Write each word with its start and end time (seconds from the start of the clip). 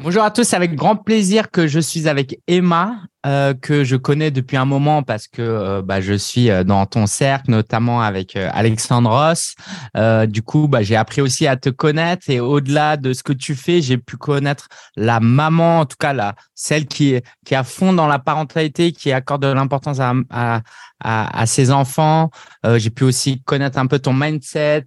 Bonjour 0.00 0.22
à 0.22 0.30
tous, 0.30 0.54
avec 0.54 0.76
grand 0.76 0.94
plaisir 0.94 1.50
que 1.50 1.66
je 1.66 1.80
suis 1.80 2.06
avec 2.06 2.40
Emma, 2.46 3.00
euh, 3.28 3.52
que 3.52 3.84
je 3.84 3.96
connais 3.96 4.30
depuis 4.30 4.56
un 4.56 4.64
moment 4.64 5.02
parce 5.02 5.28
que 5.28 5.42
euh, 5.42 5.82
bah, 5.82 6.00
je 6.00 6.14
suis 6.14 6.50
euh, 6.50 6.64
dans 6.64 6.86
ton 6.86 7.06
cercle, 7.06 7.50
notamment 7.50 8.00
avec 8.00 8.36
Alexandre 8.36 9.10
Ross. 9.10 9.54
du 10.28 10.40
coup, 10.40 10.66
bah, 10.66 10.82
j'ai 10.82 10.96
appris 10.96 11.20
aussi 11.20 11.46
à 11.46 11.56
te 11.56 11.68
connaître 11.68 12.30
et 12.30 12.40
au-delà 12.40 12.96
de 12.96 13.12
ce 13.12 13.22
que 13.22 13.34
tu 13.34 13.54
fais, 13.54 13.82
j'ai 13.82 13.98
pu 13.98 14.16
connaître 14.16 14.68
la 14.96 15.20
maman, 15.20 15.80
en 15.80 15.84
tout 15.84 15.96
cas 15.98 16.14
la 16.14 16.36
celle 16.54 16.86
qui 16.86 17.14
est 17.14 17.24
qui 17.44 17.54
à 17.54 17.64
fond 17.64 17.92
dans 17.92 18.06
la 18.06 18.18
parentalité, 18.18 18.92
qui 18.92 19.12
accorde 19.12 19.42
de 19.42 19.48
l'importance 19.48 20.00
à, 20.00 20.14
à, 20.30 20.62
à, 21.00 21.46
ses 21.46 21.70
enfants. 21.70 22.30
j'ai 22.76 22.90
pu 22.90 23.04
aussi 23.04 23.42
connaître 23.42 23.78
un 23.78 23.86
peu 23.86 23.98
ton 23.98 24.12
mindset, 24.12 24.86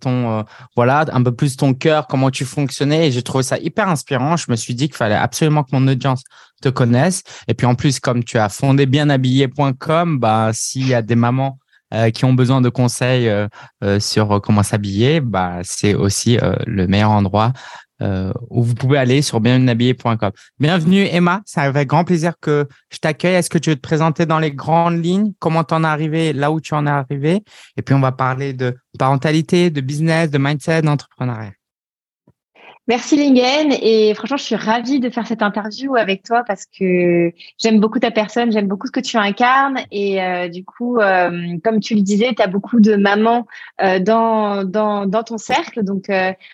ton 0.00 0.44
voilà, 0.76 1.04
un 1.12 1.22
peu 1.22 1.32
plus 1.32 1.56
ton 1.56 1.74
cœur, 1.74 2.06
comment 2.06 2.30
tu 2.30 2.44
fonctionnais. 2.44 3.08
Et 3.08 3.12
j'ai 3.12 3.22
trouvé 3.22 3.44
ça 3.44 3.58
hyper 3.58 3.88
inspirant. 3.88 4.36
Je 4.36 4.50
me 4.50 4.56
suis 4.56 4.74
dit 4.74 4.88
qu'il 4.88 4.96
fallait 4.96 5.14
absolument 5.14 5.62
que 5.64 5.70
mon 5.72 5.86
audience 5.88 6.22
te 6.60 6.68
connaisse. 6.68 7.22
Et 7.48 7.54
puis 7.54 7.66
en 7.66 7.74
plus, 7.74 8.00
comme 8.00 8.24
tu 8.24 8.38
as 8.38 8.48
fondé 8.48 8.86
bienhabillé.com, 8.86 10.18
bah, 10.18 10.50
s'il 10.52 10.88
y 10.88 10.94
a 10.94 11.02
des 11.02 11.16
mamans 11.16 11.58
euh, 11.92 12.10
qui 12.10 12.24
ont 12.24 12.34
besoin 12.34 12.60
de 12.60 12.68
conseils 12.68 13.28
euh, 13.28 13.48
euh, 13.82 13.98
sur 13.98 14.40
comment 14.40 14.62
s'habiller, 14.62 15.20
bah, 15.20 15.58
c'est 15.62 15.94
aussi 15.94 16.38
le 16.66 16.86
meilleur 16.86 17.10
endroit 17.10 17.52
où 18.48 18.62
vous 18.62 18.74
pouvez 18.74 18.96
aller 18.96 19.20
sur 19.20 19.40
bienhabillé.com. 19.40 20.30
Bienvenue 20.58 21.06
Emma, 21.10 21.42
c'est 21.44 21.60
avec 21.60 21.86
grand 21.86 22.04
plaisir 22.04 22.32
que 22.40 22.66
je 22.90 22.96
t'accueille. 22.96 23.34
Est-ce 23.34 23.50
que 23.50 23.58
tu 23.58 23.68
veux 23.68 23.76
te 23.76 23.82
présenter 23.82 24.24
dans 24.24 24.38
les 24.38 24.52
grandes 24.52 25.04
lignes, 25.04 25.32
comment 25.38 25.64
tu 25.64 25.74
en 25.74 25.84
es 25.84 25.86
arrivé, 25.86 26.32
là 26.32 26.50
où 26.50 26.62
tu 26.62 26.72
en 26.72 26.86
es 26.86 26.90
arrivé? 26.90 27.42
Et 27.76 27.82
puis 27.82 27.94
on 27.94 28.00
va 28.00 28.12
parler 28.12 28.54
de 28.54 28.74
parentalité, 28.98 29.68
de 29.68 29.82
business, 29.82 30.30
de 30.30 30.38
mindset, 30.38 30.80
d'entrepreneuriat. 30.80 31.52
Merci 32.90 33.14
Lingen. 33.14 33.72
Et 33.82 34.12
franchement 34.14 34.36
je 34.36 34.42
suis 34.42 34.56
ravie 34.56 34.98
de 34.98 35.10
faire 35.10 35.24
cette 35.24 35.42
interview 35.42 35.94
avec 35.94 36.24
toi 36.24 36.42
parce 36.44 36.66
que 36.66 37.32
j'aime 37.56 37.78
beaucoup 37.78 38.00
ta 38.00 38.10
personne, 38.10 38.50
j'aime 38.50 38.66
beaucoup 38.66 38.88
ce 38.88 38.90
que 38.90 38.98
tu 38.98 39.16
incarnes. 39.16 39.78
Et 39.92 40.20
euh, 40.20 40.48
du 40.48 40.64
coup 40.64 40.98
euh, 40.98 41.56
comme 41.62 41.78
tu 41.78 41.94
le 41.94 42.00
disais, 42.00 42.34
tu 42.34 42.42
as 42.42 42.48
beaucoup 42.48 42.80
de 42.80 42.96
mamans 42.96 43.46
euh, 43.80 44.00
dans, 44.00 44.64
dans, 44.64 45.06
dans 45.06 45.22
ton 45.22 45.38
cercle. 45.38 45.84
Donc 45.84 46.10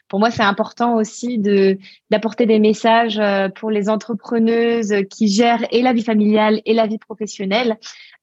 pour 0.09 0.19
moi 0.19 0.31
c'est 0.31 0.43
important 0.43 0.97
aussi 0.97 1.39
de 1.39 1.79
d'apporter 2.11 2.47
des 2.47 2.59
messages 2.59 3.21
pour 3.57 3.71
les 3.71 3.89
entrepreneuses 3.89 4.95
qui 5.11 5.29
gèrent 5.29 5.65
et 5.71 5.83
la 5.83 5.93
vie 5.93 6.05
familiale 6.05 6.61
et 6.65 6.75
la 6.75 6.87
vie 6.87 6.99
professionnelle 6.99 7.79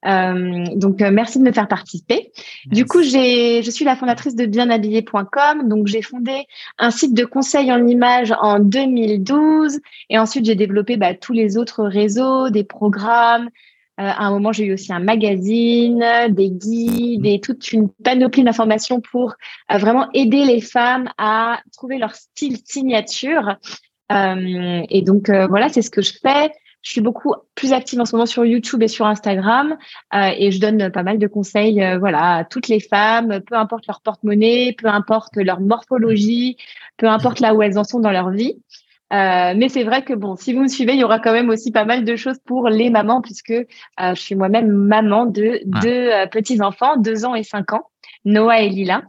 euh, 0.06 0.66
donc, 0.76 1.02
euh, 1.02 1.12
merci 1.12 1.40
de 1.40 1.44
me 1.44 1.52
faire 1.52 1.68
participer. 1.68 2.32
Du 2.66 2.86
coup, 2.86 3.02
j'ai, 3.02 3.64
je 3.64 3.72
suis 3.72 3.86
la 3.86 3.96
fondatrice 3.96 4.36
de 4.36 4.46
bienhabillé.com. 4.46 5.68
Donc, 5.68 5.88
j'ai 5.88 6.02
fondé 6.02 6.46
un 6.78 6.92
site 6.92 7.14
de 7.14 7.26
conseil 7.26 7.72
en 7.72 7.88
images 7.88 8.34
en 8.42 8.60
2012. 8.60 9.80
Et 10.10 10.18
ensuite, 10.18 10.46
j'ai 10.46 10.56
développé 10.56 10.98
bah, 10.98 11.14
tous 11.14 11.34
les 11.34 11.58
autres 11.58 11.84
réseaux, 11.84 12.50
des 12.50 12.64
programmes. 12.64 13.50
Euh, 14.00 14.04
à 14.04 14.26
un 14.26 14.32
moment, 14.32 14.52
j'ai 14.52 14.66
eu 14.66 14.74
aussi 14.74 14.92
un 14.92 15.00
magazine, 15.00 16.04
des 16.30 16.50
guides 16.50 17.26
et 17.26 17.40
toute 17.40 17.72
une 17.72 17.90
panoplie 17.90 18.44
d'informations 18.44 19.02
pour 19.02 19.36
vraiment 19.70 20.10
aider 20.14 20.46
les 20.46 20.62
femmes 20.62 21.10
à 21.18 21.60
trouver 21.72 21.98
leur 21.98 22.16
style 22.16 22.58
signature. 22.66 23.58
et 24.10 25.02
donc, 25.04 25.30
voilà, 25.30 25.70
c'est 25.70 25.82
ce 25.82 25.92
que 25.92 26.02
je 26.02 26.14
fais. 26.22 26.52
Je 26.84 26.92
suis 26.92 27.02
beaucoup 27.02 27.34
plus 27.56 27.72
active 27.72 28.00
en 28.02 28.06
ce 28.06 28.14
moment 28.14 28.26
sur 28.26 28.46
YouTube 28.46 28.84
et 28.84 28.90
sur 28.90 29.06
Instagram 29.06 29.78
euh, 30.14 30.32
et 30.38 30.52
je 30.52 30.60
donne 30.60 30.92
pas 30.92 31.02
mal 31.02 31.18
de 31.18 31.28
conseils 31.28 31.82
euh, 31.82 31.98
voilà, 31.98 32.36
à 32.36 32.44
toutes 32.44 32.68
les 32.68 32.82
femmes, 32.82 33.40
peu 33.48 33.56
importe 33.56 33.88
leur 33.88 34.02
porte-monnaie, 34.02 34.76
peu 34.78 34.88
importe 34.88 35.38
leur 35.38 35.62
morphologie, 35.62 36.58
peu 36.98 37.08
importe 37.08 37.40
là 37.40 37.56
où 37.56 37.62
elles 37.62 37.80
en 37.80 37.86
sont 37.86 38.02
dans 38.02 38.12
leur 38.12 38.32
vie. 38.32 38.62
Euh, 39.14 39.54
mais 39.56 39.70
c'est 39.70 39.84
vrai 39.84 40.04
que 40.04 40.14
bon, 40.14 40.36
si 40.36 40.54
vous 40.54 40.64
me 40.64 40.68
suivez, 40.68 40.94
il 40.94 41.00
y 41.00 41.04
aura 41.04 41.20
quand 41.20 41.34
même 41.34 41.50
aussi 41.50 41.72
pas 41.72 41.86
mal 41.86 42.04
de 42.04 42.16
choses 42.16 42.40
pour 42.46 42.68
les 42.70 42.90
mamans 42.90 43.22
puisque 43.22 43.52
euh, 43.52 43.66
je 44.00 44.20
suis 44.20 44.36
moi-même 44.36 44.72
maman 44.72 45.26
de 45.26 45.60
deux 45.66 46.10
euh, 46.10 46.26
petits 46.26 46.62
enfants, 46.62 46.98
deux 46.98 47.24
ans 47.24 47.36
et 47.36 47.44
cinq 47.44 47.74
ans, 47.74 47.84
Noah 48.26 48.62
et 48.62 48.70
Lila. 48.70 49.04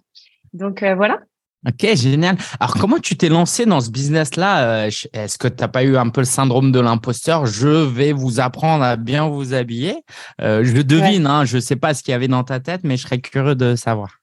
Donc 0.53 0.85
voilà. 0.97 1.21
Ok, 1.67 1.97
génial. 1.97 2.37
Alors, 2.61 2.75
comment 2.75 2.99
tu 2.99 3.17
t'es 3.17 3.31
lancé 3.31 3.65
dans 3.65 3.81
ce 3.81 3.91
business-là 3.91 4.87
Est-ce 4.87 5.39
que 5.39 5.49
tu 5.49 5.57
n'as 5.63 5.69
pas 5.69 5.83
eu 5.83 5.97
un 5.97 6.11
peu 6.11 6.21
le 6.21 6.27
syndrome 6.27 6.71
de 6.71 6.79
l'imposteur? 6.79 7.47
Je 7.47 7.69
vais 7.69 8.13
vous 8.13 8.39
apprendre 8.39 8.85
à 8.85 8.97
bien 8.97 9.27
vous 9.27 9.55
habiller. 9.55 9.97
Je 10.39 10.83
devine, 10.83 11.27
hein, 11.27 11.47
je 11.47 11.57
ne 11.57 11.61
sais 11.61 11.77
pas 11.77 11.95
ce 11.95 12.03
qu'il 12.03 12.13
y 12.13 12.15
avait 12.15 12.29
dans 12.29 12.45
ta 12.45 12.61
tête, 12.61 12.83
mais 12.85 12.99
je 12.99 13.05
serais 13.05 13.19
curieux 13.19 13.55
de 13.55 13.75
savoir. 13.75 14.21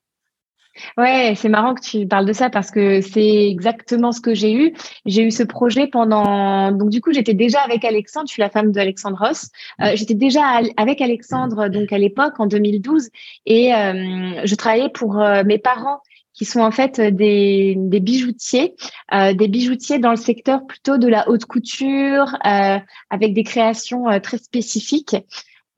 Ouais, 0.97 1.33
c'est 1.35 1.49
marrant 1.49 1.73
que 1.73 1.81
tu 1.81 2.07
parles 2.07 2.25
de 2.25 2.33
ça 2.33 2.49
parce 2.49 2.71
que 2.71 3.01
c'est 3.01 3.49
exactement 3.49 4.11
ce 4.11 4.21
que 4.21 4.33
j'ai 4.33 4.53
eu. 4.53 4.73
J'ai 5.05 5.23
eu 5.23 5.31
ce 5.31 5.43
projet 5.43 5.87
pendant. 5.87 6.71
Donc 6.71 6.89
du 6.89 7.01
coup, 7.01 7.11
j'étais 7.11 7.33
déjà 7.33 7.59
avec 7.59 7.83
Alexandre. 7.83 8.27
Je 8.27 8.33
suis 8.33 8.41
la 8.41 8.49
femme 8.49 8.71
d'Alexandre 8.71 9.17
Ross. 9.19 9.49
Euh, 9.81 9.91
j'étais 9.95 10.13
déjà 10.13 10.41
avec 10.77 11.01
Alexandre 11.01 11.67
donc 11.67 11.91
à 11.91 11.97
l'époque 11.97 12.39
en 12.39 12.47
2012 12.47 13.09
et 13.45 13.71
je 13.71 14.55
travaillais 14.55 14.89
pour 14.89 15.15
mes 15.45 15.57
parents 15.57 16.01
qui 16.33 16.45
sont 16.45 16.61
en 16.61 16.71
fait 16.71 16.99
euh, 16.99 17.11
des, 17.11 17.75
des 17.77 17.99
bijoutiers, 17.99 18.75
euh, 19.13 19.33
des 19.33 19.47
bijoutiers 19.47 19.99
dans 19.99 20.11
le 20.11 20.15
secteur 20.15 20.65
plutôt 20.65 20.97
de 20.97 21.07
la 21.07 21.29
haute 21.29 21.45
couture, 21.45 22.35
euh, 22.45 22.79
avec 23.09 23.33
des 23.33 23.43
créations 23.43 24.09
euh, 24.09 24.19
très 24.19 24.37
spécifiques. 24.37 25.15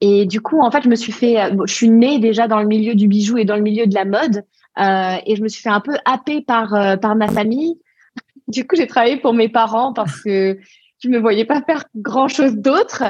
Et 0.02 0.26
du 0.26 0.42
coup, 0.42 0.62
en 0.62 0.70
fait, 0.70 0.84
je 0.84 0.90
me 0.90 0.96
suis 0.96 1.14
fait, 1.14 1.38
je 1.66 1.74
suis 1.74 1.90
née 1.90 2.20
déjà 2.20 2.48
dans 2.48 2.60
le 2.60 2.68
milieu 2.68 2.94
du 2.94 3.08
bijou 3.08 3.38
et 3.38 3.46
dans 3.46 3.56
le 3.56 3.62
milieu 3.62 3.88
de 3.88 3.96
la 3.96 4.04
mode, 4.04 4.44
et 4.78 5.36
je 5.36 5.42
me 5.42 5.48
suis 5.48 5.62
fait 5.62 5.70
un 5.70 5.82
peu 5.82 5.96
happer 6.06 6.42
par 6.42 7.00
par 7.00 7.16
ma 7.16 7.28
famille. 7.28 7.80
Du 8.48 8.68
coup, 8.68 8.76
j'ai 8.76 8.88
travaillé 8.88 9.18
pour 9.18 9.34
mes 9.34 9.50
parents 9.50 9.94
parce 9.94 10.22
que 10.22 10.58
je 11.04 11.10
me 11.10 11.20
voyais 11.20 11.46
pas 11.46 11.62
faire 11.62 11.84
grand 11.96 12.28
chose 12.28 12.56
d'autre. 12.56 13.04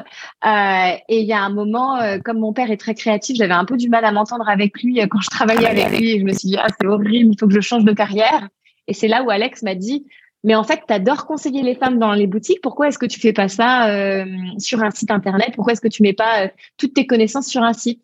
Euh, 0.46 0.98
et 1.10 1.22
il 1.22 1.28
y 1.28 1.34
a 1.34 1.42
un 1.42 1.50
moment, 1.50 1.98
euh, 1.98 2.18
comme 2.18 2.40
mon 2.40 2.52
père 2.52 2.72
est 2.72 2.78
très 2.78 2.96
créatif, 2.96 3.38
j'avais 3.38 3.54
un 3.54 3.66
peu 3.66 3.78
du 3.78 3.90
mal 3.90 4.04
à 4.04 4.12
m'entendre 4.12 4.50
avec 4.50 4.82
lui 4.82 5.00
euh, 5.00 5.06
quand 5.08 5.22
je 5.22 5.30
travaillais 5.30 5.68
avec 5.68 6.00
lui. 6.00 6.12
Et 6.12 6.20
je 6.20 6.26
me 6.26 6.34
suis 6.34 6.50
dit, 6.50 6.58
ah, 6.58 6.68
c'est 6.80 6.88
horrible, 6.88 7.34
il 7.34 7.38
faut 7.40 7.48
que 7.48 7.54
je 7.54 7.60
change 7.60 7.86
de 7.86 7.94
carrière. 7.94 8.50
Et 8.88 8.94
c'est 8.94 9.08
là 9.08 9.24
où 9.24 9.30
Alex 9.30 9.62
m'a 9.62 9.76
dit, 9.76 10.08
mais 10.44 10.56
en 10.56 10.64
fait, 10.64 10.82
tu 10.88 10.94
adores 10.94 11.26
conseiller 11.26 11.62
les 11.62 11.76
femmes 11.76 12.00
dans 12.00 12.14
les 12.14 12.28
boutiques. 12.28 12.62
Pourquoi 12.62 12.88
est-ce 12.88 12.98
que 12.98 13.06
tu 13.06 13.20
fais 13.20 13.32
pas 13.32 13.48
ça 13.48 13.90
euh, 13.90 14.26
sur 14.58 14.84
un 14.84 14.92
site 14.92 15.12
internet? 15.12 15.52
Pourquoi 15.56 15.74
est-ce 15.74 15.82
que 15.82 15.88
tu 15.88 16.02
mets 16.02 16.14
pas 16.14 16.50
toutes 16.78 16.96
tes 16.96 17.06
connaissances 17.06 17.48
sur 17.48 17.62
un 17.62 17.74
site? 17.74 18.02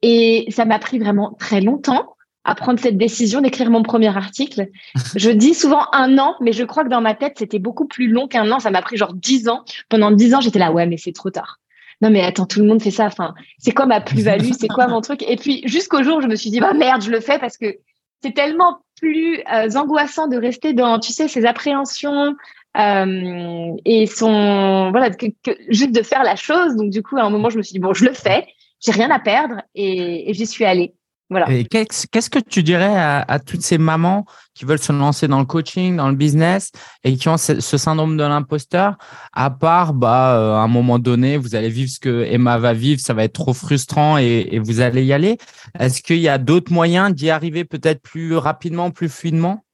Et 0.00 0.46
ça 0.50 0.64
m'a 0.64 0.78
pris 0.78 0.98
vraiment 0.98 1.36
très 1.38 1.60
longtemps 1.60 2.14
à 2.44 2.54
prendre 2.54 2.80
cette 2.80 2.96
décision 2.96 3.40
d'écrire 3.40 3.70
mon 3.70 3.82
premier 3.82 4.16
article. 4.16 4.68
Je 5.14 5.30
dis 5.30 5.54
souvent 5.54 5.86
un 5.92 6.18
an, 6.18 6.34
mais 6.40 6.52
je 6.52 6.64
crois 6.64 6.84
que 6.84 6.88
dans 6.88 7.00
ma 7.00 7.14
tête, 7.14 7.34
c'était 7.38 7.58
beaucoup 7.58 7.86
plus 7.86 8.08
long 8.08 8.26
qu'un 8.26 8.50
an. 8.50 8.58
Ça 8.58 8.70
m'a 8.70 8.82
pris 8.82 8.96
genre 8.96 9.14
dix 9.14 9.48
ans. 9.48 9.64
Pendant 9.88 10.10
dix 10.10 10.34
ans, 10.34 10.40
j'étais 10.40 10.58
là, 10.58 10.72
ouais, 10.72 10.86
mais 10.86 10.96
c'est 10.96 11.12
trop 11.12 11.30
tard. 11.30 11.58
Non, 12.00 12.10
mais 12.10 12.22
attends, 12.22 12.46
tout 12.46 12.60
le 12.60 12.66
monde 12.66 12.82
fait 12.82 12.90
ça. 12.90 13.06
Enfin, 13.06 13.34
c'est 13.58 13.72
quoi 13.72 13.86
ma 13.86 14.00
plus-value? 14.00 14.50
C'est 14.58 14.68
quoi 14.68 14.88
mon 14.88 15.00
truc? 15.00 15.22
Et 15.28 15.36
puis, 15.36 15.62
jusqu'au 15.66 16.02
jour 16.02 16.20
je 16.20 16.26
me 16.26 16.34
suis 16.34 16.50
dit, 16.50 16.58
bah 16.58 16.72
merde, 16.72 17.02
je 17.02 17.10
le 17.10 17.20
fais 17.20 17.38
parce 17.38 17.56
que 17.56 17.76
c'est 18.22 18.34
tellement 18.34 18.78
plus 19.00 19.38
euh, 19.52 19.70
angoissant 19.76 20.26
de 20.26 20.36
rester 20.36 20.72
dans, 20.72 20.98
tu 20.98 21.12
sais, 21.12 21.28
ces 21.28 21.44
appréhensions, 21.44 22.36
euh, 22.78 23.76
et 23.84 24.06
son 24.06 24.90
voilà 24.90 25.10
que, 25.10 25.26
juste 25.68 25.92
de 25.92 26.00
faire 26.00 26.22
la 26.22 26.36
chose 26.36 26.74
donc 26.74 26.88
du 26.88 27.02
coup 27.02 27.18
à 27.18 27.22
un 27.22 27.28
moment 27.28 27.50
je 27.50 27.58
me 27.58 27.62
suis 27.62 27.74
dit 27.74 27.80
bon 27.80 27.92
je 27.92 28.06
le 28.06 28.14
fais 28.14 28.46
j'ai 28.80 28.92
rien 28.92 29.10
à 29.10 29.18
perdre 29.18 29.56
et, 29.74 30.30
et 30.30 30.32
j'y 30.32 30.46
suis 30.46 30.64
allée 30.64 30.94
qu'est-ce 31.70 32.30
que 32.30 32.38
tu 32.38 32.62
dirais 32.62 32.94
à, 32.96 33.38
toutes 33.38 33.62
ces 33.62 33.78
mamans 33.78 34.24
qui 34.54 34.64
veulent 34.64 34.78
se 34.78 34.92
lancer 34.92 35.28
dans 35.28 35.38
le 35.38 35.46
coaching, 35.46 35.96
dans 35.96 36.08
le 36.08 36.14
business 36.14 36.70
et 37.04 37.16
qui 37.16 37.28
ont 37.28 37.38
ce, 37.38 37.60
syndrome 37.60 38.16
de 38.16 38.22
l'imposteur, 38.22 38.96
à 39.32 39.50
part, 39.50 39.94
bah, 39.94 40.36
euh, 40.36 40.54
à 40.54 40.58
un 40.58 40.68
moment 40.68 40.98
donné, 40.98 41.36
vous 41.38 41.54
allez 41.54 41.70
vivre 41.70 41.90
ce 41.90 42.00
que 42.00 42.24
Emma 42.24 42.58
va 42.58 42.74
vivre, 42.74 43.00
ça 43.00 43.14
va 43.14 43.24
être 43.24 43.32
trop 43.32 43.54
frustrant 43.54 44.18
et 44.18 44.60
vous 44.62 44.80
allez 44.80 45.04
y 45.04 45.12
aller. 45.12 45.38
Est-ce 45.78 46.02
qu'il 46.02 46.18
y 46.18 46.28
a 46.28 46.38
d'autres 46.38 46.72
moyens 46.72 47.14
d'y 47.14 47.30
arriver 47.30 47.64
peut-être 47.64 48.02
plus 48.02 48.36
rapidement, 48.36 48.90
plus 48.90 49.08
fluidement? 49.08 49.64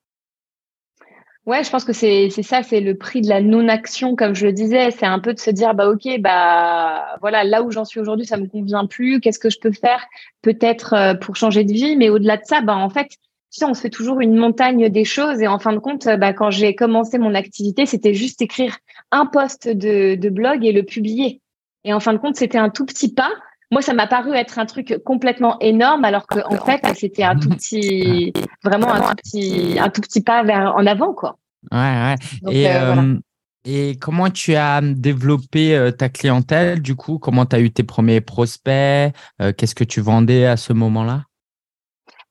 Ouais, 1.48 1.64
je 1.64 1.70
pense 1.70 1.86
que 1.86 1.94
c'est 1.94 2.28
ça, 2.42 2.62
c'est 2.62 2.80
le 2.80 2.94
prix 2.94 3.22
de 3.22 3.28
la 3.30 3.40
non-action, 3.40 4.16
comme 4.16 4.34
je 4.34 4.44
le 4.44 4.52
disais. 4.52 4.90
C'est 4.90 5.06
un 5.06 5.18
peu 5.18 5.32
de 5.32 5.38
se 5.38 5.48
dire, 5.48 5.72
bah 5.72 5.88
ok, 5.88 6.20
bah 6.20 7.16
voilà, 7.22 7.42
là 7.42 7.62
où 7.62 7.70
j'en 7.70 7.86
suis 7.86 8.00
aujourd'hui, 8.00 8.26
ça 8.26 8.36
me 8.36 8.46
convient 8.46 8.84
plus. 8.84 9.18
Qu'est-ce 9.18 9.38
que 9.38 9.48
je 9.48 9.58
peux 9.58 9.72
faire 9.72 10.04
peut-être 10.42 10.92
euh, 10.92 11.14
pour 11.14 11.36
changer 11.36 11.64
de 11.64 11.72
vie? 11.72 11.96
Mais 11.96 12.10
au-delà 12.10 12.36
de 12.36 12.42
ça, 12.44 12.60
bah 12.60 12.76
en 12.76 12.90
fait, 12.90 13.06
tu 13.08 13.16
sais, 13.48 13.64
on 13.64 13.72
se 13.72 13.80
fait 13.80 13.88
toujours 13.88 14.20
une 14.20 14.36
montagne 14.36 14.90
des 14.90 15.06
choses. 15.06 15.40
Et 15.40 15.48
en 15.48 15.58
fin 15.58 15.72
de 15.72 15.78
compte, 15.78 16.06
bah 16.18 16.34
quand 16.34 16.50
j'ai 16.50 16.74
commencé 16.74 17.16
mon 17.16 17.34
activité, 17.34 17.86
c'était 17.86 18.12
juste 18.12 18.42
écrire 18.42 18.76
un 19.10 19.24
post 19.24 19.68
de, 19.68 20.16
de 20.16 20.28
blog 20.28 20.66
et 20.66 20.72
le 20.72 20.82
publier. 20.82 21.40
Et 21.84 21.94
en 21.94 22.00
fin 22.00 22.12
de 22.12 22.18
compte, 22.18 22.36
c'était 22.36 22.58
un 22.58 22.68
tout 22.68 22.84
petit 22.84 23.14
pas 23.14 23.30
moi, 23.70 23.82
ça 23.82 23.92
m'a 23.92 24.06
paru 24.06 24.34
être 24.34 24.58
un 24.58 24.64
truc 24.64 24.98
complètement 25.04 25.58
énorme, 25.60 26.04
alors 26.04 26.26
que 26.26 26.38
en 26.46 26.64
fait, 26.64 26.80
c'était 26.94 27.22
un 27.22 27.36
tout 27.36 27.50
petit, 27.50 28.32
vraiment 28.64 28.90
un 28.92 29.00
tout 29.00 29.16
petit, 29.16 29.76
un 29.78 29.90
tout 29.90 30.00
petit 30.00 30.22
pas 30.22 30.42
vers 30.42 30.74
en 30.74 30.86
avant, 30.86 31.12
quoi. 31.12 31.36
Ouais, 31.72 31.78
ouais. 31.78 32.14
et, 32.50 32.68
euh, 32.68 32.94
euh, 32.96 33.18
et 33.64 33.96
comment 34.00 34.30
tu 34.30 34.54
as 34.54 34.80
développé 34.82 35.76
euh, 35.76 35.90
ta 35.90 36.08
clientèle 36.08 36.80
du 36.80 36.94
coup? 36.94 37.18
Comment 37.18 37.46
tu 37.46 37.56
as 37.56 37.60
eu 37.60 37.70
tes 37.70 37.82
premiers 37.82 38.20
prospects? 38.20 39.12
Qu'est-ce 39.56 39.74
que 39.74 39.84
tu 39.84 40.00
vendais 40.00 40.46
à 40.46 40.56
ce 40.56 40.72
moment-là? 40.72 41.24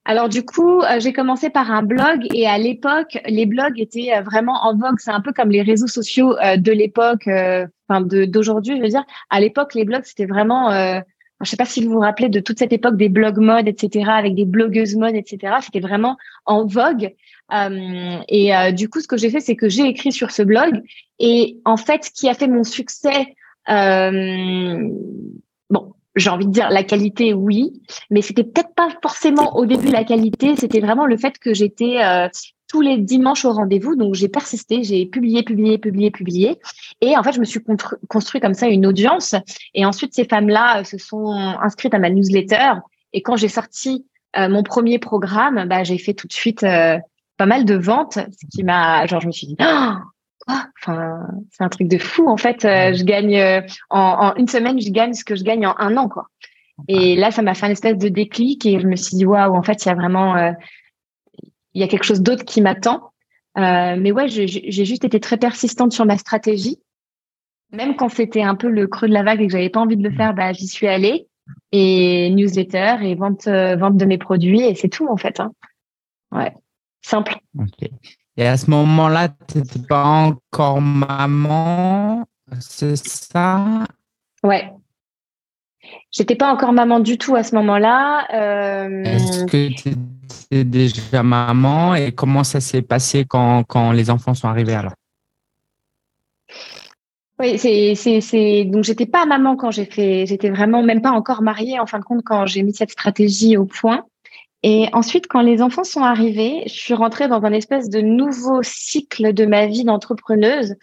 Alors 0.08 0.30
du 0.30 0.46
coup, 0.46 0.80
euh, 0.80 1.02
j'ai 1.02 1.12
commencé 1.12 1.50
par 1.50 1.70
un 1.70 1.84
blog 1.84 2.28
et 2.34 2.48
à 2.48 2.58
l'époque, 2.58 3.18
les 3.28 3.46
blogs 3.46 3.78
étaient 3.78 4.14
euh, 4.16 4.22
vraiment 4.22 4.64
en 4.64 4.74
vogue. 4.74 4.96
C'est 5.00 5.12
un 5.12 5.20
peu 5.20 5.34
comme 5.34 5.50
les 5.50 5.62
réseaux 5.62 5.88
sociaux 5.88 6.38
euh, 6.38 6.56
de 6.56 6.72
l'époque, 6.72 7.28
enfin 7.28 8.02
d'aujourd'hui, 8.02 8.78
je 8.78 8.82
veux 8.82 8.88
dire. 8.88 9.04
À 9.30 9.42
l'époque, 9.42 9.76
les 9.76 9.84
blogs 9.84 10.06
c'était 10.06 10.26
vraiment, 10.26 10.72
je 10.72 11.02
je 11.42 11.50
sais 11.50 11.58
pas 11.58 11.66
si 11.66 11.84
vous 11.84 11.92
vous 11.92 12.00
rappelez 12.00 12.30
de 12.30 12.40
toute 12.40 12.58
cette 12.58 12.72
époque 12.72 12.96
des 12.96 13.10
blogs 13.10 13.38
mode, 13.38 13.68
etc., 13.68 14.10
avec 14.10 14.34
des 14.34 14.46
blogueuses 14.46 14.96
mode, 14.96 15.14
etc. 15.14 15.56
C'était 15.62 15.82
vraiment 15.82 16.16
en 16.46 16.66
vogue. 16.66 17.14
Et 17.52 18.52
du 18.74 18.90
coup, 18.90 19.00
ce 19.00 19.08
que 19.08 19.18
j'ai 19.18 19.30
fait, 19.30 19.40
c'est 19.40 19.56
que 19.56 19.70
j'ai 19.70 19.88
écrit 19.88 20.12
sur 20.12 20.32
ce 20.32 20.44
blog. 20.44 20.82
Et 21.20 21.58
en 21.66 21.78
fait, 21.78 22.06
ce 22.06 22.12
qui 22.12 22.30
a 22.30 22.34
fait 22.34 22.48
mon 22.48 22.64
succès, 22.64 23.36
bon, 23.68 24.94
j'ai 26.18 26.30
envie 26.30 26.46
de 26.46 26.52
dire 26.52 26.70
la 26.70 26.84
qualité, 26.84 27.34
oui, 27.34 27.82
mais 28.10 28.22
c'était 28.22 28.44
peut-être 28.44 28.74
pas 28.76 28.90
forcément 29.02 29.56
au 29.56 29.66
début 29.66 29.90
la 29.90 30.04
qualité, 30.04 30.56
c'était 30.56 30.80
vraiment 30.80 31.06
le 31.06 31.18
fait 31.18 31.38
que 31.38 31.54
j'étais 31.54 32.04
euh, 32.04 32.28
tous 32.68 32.82
les 32.82 32.98
dimanches 32.98 33.46
au 33.46 33.52
rendez-vous, 33.52 33.96
donc 33.96 34.16
j'ai 34.16 34.28
persisté, 34.28 34.84
j'ai 34.84 35.06
publié, 35.06 35.44
publié, 35.44 35.78
publié, 35.78 36.12
publié, 36.12 36.60
et 37.02 37.16
en 37.16 37.24
fait 37.24 37.34
je 37.34 37.40
me 37.40 37.46
suis 37.46 37.62
construit 38.10 38.42
comme 38.42 38.56
ça 38.56 38.68
une 38.68 38.86
audience, 38.86 39.36
et 39.74 39.86
ensuite 39.86 40.14
ces 40.14 40.26
femmes-là 40.26 40.80
euh, 40.80 40.84
se 40.84 40.98
sont 40.98 41.32
inscrites 41.32 41.94
à 41.94 42.00
ma 42.00 42.10
newsletter, 42.10 42.74
et 43.14 43.22
quand 43.22 43.38
j'ai 43.38 43.48
sorti 43.48 44.06
euh, 44.38 44.50
mon 44.50 44.64
premier 44.64 45.00
programme, 45.00 45.66
bah, 45.68 45.84
j'ai 45.84 45.98
fait 45.98 46.14
tout 46.14 46.28
de 46.28 46.34
suite 46.34 46.66
pas 47.38 47.46
mal 47.46 47.66
de 47.66 47.76
ventes, 47.76 48.14
ce 48.16 48.48
qui 48.52 48.64
m'a, 48.64 49.06
genre 49.06 49.22
je 49.22 49.28
me 49.28 49.32
suis 49.32 49.48
dit, 49.48 49.58
oh, 49.62 49.94
Enfin, 50.48 51.28
c'est 51.52 51.64
un 51.64 51.70
truc 51.70 51.88
de 51.88 51.98
fou. 51.98 52.28
En 52.28 52.38
fait, 52.38 52.64
euh, 52.64 52.94
je 52.94 53.04
gagne 53.04 53.38
euh, 53.38 53.62
en, 53.90 54.34
une 54.36 54.48
semaine, 54.48 54.80
je 54.80 54.90
gagne 54.92 55.14
ce 55.14 55.26
que 55.26 55.36
je 55.36 55.44
gagne 55.44 55.66
en 55.68 55.76
un 55.78 55.98
an, 55.98 56.08
quoi. 56.08 56.28
Et 56.88 57.16
là, 57.16 57.32
ça 57.32 57.42
m'a 57.42 57.54
fait 57.56 57.66
un 57.66 57.72
espèce 57.72 57.98
de 57.98 58.08
déclic 58.08 58.66
et 58.66 58.80
je 58.80 58.88
me 58.88 58.96
suis 58.96 59.18
dit 59.18 59.26
waouh, 59.26 59.56
en 59.56 59.64
fait, 59.64 59.84
il 59.84 59.90
y 59.90 59.92
a 59.92 59.96
vraiment, 59.96 60.38
euh, 60.38 60.52
il 61.74 61.82
y 61.82 61.84
a 61.84 61.88
quelque 61.88 62.04
chose 62.04 62.22
d'autre 62.22 62.46
qui 62.46 62.62
m'attend. 62.62 63.12
mais 63.56 64.12
ouais, 64.12 64.28
j'ai 64.28 64.86
juste 64.86 65.04
été 65.04 65.20
très 65.20 65.38
persistante 65.38 65.92
sur 65.92 66.06
ma 66.06 66.18
stratégie. 66.18 66.80
Même 67.72 67.96
quand 67.96 68.10
c'était 68.10 68.44
un 68.44 68.56
peu 68.56 68.70
le 68.70 68.88
creux 68.88 69.10
de 69.10 69.14
la 69.14 69.24
vague 69.24 69.42
et 69.42 69.48
que 69.48 69.52
j'avais 69.52 69.70
pas 69.70 69.82
envie 69.82 69.98
de 69.98 70.08
le 70.08 70.16
faire, 70.16 70.34
bah, 70.34 70.54
j'y 70.54 70.68
suis 70.68 70.88
allée. 70.88 71.28
Et 71.72 72.30
newsletter 72.30 72.98
et 73.02 73.16
vente, 73.16 73.48
vente 73.48 73.98
de 73.98 74.06
mes 74.06 74.18
produits 74.18 74.62
et 74.62 74.76
c'est 74.76 74.90
tout 74.90 75.08
en 75.08 75.18
fait. 75.18 75.40
Hein. 75.40 75.52
Ouais, 76.32 76.54
simple. 77.02 77.38
Et 78.36 78.48
à 78.48 78.58
ce 78.58 78.70
moment-là, 78.70 79.30
tu 79.48 79.58
n'étais 79.58 79.80
pas 79.80 80.04
encore 80.04 80.82
maman, 80.82 82.26
c'est 82.60 82.96
ça? 82.98 83.86
Ouais. 84.44 84.72
J'étais 86.12 86.36
pas 86.36 86.52
encore 86.52 86.74
maman 86.74 87.00
du 87.00 87.18
tout 87.18 87.36
à 87.36 87.44
ce 87.44 87.56
moment-là. 87.56 88.28
Euh, 88.34 89.04
Est-ce 89.04 89.46
que 89.46 89.70
tu 89.70 89.90
étais 90.52 90.64
déjà 90.64 91.24
maman 91.24 91.96
et 91.96 92.12
comment 92.12 92.44
ça 92.44 92.60
s'est 92.60 92.82
passé 92.82 93.26
quand, 93.26 93.64
quand 93.64 93.92
les 93.92 94.10
enfants 94.10 94.34
sont 94.34 94.48
arrivés 94.48 94.76
alors? 94.76 94.94
Oui, 97.40 97.60
c'est, 97.60 97.94
c'est, 97.96 98.20
c'est, 98.20 98.66
donc 98.66 98.84
j'étais 98.84 99.06
pas 99.06 99.26
maman 99.26 99.56
quand 99.56 99.70
j'ai 99.70 99.86
fait, 99.86 100.26
j'étais 100.26 100.50
vraiment 100.50 100.82
même 100.82 101.02
pas 101.02 101.12
encore 101.12 101.44
mariée 101.44 101.80
en 101.80 101.86
fin 101.86 102.00
de 102.00 102.04
compte 102.04 102.24
quand 102.26 102.48
j'ai 102.48 102.64
mis 102.64 102.74
cette 102.74 102.90
stratégie 102.92 103.58
au 103.58 103.66
point. 103.66 104.06
Et 104.70 104.90
ensuite, 104.92 105.28
quand 105.30 105.40
les 105.40 105.62
enfants 105.62 105.86
sont 105.86 106.02
arrivés, 106.02 106.64
je 106.66 106.74
suis 106.74 106.94
rentrée 106.94 107.30
dans 107.30 107.42
un 107.46 107.54
espèce 107.54 107.90
de 107.90 108.02
nouveau 108.02 108.60
cycle 108.64 109.32
de 109.32 109.46
ma 109.46 109.66
vie 109.66 109.86
d'entrepreneuse. 109.86 110.76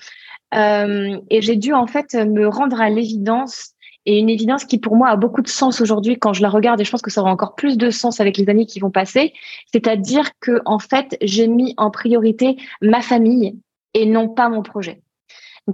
Euh, 0.54 1.20
et 1.28 1.42
j'ai 1.42 1.56
dû 1.56 1.74
en 1.74 1.86
fait 1.86 2.14
me 2.14 2.48
rendre 2.48 2.80
à 2.80 2.88
l'évidence 2.88 3.72
et 4.06 4.18
une 4.18 4.30
évidence 4.30 4.64
qui 4.64 4.78
pour 4.78 4.96
moi 4.96 5.10
a 5.10 5.16
beaucoup 5.16 5.42
de 5.42 5.48
sens 5.48 5.82
aujourd'hui 5.82 6.18
quand 6.18 6.32
je 6.32 6.40
la 6.40 6.48
regarde 6.48 6.80
et 6.80 6.84
je 6.84 6.90
pense 6.90 7.02
que 7.02 7.10
ça 7.10 7.20
aura 7.20 7.30
encore 7.30 7.56
plus 7.56 7.76
de 7.76 7.90
sens 7.90 8.20
avec 8.20 8.38
les 8.38 8.48
années 8.48 8.64
qui 8.64 8.80
vont 8.80 8.90
passer, 8.90 9.34
c'est-à-dire 9.70 10.30
que 10.40 10.62
en 10.64 10.78
fait 10.78 11.18
j'ai 11.20 11.46
mis 11.46 11.74
en 11.76 11.90
priorité 11.90 12.56
ma 12.80 13.02
famille 13.02 13.58
et 13.92 14.06
non 14.06 14.30
pas 14.30 14.48
mon 14.48 14.62
projet. 14.62 15.02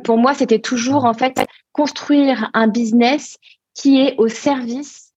Pour 0.02 0.18
moi 0.18 0.34
c'était 0.34 0.60
toujours 0.60 1.04
en 1.04 1.14
fait 1.14 1.44
construire 1.70 2.50
un 2.54 2.66
business 2.66 3.36
qui 3.74 4.00
est 4.00 4.16
au 4.18 4.26
service 4.26 5.09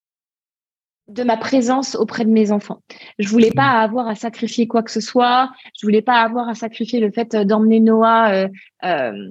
de 1.13 1.24
ma 1.24 1.38
présence 1.38 1.95
auprès 1.95 2.25
de 2.25 2.30
mes 2.30 2.51
enfants. 2.51 2.81
Je 3.19 3.30
voulais 3.30 3.51
pas 3.51 3.81
avoir 3.81 4.07
à 4.07 4.15
sacrifier 4.15 4.68
quoi 4.68 4.83
que 4.83 4.92
ce 4.92 5.01
soit. 5.01 5.51
Je 5.80 5.86
voulais 5.86 6.01
pas 6.01 6.21
avoir 6.21 6.50
à 6.50 6.56
sacrifier 6.56 7.00
le 7.00 7.12
fait 7.12 7.36
d'emmener 7.36 7.80
Noah, 7.80 8.33
euh, 8.33 8.48
euh, 8.83 9.30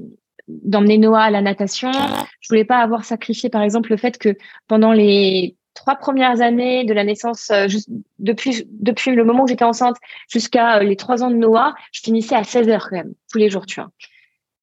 d'emmener 0.49 0.99
Noah 0.99 1.23
à 1.23 1.31
la 1.31 1.43
natation. 1.43 1.91
Je 2.41 2.49
voulais 2.49 2.65
pas 2.65 2.79
avoir 2.79 3.05
sacrifié, 3.05 3.51
par 3.51 3.63
exemple, 3.63 3.91
le 3.91 3.97
fait 3.97 4.17
que 4.19 4.37
pendant 4.69 4.93
les 4.93 5.57
trois 5.75 5.97
premières 5.97 6.41
années 6.41 6.85
de 6.85 6.93
la 6.93 7.05
naissance, 7.05 7.51
euh, 7.51 7.67
juste 7.67 7.89
depuis 8.19 8.67
depuis 8.71 9.15
le 9.15 9.25
moment 9.25 9.45
où 9.45 9.49
j'étais 9.49 9.65
enceinte 9.65 9.97
jusqu'à 10.29 10.83
les 10.83 10.97
trois 10.97 11.23
ans 11.23 11.31
de 11.31 11.37
Noah, 11.37 11.75
je 11.93 12.01
finissais 12.03 12.37
à 12.37 12.45
16 12.45 12.69
heures 12.69 12.89
quand 12.89 12.97
même 12.97 13.15
tous 13.31 13.39
les 13.39 13.51
jours, 13.51 13.67
tu 13.67 13.81
vois. 13.81 13.91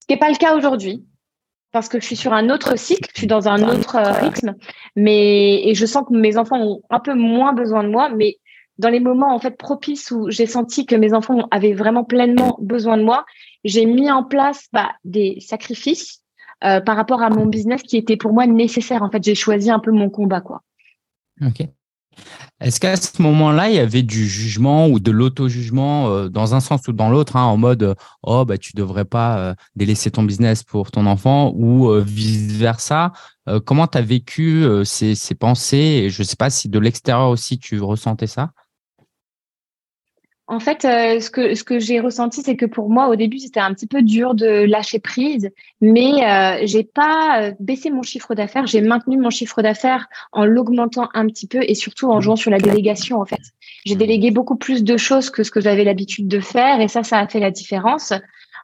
Ce 0.02 0.08
qui 0.08 0.14
n'est 0.14 0.20
pas 0.20 0.30
le 0.30 0.38
cas 0.38 0.56
aujourd'hui 0.56 1.04
parce 1.72 1.90
que 1.90 2.00
je 2.00 2.06
suis 2.06 2.16
sur 2.16 2.34
un 2.34 2.50
autre 2.50 2.78
cycle, 2.78 3.10
je 3.14 3.20
suis 3.20 3.28
dans 3.28 3.48
un 3.48 3.62
autre 3.68 3.96
euh, 3.96 4.12
rythme, 4.12 4.56
mais 4.96 5.68
et 5.68 5.76
je 5.76 5.86
sens 5.86 6.06
que 6.08 6.16
mes 6.16 6.38
enfants 6.38 6.60
ont 6.60 6.82
un 6.90 7.00
peu 7.00 7.14
moins 7.14 7.54
besoin 7.54 7.84
de 7.84 7.90
moi, 7.90 8.10
mais 8.10 8.38
dans 8.78 8.90
les 8.90 9.00
moments 9.00 9.36
en 9.36 9.40
fait 9.40 9.58
propices 9.58 10.10
où 10.12 10.30
j'ai 10.30 10.46
senti 10.46 10.86
que 10.86 10.96
mes 10.96 11.14
enfants 11.14 11.48
avaient 11.52 11.74
vraiment 11.74 12.04
pleinement 12.04 12.58
besoin 12.62 12.98
de 12.98 13.04
moi, 13.04 13.26
j'ai 13.64 13.86
mis 13.86 14.10
en 14.10 14.24
place 14.24 14.68
bah, 14.74 14.92
des 15.04 15.38
sacrifices 15.42 16.22
euh, 16.64 16.82
par 16.82 16.96
rapport 16.96 17.22
à 17.22 17.30
mon 17.30 17.46
business 17.46 17.84
qui 17.84 17.98
était 17.98 18.18
pour 18.18 18.34
moi 18.34 18.48
nécessaire. 18.48 19.04
En 19.04 19.12
fait, 19.12 19.24
j'ai 19.24 19.36
choisi 19.36 19.70
un 19.70 19.80
peu 19.80 19.92
mon 19.92 20.10
combat, 20.10 20.42
quoi. 20.42 20.62
Ok. 21.42 21.68
Est-ce 22.62 22.80
qu'à 22.80 22.98
ce 22.98 23.22
moment-là, 23.22 23.70
il 23.70 23.76
y 23.76 23.80
avait 23.80 24.04
du 24.04 24.28
jugement 24.28 24.88
ou 24.88 25.00
de 25.00 25.12
l'auto-jugement 25.12 26.10
euh, 26.10 26.30
dans 26.30 26.56
un 26.56 26.60
sens 26.60 26.88
ou 26.88 26.94
dans 26.94 27.10
l'autre, 27.10 27.38
hein, 27.38 27.44
en 27.44 27.56
mode 27.56 27.84
euh, 27.84 27.96
oh 28.24 28.44
bah 28.44 28.58
tu 28.58 28.74
devrais 28.76 29.06
pas 29.06 29.40
euh, 29.40 29.54
délaisser 29.76 30.12
ton 30.12 30.24
business 30.24 30.64
pour 30.64 30.92
ton 30.92 31.06
enfant 31.06 31.54
ou 31.56 31.92
vice 32.02 32.52
versa. 32.54 33.14
comment 33.66 33.88
tu 33.88 33.98
as 33.98 34.02
vécu 34.02 34.66
ces, 34.84 35.16
pensées? 35.36 35.78
Et 35.78 36.10
je 36.10 36.24
sais 36.24 36.36
pas 36.36 36.50
si 36.50 36.70
de 36.70 36.80
l'extérieur 36.80 37.30
aussi 37.30 37.58
tu 37.60 37.80
ressentais 37.82 38.28
ça? 38.28 38.52
En 40.52 40.60
fait, 40.60 40.84
euh, 40.84 41.20
ce 41.20 41.30
que, 41.30 41.54
ce 41.54 41.64
que 41.64 41.78
j'ai 41.78 42.00
ressenti, 42.00 42.42
c'est 42.42 42.56
que 42.56 42.66
pour 42.66 42.90
moi, 42.90 43.10
au 43.10 43.16
début, 43.16 43.38
c'était 43.38 43.60
un 43.60 43.72
petit 43.72 43.86
peu 43.86 44.02
dur 44.02 44.34
de 44.34 44.66
lâcher 44.66 44.98
prise, 44.98 45.52
mais 45.80 46.28
euh, 46.28 46.62
j'ai 46.66 46.84
pas 46.84 47.44
euh, 47.44 47.52
baissé 47.60 47.92
mon 47.92 48.02
chiffre 48.02 48.34
d'affaires. 48.34 48.66
J'ai 48.66 48.82
maintenu 48.82 49.20
mon 49.20 49.30
chiffre 49.30 49.62
d'affaires 49.62 50.08
en 50.32 50.46
l'augmentant 50.46 51.08
un 51.14 51.28
petit 51.28 51.46
peu 51.46 51.60
et 51.62 51.76
surtout 51.76 52.10
en 52.10 52.20
jouant 52.20 52.36
sur 52.36 52.50
la 52.50 52.58
délégation, 52.58 53.22
en 53.22 53.26
fait. 53.26 53.42
J'ai 53.86 53.96
délégué 53.96 54.32
beaucoup 54.32 54.56
plus 54.56 54.84
de 54.84 54.98
choses 54.98 55.30
que 55.30 55.44
ce 55.44 55.52
que 55.52 55.62
j'avais 55.62 55.84
l'habitude 55.84 56.28
de 56.28 56.40
faire 56.40 56.82
et 56.82 56.88
ça, 56.88 57.04
ça 57.04 57.20
a 57.20 57.28
fait 57.28 57.40
la 57.40 57.52
différence. 57.52 58.12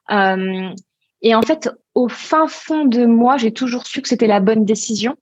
Euh, 0.10 0.70
et 1.22 1.36
en 1.36 1.44
fait, 1.44 1.70
au 1.94 2.08
fin 2.08 2.48
fond 2.48 2.86
de 2.86 3.06
moi, 3.06 3.38
j'ai 3.38 3.52
toujours 3.52 3.86
su 3.86 4.02
que 4.02 4.10
c'était 4.10 4.26
la 4.26 4.40
bonne 4.40 4.66
décision. 4.66 5.18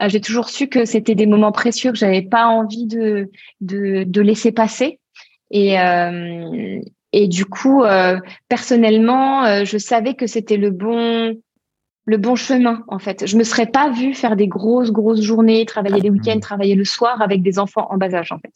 j'ai 0.00 0.22
toujours 0.22 0.48
su 0.48 0.68
que 0.68 0.86
c'était 0.86 1.14
des 1.14 1.26
moments 1.26 1.52
précieux 1.52 1.92
que 1.92 1.98
j'avais 1.98 2.22
pas 2.22 2.46
envie 2.46 2.86
de, 2.86 3.30
de, 3.60 4.04
de 4.04 4.20
laisser 4.22 4.50
passer. 4.50 4.98
Et, 5.50 5.78
euh, 5.78 6.80
et 7.12 7.28
du 7.28 7.44
coup, 7.44 7.82
euh, 7.82 8.18
personnellement, 8.48 9.44
euh, 9.44 9.64
je 9.64 9.78
savais 9.78 10.14
que 10.14 10.26
c'était 10.26 10.56
le 10.56 10.70
bon, 10.70 11.36
le 12.04 12.16
bon 12.16 12.36
chemin, 12.36 12.84
en 12.88 12.98
fait. 12.98 13.26
Je 13.26 13.36
me 13.36 13.44
serais 13.44 13.66
pas 13.66 13.90
vue 13.90 14.14
faire 14.14 14.36
des 14.36 14.48
grosses, 14.48 14.90
grosses 14.90 15.22
journées, 15.22 15.64
travailler 15.66 16.00
les 16.00 16.10
week-ends, 16.10 16.40
travailler 16.40 16.74
le 16.74 16.84
soir 16.84 17.22
avec 17.22 17.42
des 17.42 17.58
enfants 17.58 17.86
en 17.90 17.96
bas 17.96 18.14
âge, 18.14 18.32
en 18.32 18.38
fait. 18.38 18.54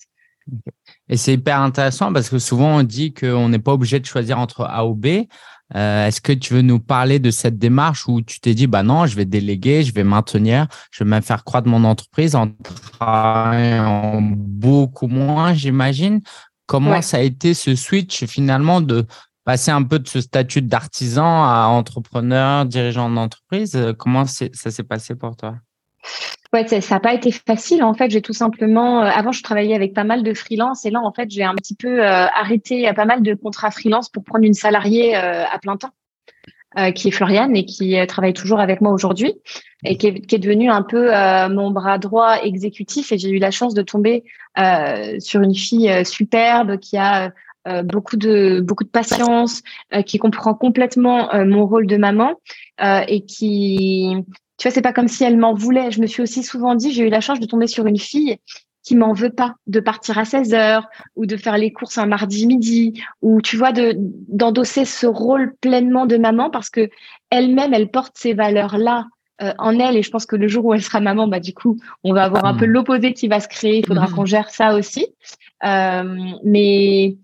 Et 1.08 1.16
c'est 1.16 1.34
hyper 1.34 1.60
intéressant 1.60 2.12
parce 2.12 2.28
que 2.28 2.38
souvent 2.38 2.78
on 2.78 2.82
dit 2.82 3.12
qu'on 3.12 3.48
n'est 3.50 3.58
pas 3.58 3.72
obligé 3.72 4.00
de 4.00 4.06
choisir 4.06 4.38
entre 4.38 4.64
A 4.64 4.86
ou 4.86 4.94
B. 4.94 5.26
Est-ce 5.72 6.20
que 6.20 6.32
tu 6.32 6.54
veux 6.54 6.62
nous 6.62 6.80
parler 6.80 7.20
de 7.20 7.30
cette 7.30 7.56
démarche 7.56 8.08
où 8.08 8.22
tu 8.22 8.40
t'es 8.40 8.54
dit, 8.54 8.66
bah 8.66 8.82
non, 8.82 9.06
je 9.06 9.14
vais 9.14 9.26
déléguer, 9.26 9.84
je 9.84 9.94
vais 9.94 10.02
maintenir, 10.02 10.66
je 10.90 11.04
vais 11.04 11.10
même 11.10 11.22
faire 11.22 11.44
croître 11.44 11.68
mon 11.68 11.84
entreprise 11.84 12.34
en 12.34 12.48
travaillant 12.98 14.20
beaucoup 14.20 15.06
moins, 15.06 15.54
j'imagine? 15.54 16.22
Comment 16.70 17.02
ça 17.02 17.16
a 17.16 17.20
été 17.20 17.52
ce 17.52 17.74
switch 17.74 18.24
finalement 18.26 18.80
de 18.80 19.04
passer 19.44 19.72
un 19.72 19.82
peu 19.82 19.98
de 19.98 20.06
ce 20.06 20.20
statut 20.20 20.62
d'artisan 20.62 21.44
à 21.44 21.66
entrepreneur, 21.66 22.64
dirigeant 22.64 23.10
d'entreprise? 23.10 23.76
Comment 23.98 24.24
ça 24.26 24.48
s'est 24.52 24.84
passé 24.84 25.16
pour 25.16 25.36
toi? 25.36 25.56
Ouais, 26.52 26.66
ça 26.66 26.94
n'a 26.94 27.00
pas 27.00 27.14
été 27.14 27.30
facile. 27.30 27.84
En 27.84 27.94
fait, 27.94 28.10
j'ai 28.10 28.22
tout 28.22 28.32
simplement. 28.32 29.02
Euh, 29.02 29.04
avant, 29.04 29.30
je 29.30 29.42
travaillais 29.42 29.74
avec 29.74 29.94
pas 29.94 30.02
mal 30.02 30.24
de 30.24 30.34
freelance 30.34 30.84
et 30.84 30.90
là, 30.90 31.00
en 31.00 31.12
fait, 31.12 31.30
j'ai 31.30 31.44
un 31.44 31.54
petit 31.54 31.76
peu 31.76 32.04
euh, 32.04 32.26
arrêté 32.26 32.90
pas 32.94 33.04
mal 33.04 33.22
de 33.22 33.34
contrats 33.34 33.70
freelance 33.70 34.08
pour 34.08 34.24
prendre 34.24 34.44
une 34.44 34.54
salariée 34.54 35.16
euh, 35.16 35.44
à 35.46 35.58
plein 35.58 35.76
temps. 35.76 35.90
Euh, 36.78 36.92
qui 36.92 37.08
est 37.08 37.10
Floriane 37.10 37.56
et 37.56 37.64
qui 37.64 37.98
euh, 37.98 38.06
travaille 38.06 38.32
toujours 38.32 38.60
avec 38.60 38.80
moi 38.80 38.92
aujourd'hui 38.92 39.34
et 39.82 39.96
qui 39.96 40.06
est, 40.06 40.38
devenue 40.38 40.70
un 40.70 40.82
peu 40.82 41.12
euh, 41.12 41.48
mon 41.48 41.72
bras 41.72 41.98
droit 41.98 42.36
exécutif. 42.44 43.10
Et 43.10 43.18
j'ai 43.18 43.30
eu 43.30 43.38
la 43.40 43.50
chance 43.50 43.74
de 43.74 43.82
tomber 43.82 44.22
sur 45.18 45.42
une 45.42 45.54
fille 45.54 45.90
superbe 46.04 46.78
qui 46.78 46.96
a 46.96 47.32
beaucoup 47.82 48.16
de 48.16 48.60
beaucoup 48.60 48.84
de 48.84 48.88
patience, 48.88 49.62
qui 50.06 50.18
comprend 50.18 50.54
complètement 50.54 51.30
mon 51.44 51.66
rôle 51.66 51.86
de 51.86 51.96
maman 51.96 52.34
et 52.80 53.24
qui, 53.24 54.14
tu 54.58 54.68
vois, 54.68 54.70
c'est 54.70 54.82
pas 54.82 54.92
comme 54.92 55.08
si 55.08 55.24
elle 55.24 55.38
m'en 55.38 55.54
voulait. 55.54 55.90
Je 55.90 56.00
me 56.00 56.06
suis 56.06 56.22
aussi 56.22 56.42
souvent 56.44 56.76
dit, 56.76 56.92
j'ai 56.92 57.06
eu 57.06 57.10
la 57.10 57.20
chance 57.20 57.40
de 57.40 57.46
tomber 57.46 57.66
sur 57.66 57.86
une 57.86 57.98
fille 57.98 58.38
qui 58.82 58.96
m'en 58.96 59.12
veut 59.12 59.30
pas 59.30 59.54
de 59.66 59.80
partir 59.80 60.18
à 60.18 60.24
16 60.24 60.54
heures 60.54 60.88
ou 61.16 61.26
de 61.26 61.36
faire 61.36 61.58
les 61.58 61.72
courses 61.72 61.98
un 61.98 62.06
mardi 62.06 62.46
midi 62.46 63.02
ou 63.20 63.40
tu 63.42 63.56
vois 63.56 63.72
de 63.72 63.94
d'endosser 63.96 64.84
ce 64.84 65.06
rôle 65.06 65.54
pleinement 65.60 66.06
de 66.06 66.16
maman 66.16 66.50
parce 66.50 66.70
que 66.70 66.88
elle-même 67.30 67.74
elle 67.74 67.90
porte 67.90 68.16
ces 68.16 68.32
valeurs 68.32 68.78
là 68.78 69.06
euh, 69.42 69.52
en 69.58 69.78
elle 69.78 69.96
et 69.96 70.02
je 70.02 70.10
pense 70.10 70.26
que 70.26 70.36
le 70.36 70.48
jour 70.48 70.64
où 70.64 70.74
elle 70.74 70.82
sera 70.82 71.00
maman 71.00 71.28
bah 71.28 71.40
du 71.40 71.52
coup 71.52 71.78
on 72.04 72.14
va 72.14 72.24
avoir 72.24 72.44
un 72.46 72.54
peu 72.54 72.66
hmm. 72.66 72.70
l'opposé 72.70 73.12
qui 73.12 73.28
va 73.28 73.40
se 73.40 73.48
créer 73.48 73.78
il 73.78 73.86
faudra 73.86 74.06
hmm. 74.06 74.14
qu'on 74.14 74.24
gère 74.24 74.50
ça 74.50 74.74
aussi 74.74 75.06
euh, 75.64 76.16
mais 76.44 77.16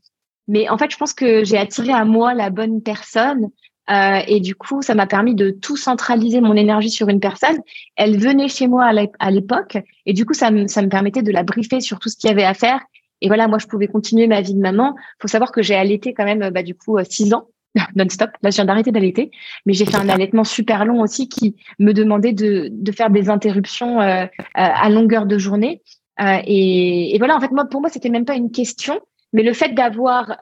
mais 0.48 0.68
en 0.68 0.76
fait 0.76 0.90
je 0.90 0.96
pense 0.96 1.14
que 1.14 1.42
j'ai 1.44 1.58
attiré 1.58 1.92
à 1.92 2.04
moi 2.04 2.34
la 2.34 2.50
bonne 2.50 2.82
personne 2.82 3.48
euh, 3.90 4.20
et 4.26 4.40
du 4.40 4.54
coup, 4.54 4.82
ça 4.82 4.94
m'a 4.94 5.06
permis 5.06 5.34
de 5.34 5.50
tout 5.50 5.76
centraliser 5.76 6.40
mon 6.40 6.54
énergie 6.54 6.90
sur 6.90 7.08
une 7.08 7.20
personne. 7.20 7.58
Elle 7.96 8.18
venait 8.18 8.48
chez 8.48 8.66
moi 8.66 8.90
à 9.18 9.30
l'époque, 9.30 9.78
et 10.06 10.12
du 10.12 10.24
coup, 10.24 10.34
ça 10.34 10.50
me, 10.50 10.66
ça 10.66 10.82
me 10.82 10.88
permettait 10.88 11.22
de 11.22 11.32
la 11.32 11.42
briefer 11.42 11.80
sur 11.80 11.98
tout 11.98 12.08
ce 12.08 12.16
qu'il 12.16 12.28
y 12.28 12.32
avait 12.32 12.44
à 12.44 12.54
faire. 12.54 12.80
Et 13.20 13.28
voilà, 13.28 13.48
moi, 13.48 13.58
je 13.58 13.66
pouvais 13.66 13.88
continuer 13.88 14.26
ma 14.26 14.40
vie 14.40 14.54
de 14.54 14.60
maman. 14.60 14.94
faut 15.20 15.28
savoir 15.28 15.52
que 15.52 15.62
j'ai 15.62 15.74
allaité 15.74 16.12
quand 16.12 16.24
même, 16.24 16.50
bah, 16.50 16.62
du 16.62 16.74
coup, 16.74 16.98
euh, 16.98 17.04
six 17.08 17.32
ans 17.32 17.48
non-stop. 17.96 18.30
Là, 18.42 18.50
je 18.50 18.56
viens 18.56 18.64
d'arrêter 18.64 18.90
d'allaiter, 18.90 19.30
mais 19.64 19.72
j'ai 19.72 19.84
fait 19.84 19.96
un 19.96 20.08
allaitement 20.08 20.44
super 20.44 20.84
long 20.84 21.00
aussi 21.00 21.28
qui 21.28 21.56
me 21.78 21.92
demandait 21.92 22.32
de, 22.32 22.68
de 22.70 22.92
faire 22.92 23.10
des 23.10 23.28
interruptions 23.30 24.00
euh, 24.00 24.24
euh 24.24 24.26
à 24.54 24.88
longueur 24.90 25.26
de 25.26 25.38
journée. 25.38 25.82
Euh, 26.20 26.38
et, 26.46 27.14
et, 27.14 27.18
voilà, 27.18 27.36
en 27.36 27.40
fait, 27.40 27.50
moi, 27.52 27.66
pour 27.66 27.80
moi, 27.80 27.90
c'était 27.90 28.08
même 28.08 28.24
pas 28.24 28.34
une 28.34 28.50
question, 28.50 29.00
mais 29.32 29.42
le 29.42 29.52
fait 29.52 29.74
d'avoir 29.74 30.38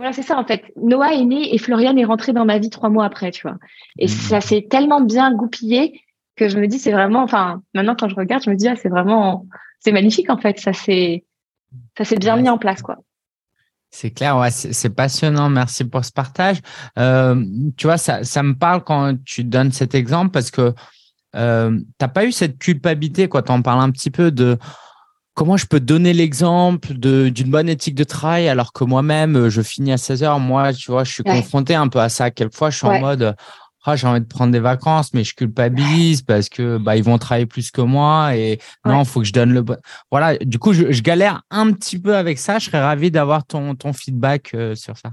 voilà, 0.00 0.14
c'est 0.14 0.22
ça 0.22 0.38
en 0.38 0.46
fait. 0.46 0.64
Noah 0.76 1.12
est 1.12 1.24
né 1.26 1.54
et 1.54 1.58
Florian 1.58 1.94
est 1.94 2.06
rentré 2.06 2.32
dans 2.32 2.46
ma 2.46 2.58
vie 2.58 2.70
trois 2.70 2.88
mois 2.88 3.04
après, 3.04 3.30
tu 3.30 3.42
vois. 3.42 3.58
Et 3.98 4.06
mmh. 4.06 4.08
ça 4.08 4.40
s'est 4.40 4.66
tellement 4.70 5.02
bien 5.02 5.30
goupillé 5.30 6.00
que 6.36 6.48
je 6.48 6.56
me 6.56 6.66
dis, 6.66 6.78
c'est 6.78 6.90
vraiment, 6.90 7.22
enfin, 7.22 7.60
maintenant 7.74 7.94
quand 7.94 8.08
je 8.08 8.14
regarde, 8.14 8.42
je 8.42 8.48
me 8.48 8.56
dis, 8.56 8.66
ah, 8.66 8.76
c'est 8.76 8.88
vraiment, 8.88 9.46
c'est 9.78 9.92
magnifique 9.92 10.30
en 10.30 10.38
fait. 10.38 10.58
Ça 10.58 10.72
s'est, 10.72 11.26
ça 11.98 12.06
s'est 12.06 12.16
bien 12.16 12.36
mis 12.36 12.48
en 12.48 12.56
place, 12.56 12.80
quoi. 12.80 12.96
C'est 13.90 14.10
clair, 14.10 14.38
ouais, 14.38 14.50
c'est 14.50 14.94
passionnant. 14.94 15.50
Merci 15.50 15.84
pour 15.84 16.02
ce 16.02 16.12
partage. 16.12 16.60
Euh, 16.98 17.44
tu 17.76 17.86
vois, 17.86 17.98
ça, 17.98 18.24
ça 18.24 18.42
me 18.42 18.54
parle 18.54 18.82
quand 18.82 19.22
tu 19.26 19.44
donnes 19.44 19.72
cet 19.72 19.94
exemple 19.94 20.30
parce 20.30 20.50
que 20.50 20.72
euh, 21.36 21.76
tu 21.78 21.84
n'as 22.00 22.08
pas 22.08 22.24
eu 22.24 22.32
cette 22.32 22.56
culpabilité, 22.56 23.28
quoi. 23.28 23.42
Tu 23.42 23.52
en 23.52 23.60
parles 23.60 23.82
un 23.82 23.90
petit 23.90 24.10
peu 24.10 24.30
de 24.30 24.56
comment 25.34 25.56
je 25.56 25.66
peux 25.66 25.80
donner 25.80 26.12
l'exemple 26.12 26.94
d'une 26.94 27.50
bonne 27.50 27.68
éthique 27.68 27.94
de 27.94 28.04
travail 28.04 28.48
alors 28.48 28.72
que 28.72 28.84
moi-même, 28.84 29.36
euh, 29.36 29.50
je 29.50 29.62
finis 29.62 29.92
à 29.92 29.96
16 29.96 30.22
heures? 30.22 30.40
Moi, 30.40 30.72
tu 30.72 30.90
vois, 30.90 31.04
je 31.04 31.12
suis 31.12 31.22
confronté 31.22 31.74
un 31.74 31.88
peu 31.88 32.00
à 32.00 32.08
ça. 32.08 32.30
Quelquefois, 32.30 32.70
je 32.70 32.78
suis 32.78 32.86
en 32.86 33.00
mode, 33.00 33.34
ah, 33.84 33.96
j'ai 33.96 34.06
envie 34.06 34.20
de 34.20 34.26
prendre 34.26 34.52
des 34.52 34.60
vacances, 34.60 35.14
mais 35.14 35.24
je 35.24 35.34
culpabilise 35.34 36.22
parce 36.22 36.48
que 36.48 36.76
bah, 36.76 36.96
ils 36.96 37.02
vont 37.02 37.16
travailler 37.18 37.46
plus 37.46 37.70
que 37.70 37.80
moi 37.80 38.36
et 38.36 38.58
non, 38.84 39.00
il 39.00 39.06
faut 39.06 39.20
que 39.20 39.26
je 39.26 39.32
donne 39.32 39.52
le 39.52 39.62
bon. 39.62 39.76
Voilà, 40.10 40.36
du 40.38 40.58
coup, 40.58 40.72
je, 40.72 41.00
galère 41.00 41.42
un 41.50 41.72
petit 41.72 41.98
peu 41.98 42.16
avec 42.16 42.38
ça. 42.38 42.58
Je 42.58 42.66
serais 42.66 42.82
ravi 42.82 43.10
d'avoir 43.10 43.44
ton, 43.44 43.74
ton 43.74 43.92
feedback 43.92 44.50
euh, 44.54 44.74
sur 44.74 44.98
ça. 44.98 45.12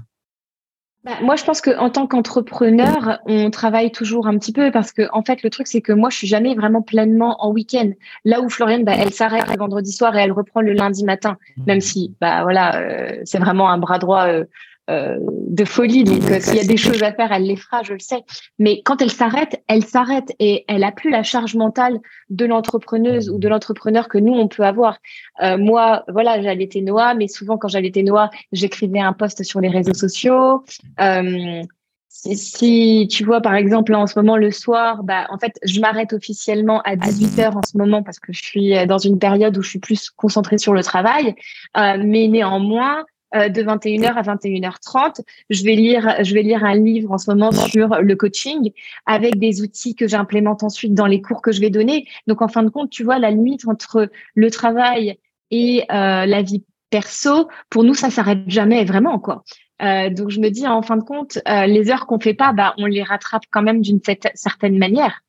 Bah, 1.04 1.12
moi, 1.22 1.36
je 1.36 1.44
pense 1.44 1.60
qu'en 1.60 1.90
tant 1.90 2.06
qu'entrepreneur, 2.08 3.20
on 3.24 3.50
travaille 3.50 3.92
toujours 3.92 4.26
un 4.26 4.36
petit 4.36 4.52
peu 4.52 4.72
parce 4.72 4.92
que, 4.92 5.02
en 5.12 5.22
fait, 5.22 5.42
le 5.44 5.50
truc, 5.50 5.68
c'est 5.68 5.80
que 5.80 5.92
moi, 5.92 6.10
je 6.10 6.16
suis 6.16 6.26
jamais 6.26 6.54
vraiment 6.56 6.82
pleinement 6.82 7.36
en 7.44 7.52
week-end. 7.52 7.90
Là 8.24 8.40
où 8.40 8.48
Floriane, 8.48 8.84
bah, 8.84 8.94
elle 8.98 9.12
s'arrête 9.12 9.48
le 9.48 9.56
vendredi 9.56 9.92
soir 9.92 10.16
et 10.16 10.20
elle 10.20 10.32
reprend 10.32 10.60
le 10.60 10.72
lundi 10.72 11.04
matin, 11.04 11.38
même 11.66 11.80
si, 11.80 12.14
bah 12.20 12.42
voilà, 12.42 12.76
euh, 12.76 13.20
c'est 13.24 13.38
vraiment 13.38 13.70
un 13.70 13.78
bras 13.78 13.98
droit 13.98 14.26
euh, 14.26 14.38
euh, 14.38 14.44
de 14.88 15.64
folie. 15.64 16.04
Donc, 16.04 16.30
euh, 16.30 16.40
s'il 16.40 16.56
y 16.56 16.60
a 16.60 16.64
des 16.64 16.76
choses 16.76 17.02
à 17.02 17.12
faire, 17.12 17.30
elle 17.32 17.44
les 17.44 17.56
fera, 17.56 17.82
je 17.82 17.92
le 17.92 17.98
sais. 17.98 18.22
Mais 18.58 18.80
quand 18.82 19.02
elle 19.02 19.10
s'arrête, 19.10 19.62
elle 19.68 19.84
s'arrête 19.84 20.32
et 20.38 20.64
elle 20.68 20.84
a 20.84 20.92
plus 20.92 21.10
la 21.10 21.22
charge 21.22 21.54
mentale 21.56 21.98
de 22.30 22.46
l'entrepreneuse 22.46 23.28
ou 23.28 23.38
de 23.38 23.48
l'entrepreneur 23.48 24.08
que 24.08 24.18
nous 24.18 24.32
on 24.32 24.48
peut 24.48 24.64
avoir. 24.64 24.98
Euh, 25.42 25.58
moi, 25.58 26.04
voilà, 26.08 26.40
j'allaitais 26.40 26.80
Noah, 26.80 27.14
mais 27.14 27.28
souvent 27.28 27.58
quand 27.58 27.68
j'allaitais 27.68 28.02
Noah, 28.02 28.30
j'écrivais 28.52 29.00
un 29.00 29.12
post 29.12 29.42
sur 29.42 29.60
les 29.60 29.68
réseaux 29.68 29.94
sociaux. 29.94 30.64
Si, 32.10 33.06
tu 33.08 33.24
vois, 33.24 33.40
par 33.40 33.54
exemple, 33.54 33.94
en 33.94 34.08
ce 34.08 34.18
moment, 34.18 34.36
le 34.36 34.50
soir, 34.50 35.04
bah, 35.04 35.26
en 35.30 35.38
fait, 35.38 35.52
je 35.62 35.78
m'arrête 35.80 36.12
officiellement 36.12 36.80
à 36.82 36.96
18 36.96 37.38
heures 37.38 37.56
en 37.56 37.62
ce 37.62 37.78
moment 37.78 38.02
parce 38.02 38.18
que 38.18 38.32
je 38.32 38.42
suis 38.42 38.86
dans 38.86 38.98
une 38.98 39.20
période 39.20 39.56
où 39.56 39.62
je 39.62 39.68
suis 39.68 39.78
plus 39.78 40.10
concentrée 40.10 40.58
sur 40.58 40.72
le 40.72 40.82
travail. 40.82 41.36
mais 41.76 42.26
néanmoins, 42.26 43.04
euh, 43.34 43.48
de 43.48 43.62
21h 43.62 44.14
à 44.14 44.22
21h30. 44.22 45.20
Je 45.50 45.62
vais 45.64 45.74
lire, 45.74 46.16
je 46.22 46.34
vais 46.34 46.42
lire 46.42 46.64
un 46.64 46.74
livre 46.74 47.12
en 47.12 47.18
ce 47.18 47.30
moment 47.30 47.52
sur 47.52 47.88
le 48.00 48.16
coaching 48.16 48.72
avec 49.06 49.38
des 49.38 49.62
outils 49.62 49.94
que 49.94 50.08
j'implémente 50.08 50.62
ensuite 50.62 50.94
dans 50.94 51.06
les 51.06 51.20
cours 51.20 51.42
que 51.42 51.52
je 51.52 51.60
vais 51.60 51.70
donner. 51.70 52.06
Donc, 52.26 52.42
en 52.42 52.48
fin 52.48 52.62
de 52.62 52.70
compte, 52.70 52.90
tu 52.90 53.04
vois, 53.04 53.18
la 53.18 53.30
limite 53.30 53.66
entre 53.68 54.10
le 54.34 54.50
travail 54.50 55.18
et 55.50 55.82
euh, 55.90 56.26
la 56.26 56.42
vie 56.42 56.64
perso, 56.90 57.48
pour 57.68 57.84
nous, 57.84 57.94
ça 57.94 58.10
s'arrête 58.10 58.48
jamais 58.48 58.84
vraiment, 58.84 59.18
quoi. 59.18 59.44
Euh, 59.82 60.10
donc, 60.10 60.30
je 60.30 60.40
me 60.40 60.48
dis, 60.48 60.66
en 60.66 60.82
fin 60.82 60.96
de 60.96 61.04
compte, 61.04 61.38
les 61.46 61.90
heures 61.90 62.06
qu'on 62.06 62.18
fait 62.18 62.34
pas, 62.34 62.52
bah, 62.52 62.74
on 62.78 62.86
les 62.86 63.02
rattrape 63.02 63.44
quand 63.50 63.62
même 63.62 63.82
d'une 63.82 64.00
certaine 64.34 64.78
manière. 64.78 65.22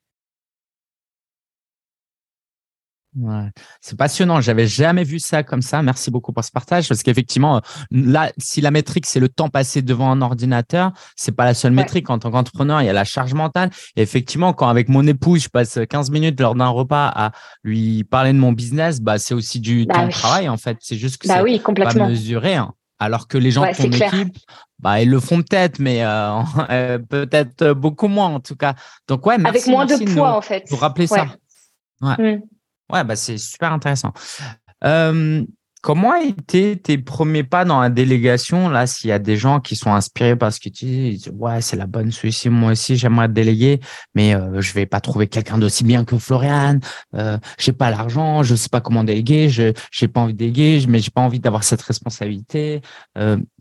Ouais. 3.15 3.49
C'est 3.81 3.97
passionnant. 3.97 4.39
J'avais 4.39 4.67
jamais 4.67 5.03
vu 5.03 5.19
ça 5.19 5.41
comme 5.41 5.63
ça. 5.63 5.81
Merci 5.81 6.11
beaucoup 6.11 6.31
pour 6.31 6.43
ce 6.43 6.51
partage 6.51 6.87
parce 6.87 7.01
qu'effectivement, 7.01 7.57
euh, 7.57 7.59
là, 7.89 8.31
si 8.37 8.61
la 8.61 8.69
métrique 8.69 9.07
c'est 9.07 9.19
le 9.19 9.29
temps 9.29 9.49
passé 9.49 9.81
devant 9.81 10.11
un 10.11 10.21
ordinateur, 10.21 10.91
c'est 11.15 11.31
pas 11.31 11.45
la 11.45 11.55
seule 11.55 11.71
métrique. 11.71 12.09
En 12.09 12.19
tant 12.19 12.29
qu'entrepreneur, 12.29 12.81
il 12.81 12.85
y 12.85 12.89
a 12.89 12.93
la 12.93 13.05
charge 13.05 13.33
mentale. 13.33 13.71
Et 13.95 14.03
effectivement, 14.03 14.53
quand 14.53 14.69
avec 14.69 14.89
mon 14.89 15.07
épouse, 15.07 15.43
je 15.43 15.49
passe 15.49 15.79
15 15.89 16.11
minutes 16.11 16.39
lors 16.39 16.53
d'un 16.53 16.67
repas 16.67 17.07
à 17.07 17.31
lui 17.63 18.03
parler 18.03 18.31
de 18.31 18.37
mon 18.37 18.51
business, 18.51 19.01
bah 19.01 19.17
c'est 19.17 19.33
aussi 19.33 19.59
du 19.59 19.85
bah 19.85 19.95
temps 19.95 20.07
de 20.07 20.11
travail 20.11 20.47
en 20.47 20.57
fait. 20.57 20.77
C'est 20.79 20.97
juste 20.97 21.17
que 21.17 21.27
bah 21.27 21.41
c'est 21.45 21.73
pas 21.73 22.07
mesuré. 22.07 22.55
Hein. 22.55 22.73
Alors 22.99 23.27
que 23.27 23.37
les 23.37 23.49
gens 23.49 23.65
de 23.65 23.75
ton 23.75 23.91
équipe, 23.91 24.37
bah, 24.77 25.01
ils 25.01 25.09
le 25.09 25.21
font 25.21 25.41
peut-être, 25.41 25.79
mais 25.79 26.03
euh, 26.03 26.41
euh, 26.69 26.99
peut-être 26.99 27.71
beaucoup 27.71 28.07
moins 28.07 28.27
en 28.27 28.39
tout 28.39 28.57
cas. 28.57 28.75
Donc 29.07 29.25
ouais, 29.25 29.37
merci, 29.37 29.57
avec 29.57 29.67
moins 29.67 29.85
de 29.85 30.13
poids 30.13 30.35
en 30.35 30.41
fait. 30.41 30.65
Pour 30.69 30.81
rappeler 30.81 31.07
ça. 31.07 31.25
Ouais. 32.01 32.35
Mmh. 32.35 32.41
Ouais, 32.91 33.03
bah 33.03 33.15
c'est 33.15 33.37
super 33.37 33.71
intéressant. 33.73 34.13
Comment 35.81 36.13
étaient 36.15 36.75
tes 36.75 36.97
premiers 36.97 37.45
pas 37.45 37.63
dans 37.63 37.79
la 37.79 37.89
délégation 37.89 38.67
Là, 38.67 38.85
s'il 38.85 39.09
y 39.09 39.13
a 39.13 39.19
des 39.19 39.37
gens 39.37 39.61
qui 39.61 39.77
sont 39.77 39.93
inspirés 39.93 40.35
par 40.35 40.51
ce 40.51 40.59
que 40.59 40.67
tu 40.67 40.83
dis, 40.83 41.25
ouais, 41.31 41.61
c'est 41.61 41.77
la 41.77 41.85
bonne 41.85 42.11
solution. 42.11 42.51
Moi 42.51 42.73
aussi, 42.73 42.97
j'aimerais 42.97 43.29
déléguer, 43.29 43.79
mais 44.13 44.35
euh, 44.35 44.59
je 44.59 44.73
vais 44.73 44.85
pas 44.85 44.99
trouver 44.99 45.27
quelqu'un 45.27 45.57
d'aussi 45.57 45.85
bien 45.85 46.03
que 46.03 46.17
Florian. 46.17 46.79
Euh, 47.15 47.37
j'ai 47.57 47.71
pas 47.71 47.91
l'argent, 47.91 48.43
je 48.43 48.55
sais 48.55 48.67
pas 48.67 48.81
comment 48.81 49.05
déléguer, 49.05 49.47
je 49.47 49.71
j'ai 49.89 50.09
pas 50.09 50.19
envie 50.19 50.33
de 50.33 50.39
déléguer, 50.39 50.85
mais 50.89 50.99
j'ai 50.99 51.11
pas 51.11 51.21
envie 51.21 51.39
d'avoir 51.39 51.63
cette 51.63 51.81
responsabilité. 51.81 52.81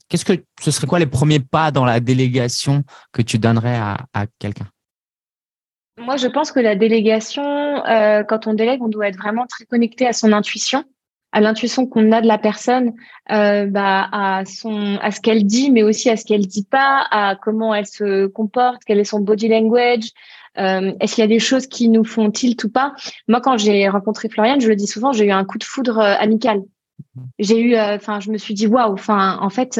Qu'est-ce 0.08 0.25
que 0.25 0.42
ce 0.61 0.70
serait 0.73 0.88
quoi 0.88 0.99
les 0.99 1.06
premiers 1.06 1.40
pas 1.40 1.70
dans 1.70 1.85
la 1.85 2.00
délégation 2.00 2.82
que 3.12 3.23
tu 3.23 3.38
donnerais 3.38 3.76
à, 3.76 3.99
à 4.12 4.26
quelqu'un? 4.40 4.66
Moi, 6.00 6.17
je 6.17 6.26
pense 6.26 6.52
que 6.52 6.61
la 6.61 6.75
délégation, 6.75 7.45
euh, 7.87 8.23
quand 8.25 8.47
on 8.47 8.55
délègue, 8.55 8.83
on 8.83 8.88
doit 8.88 9.09
être 9.09 9.19
vraiment 9.19 9.47
très 9.47 9.64
connecté 9.64 10.07
à 10.07 10.12
son 10.12 10.33
intuition, 10.33 10.85
à 11.33 11.40
l'intuition 11.40 11.87
qu'on 11.87 12.12
a 12.12 12.21
de 12.21 12.26
la 12.26 12.38
personne, 12.38 12.95
euh, 13.31 13.67
bah, 13.67 14.09
à 14.12 14.45
son, 14.45 14.97
à 15.02 15.11
ce 15.11 15.21
qu'elle 15.21 15.45
dit, 15.45 15.71
mais 15.71 15.83
aussi 15.83 16.09
à 16.11 16.17
ce 16.17 16.25
qu'elle 16.25 16.47
dit 16.47 16.64
pas, 16.64 17.07
à 17.11 17.37
comment 17.37 17.75
elle 17.75 17.87
se 17.87 18.26
comporte, 18.26 18.83
quel 18.87 18.99
est 18.99 19.05
son 19.05 19.21
body 19.21 19.49
language. 19.49 20.11
Euh, 20.59 20.93
Est-ce 21.00 21.14
qu'il 21.14 21.23
y 21.23 21.25
a 21.25 21.28
des 21.28 21.38
choses 21.38 21.67
qui 21.67 21.88
nous 21.88 22.05
font 22.05 22.31
tilt 22.31 22.62
ou 22.64 22.71
pas 22.71 22.95
Moi, 23.28 23.40
quand 23.40 23.59
j'ai 23.59 23.88
rencontré 23.88 24.28
Floriane, 24.28 24.61
je 24.61 24.69
le 24.69 24.76
dis 24.76 24.87
souvent, 24.87 25.12
j'ai 25.12 25.26
eu 25.26 25.31
un 25.31 25.45
coup 25.45 25.59
de 25.59 25.64
foudre 25.64 25.99
euh, 25.99 26.14
amical. 26.19 26.62
J'ai 27.38 27.61
eu, 27.61 27.75
euh, 27.75 27.97
enfin, 27.97 28.21
je 28.21 28.31
me 28.31 28.38
suis 28.38 28.55
dit 28.55 28.67
waouh. 28.67 28.93
Enfin, 28.93 29.38
en 29.40 29.50
fait, 29.50 29.78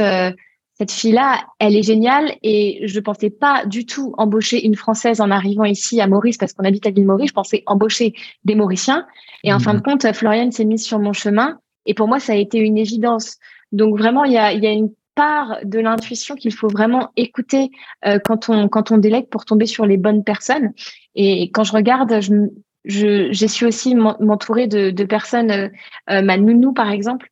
cette 0.79 0.93
fille-là, 0.93 1.45
elle 1.59 1.77
est 1.77 1.83
géniale 1.83 2.37
et 2.43 2.81
je 2.87 3.01
pensais 3.01 3.31
pas 3.31 3.67
du 3.67 3.85
tout 3.85 4.15
embaucher 4.17 4.65
une 4.65 4.77
Française 4.77 5.21
en 5.21 5.31
arrivant 5.31 5.65
ici 5.65 6.01
à 6.01 6.07
Maurice 6.07 6.37
parce 6.37 6.53
qu'on 6.53 6.65
habite 6.65 6.87
à 6.87 6.91
ville 6.91 7.05
Maurice. 7.07 7.31
Je 7.31 7.35
pensais 7.35 7.63
embaucher 7.67 8.15
des 8.45 8.55
Mauriciens. 8.55 9.07
Et 9.43 9.53
en 9.53 9.59
fin 9.59 9.73
de 9.73 9.79
mhm. 9.79 9.85
compte, 9.85 10.13
Floriane 10.13 10.53
s'est 10.53 10.65
mise 10.65 10.85
sur 10.85 11.01
mon 11.01 11.13
chemin 11.13 11.59
et 11.87 11.95
pour 11.95 12.07
moi, 12.07 12.21
ça 12.21 12.35
a 12.35 12.37
été 12.37 12.59
une 12.59 12.79
évidence. 12.79 13.39
Donc 13.73 13.99
vraiment, 13.99 14.25
il 14.25 14.33
y 14.33 14.39
a, 14.39 14.53
une 14.53 14.93
part 15.15 15.59
de 15.65 15.81
l'intuition 15.81 16.37
qu'il 16.37 16.53
faut 16.53 16.69
vraiment 16.69 17.11
écouter 17.17 17.71
euh, 18.07 18.21
quand 18.25 18.49
on 18.49 18.69
quand 18.69 18.93
on 18.93 18.99
délègue 18.99 19.29
pour 19.29 19.45
tomber 19.45 19.67
sur 19.67 19.85
les 19.85 19.97
bonnes 19.97 20.23
personnes. 20.23 20.73
Et 21.17 21.51
quand 21.51 21.65
je 21.65 21.73
regarde, 21.73 22.21
je 22.21 22.47
j'ai 22.85 23.49
su 23.49 23.67
aussi 23.67 23.95
m'entourer 23.95 24.67
de, 24.67 24.91
de 24.91 25.05
personnes, 25.05 25.51
euh, 25.51 25.69
euh, 26.11 26.23
ma 26.23 26.37
nounou 26.37 26.73
par 26.73 26.91
exemple, 26.91 27.31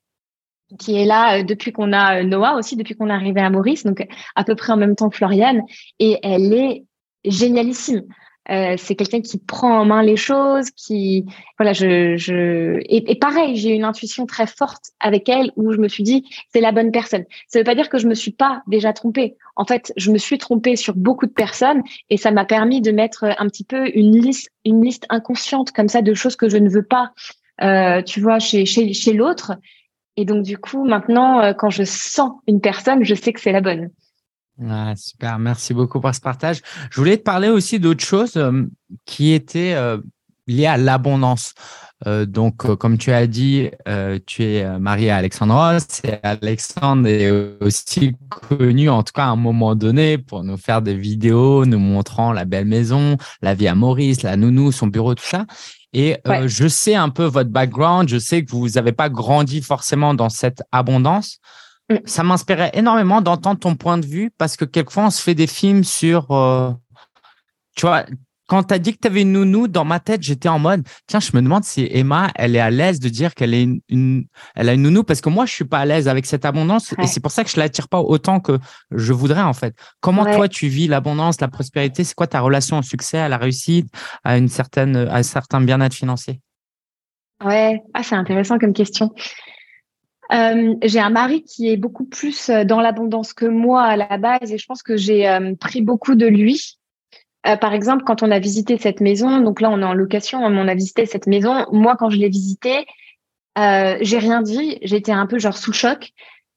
qui 0.78 0.96
est 0.96 1.04
là 1.04 1.38
euh, 1.38 1.42
depuis 1.42 1.73
qu'on 1.73 1.92
a 1.92 2.20
euh, 2.20 2.25
Noah 2.25 2.56
aussi, 2.56 2.76
depuis 2.76 2.94
qu'on 2.94 3.08
est 3.08 3.12
arrivé 3.12 3.40
à 3.40 3.50
Maurice, 3.50 3.85
donc 3.85 4.06
à 4.35 4.44
peu 4.44 4.54
près 4.54 4.73
en 4.73 4.76
même 4.76 4.96
temps 4.96 5.08
que 5.08 5.16
Floriane, 5.16 5.62
et 5.99 6.18
elle 6.23 6.52
est 6.52 6.85
génialissime. 7.25 8.02
Euh, 8.49 8.76
c'est 8.78 8.94
quelqu'un 8.94 9.23
qui 9.23 9.38
prend 9.38 9.80
en 9.80 9.85
main 9.85 10.04
les 10.04 10.16
choses, 10.16 10.70
qui 10.70 11.25
voilà, 11.58 11.73
je, 11.73 12.16
je... 12.16 12.78
Et, 12.88 13.16
pareil, 13.16 13.56
j'ai 13.56 13.70
une 13.70 13.82
intuition 13.82 14.25
très 14.25 14.46
forte 14.46 14.92
avec 15.00 15.28
elle 15.28 15.50
où 15.56 15.73
je 15.73 15.78
me 15.78 15.88
suis 15.88 16.04
dit 16.04 16.25
c'est 16.52 16.61
la 16.61 16.70
bonne 16.70 16.92
personne. 16.92 17.25
Ça 17.49 17.58
veut 17.58 17.64
pas 17.64 17.75
dire 17.75 17.88
que 17.88 17.99
je 17.99 18.06
me 18.06 18.14
suis 18.14 18.30
pas 18.30 18.62
déjà 18.68 18.92
trompée. 18.92 19.35
En 19.56 19.64
fait, 19.64 19.92
je 19.96 20.12
me 20.12 20.18
suis 20.18 20.38
trompée 20.38 20.76
sur 20.76 20.94
beaucoup 20.94 21.26
de 21.26 21.32
personnes 21.32 21.82
et 22.08 22.16
ça 22.16 22.30
m'a 22.30 22.44
permis 22.44 22.80
de 22.80 22.92
mettre 22.92 23.25
un 23.25 23.49
petit 23.49 23.64
peu 23.64 23.90
une 23.96 24.16
liste, 24.16 24.50
une 24.64 24.80
liste 24.80 25.06
inconsciente 25.08 25.73
comme 25.73 25.88
ça 25.88 26.00
de 26.00 26.14
choses 26.14 26.37
que 26.37 26.49
je 26.49 26.58
ne 26.58 26.68
veux 26.68 26.87
pas 26.87 27.12
tu 28.04 28.20
vois, 28.20 28.38
chez, 28.38 28.64
chez, 28.66 28.92
chez 28.92 29.12
l'autre. 29.14 29.54
Et 30.16 30.25
donc, 30.25 30.42
du 30.42 30.58
coup, 30.58 30.85
maintenant, 30.85 31.52
quand 31.54 31.70
je 31.70 31.85
sens 31.85 32.32
une 32.46 32.61
personne, 32.61 33.04
je 33.04 33.14
sais 33.14 33.32
que 33.32 33.40
c'est 33.40 33.52
la 33.52 33.61
bonne. 33.61 33.90
Ah, 34.66 34.94
super, 34.96 35.38
merci 35.38 35.75
beaucoup 35.75 36.00
pour 36.00 36.14
ce 36.14 36.20
partage. 36.20 36.62
Je 36.90 36.96
voulais 36.99 37.18
te 37.18 37.23
parler 37.23 37.49
aussi 37.49 37.78
d'autre 37.78 38.02
chose 38.02 38.40
qui 39.04 39.32
était 39.32 39.76
lié 40.46 40.66
à 40.66 40.76
l'abondance. 40.76 41.54
Euh, 42.06 42.26
donc, 42.26 42.66
euh, 42.66 42.76
comme 42.76 42.99
tu 42.99 43.11
as 43.11 43.26
dit, 43.26 43.70
euh, 43.88 44.18
tu 44.26 44.44
es 44.44 44.78
marié 44.78 45.11
à 45.11 45.16
Alexandre 45.16 45.54
Ross 45.54 46.02
Alexandre 46.23 47.08
est 47.08 47.30
aussi 47.61 48.14
connu, 48.28 48.90
en 48.90 49.02
tout 49.02 49.12
cas 49.14 49.25
à 49.25 49.28
un 49.28 49.37
moment 49.37 49.75
donné, 49.75 50.18
pour 50.18 50.44
nous 50.44 50.58
faire 50.58 50.82
des 50.82 50.94
vidéos, 50.94 51.64
nous 51.64 51.78
montrant 51.78 52.32
la 52.32 52.44
belle 52.44 52.66
maison, 52.66 53.16
la 53.40 53.54
vie 53.54 53.68
à 53.68 53.75
Maurice, 53.75 54.23
la 54.23 54.37
nounou, 54.37 54.73
son 54.73 54.88
bureau, 54.88 55.14
tout 55.14 55.25
ça. 55.25 55.46
Et 55.99 56.19
je 56.45 56.69
sais 56.69 56.95
un 56.95 57.09
peu 57.09 57.25
votre 57.25 57.49
background, 57.49 58.09
je 58.09 58.19
sais 58.19 58.45
que 58.45 58.50
vous 58.50 58.69
n'avez 58.69 58.93
pas 58.93 59.09
grandi 59.09 59.62
forcément 59.62 60.12
dans 60.12 60.29
cette 60.29 60.62
abondance. 60.71 61.38
Mm. 61.88 61.97
Ça 62.05 62.23
m'inspirait 62.23 62.71
énormément 62.75 63.23
d'entendre 63.23 63.59
ton 63.59 63.76
point 63.76 63.97
de 63.97 64.05
vue 64.05 64.31
parce 64.37 64.59
que 64.59 64.67
quelquefois 64.67 65.07
on 65.07 65.11
se 65.11 65.23
fait 65.23 65.35
des 65.35 65.47
films 65.47 65.85
sur, 65.85 66.26
tu 67.76 67.87
vois, 67.87 68.05
quand 68.47 68.65
tu 68.65 68.75
as 68.75 68.79
dit 68.79 68.93
que 68.95 68.99
tu 69.00 69.09
avais 69.09 69.23
une 69.23 69.33
nounou, 69.33 69.69
dans 69.69 69.85
ma 69.85 70.00
tête, 70.00 70.23
j'étais 70.23 70.49
en 70.49 70.59
mode, 70.59 70.87
tiens, 71.07 71.21
je 71.21 71.31
me 71.35 71.43
demande 71.43 71.65
si 71.65 71.88
Emma, 71.91 72.31
elle 72.35 72.57
est 72.57 72.61
à 72.61 72.71
l'aise 72.71 73.00
de 73.00 73.09
dire 73.09 73.35
qu'elle 73.35 73.55
est 73.55 73.69
une, 73.88 74.26
elle 74.55 74.69
a 74.69 74.75
une 74.75 74.83
nounou 74.83 75.03
parce 75.03 75.21
que 75.21 75.29
moi, 75.29 75.47
je 75.47 75.53
suis 75.53 75.65
pas 75.65 75.79
à 75.81 75.85
l'aise 75.85 76.09
avec 76.09 76.26
cette 76.26 76.45
abondance 76.45 76.95
et 77.03 77.07
c'est 77.07 77.21
pour 77.21 77.33
ça 77.33 77.45
que 77.45 77.50
je 77.50 77.59
l'attire 77.59 77.88
pas 77.88 78.00
autant 78.00 78.41
que 78.41 78.59
je 78.91 79.12
voudrais, 79.12 79.43
en 79.43 79.53
fait. 79.53 79.75
Comment 80.00 80.25
toi, 80.25 80.49
tu 80.49 80.69
vis 80.69 80.87
l'abondance, 80.88 81.41
la 81.41 81.49
prospérité? 81.49 82.05
C'est 82.05 82.15
quoi 82.15 82.26
ta 82.26 82.41
relation 82.41 82.79
au 82.79 82.83
succès, 82.83 83.19
à 83.19 83.29
la 83.29 83.37
réussite, 83.37 83.88
à 84.25 84.38
une 84.38 84.49
certaine, 84.49 84.97
à 84.97 85.17
un 85.17 85.23
certain 85.23 85.61
bien-être 85.61 85.95
financier? 85.95 86.41
Ouais, 87.45 87.83
ah, 87.95 88.03
c'est 88.03 88.15
intéressant 88.15 88.59
comme 88.59 88.73
question. 88.73 89.12
Euh, 90.33 90.75
j'ai 90.83 90.99
un 90.99 91.11
mari 91.11 91.45
qui 91.45 91.69
est 91.69 91.76
beaucoup 91.76 92.05
plus 92.05 92.49
euh, 92.49 92.65
dans 92.65 92.81
l'abondance 92.81 93.33
que 93.33 93.47
moi 93.47 93.83
à 93.83 93.97
la 93.97 94.19
base 94.19 94.53
et 94.53 94.59
je 94.59 94.67
pense 94.67 94.83
que 94.83 94.97
j'ai 94.97 95.29
euh, 95.29 95.55
pris 95.55 95.83
beaucoup 95.83 96.17
de 96.17 96.26
lui 96.26 96.79
euh, 97.47 97.57
par 97.57 97.73
exemple, 97.73 98.05
quand 98.05 98.23
on 98.23 98.31
a 98.31 98.38
visité 98.38 98.79
cette 98.79 99.00
maison, 99.00 99.41
donc 99.41 99.61
là 99.61 99.71
on 99.71 99.81
est 99.81 99.85
en 99.85 99.95
location, 99.95 100.41
on 100.41 100.69
a 100.69 100.75
visité 100.75 101.07
cette 101.07 101.26
maison. 101.26 101.67
Moi, 101.73 101.97
quand 101.97 102.11
je 102.11 102.17
l'ai 102.17 102.29
visitée, 102.29 102.87
euh, 103.59 103.97
j'ai 104.00 104.19
rien 104.19 104.43
dit. 104.43 104.79
J'étais 104.83 105.12
un 105.12 105.26
peu 105.26 105.38
genre 105.38 105.57
sous 105.57 105.73
choc 105.73 106.12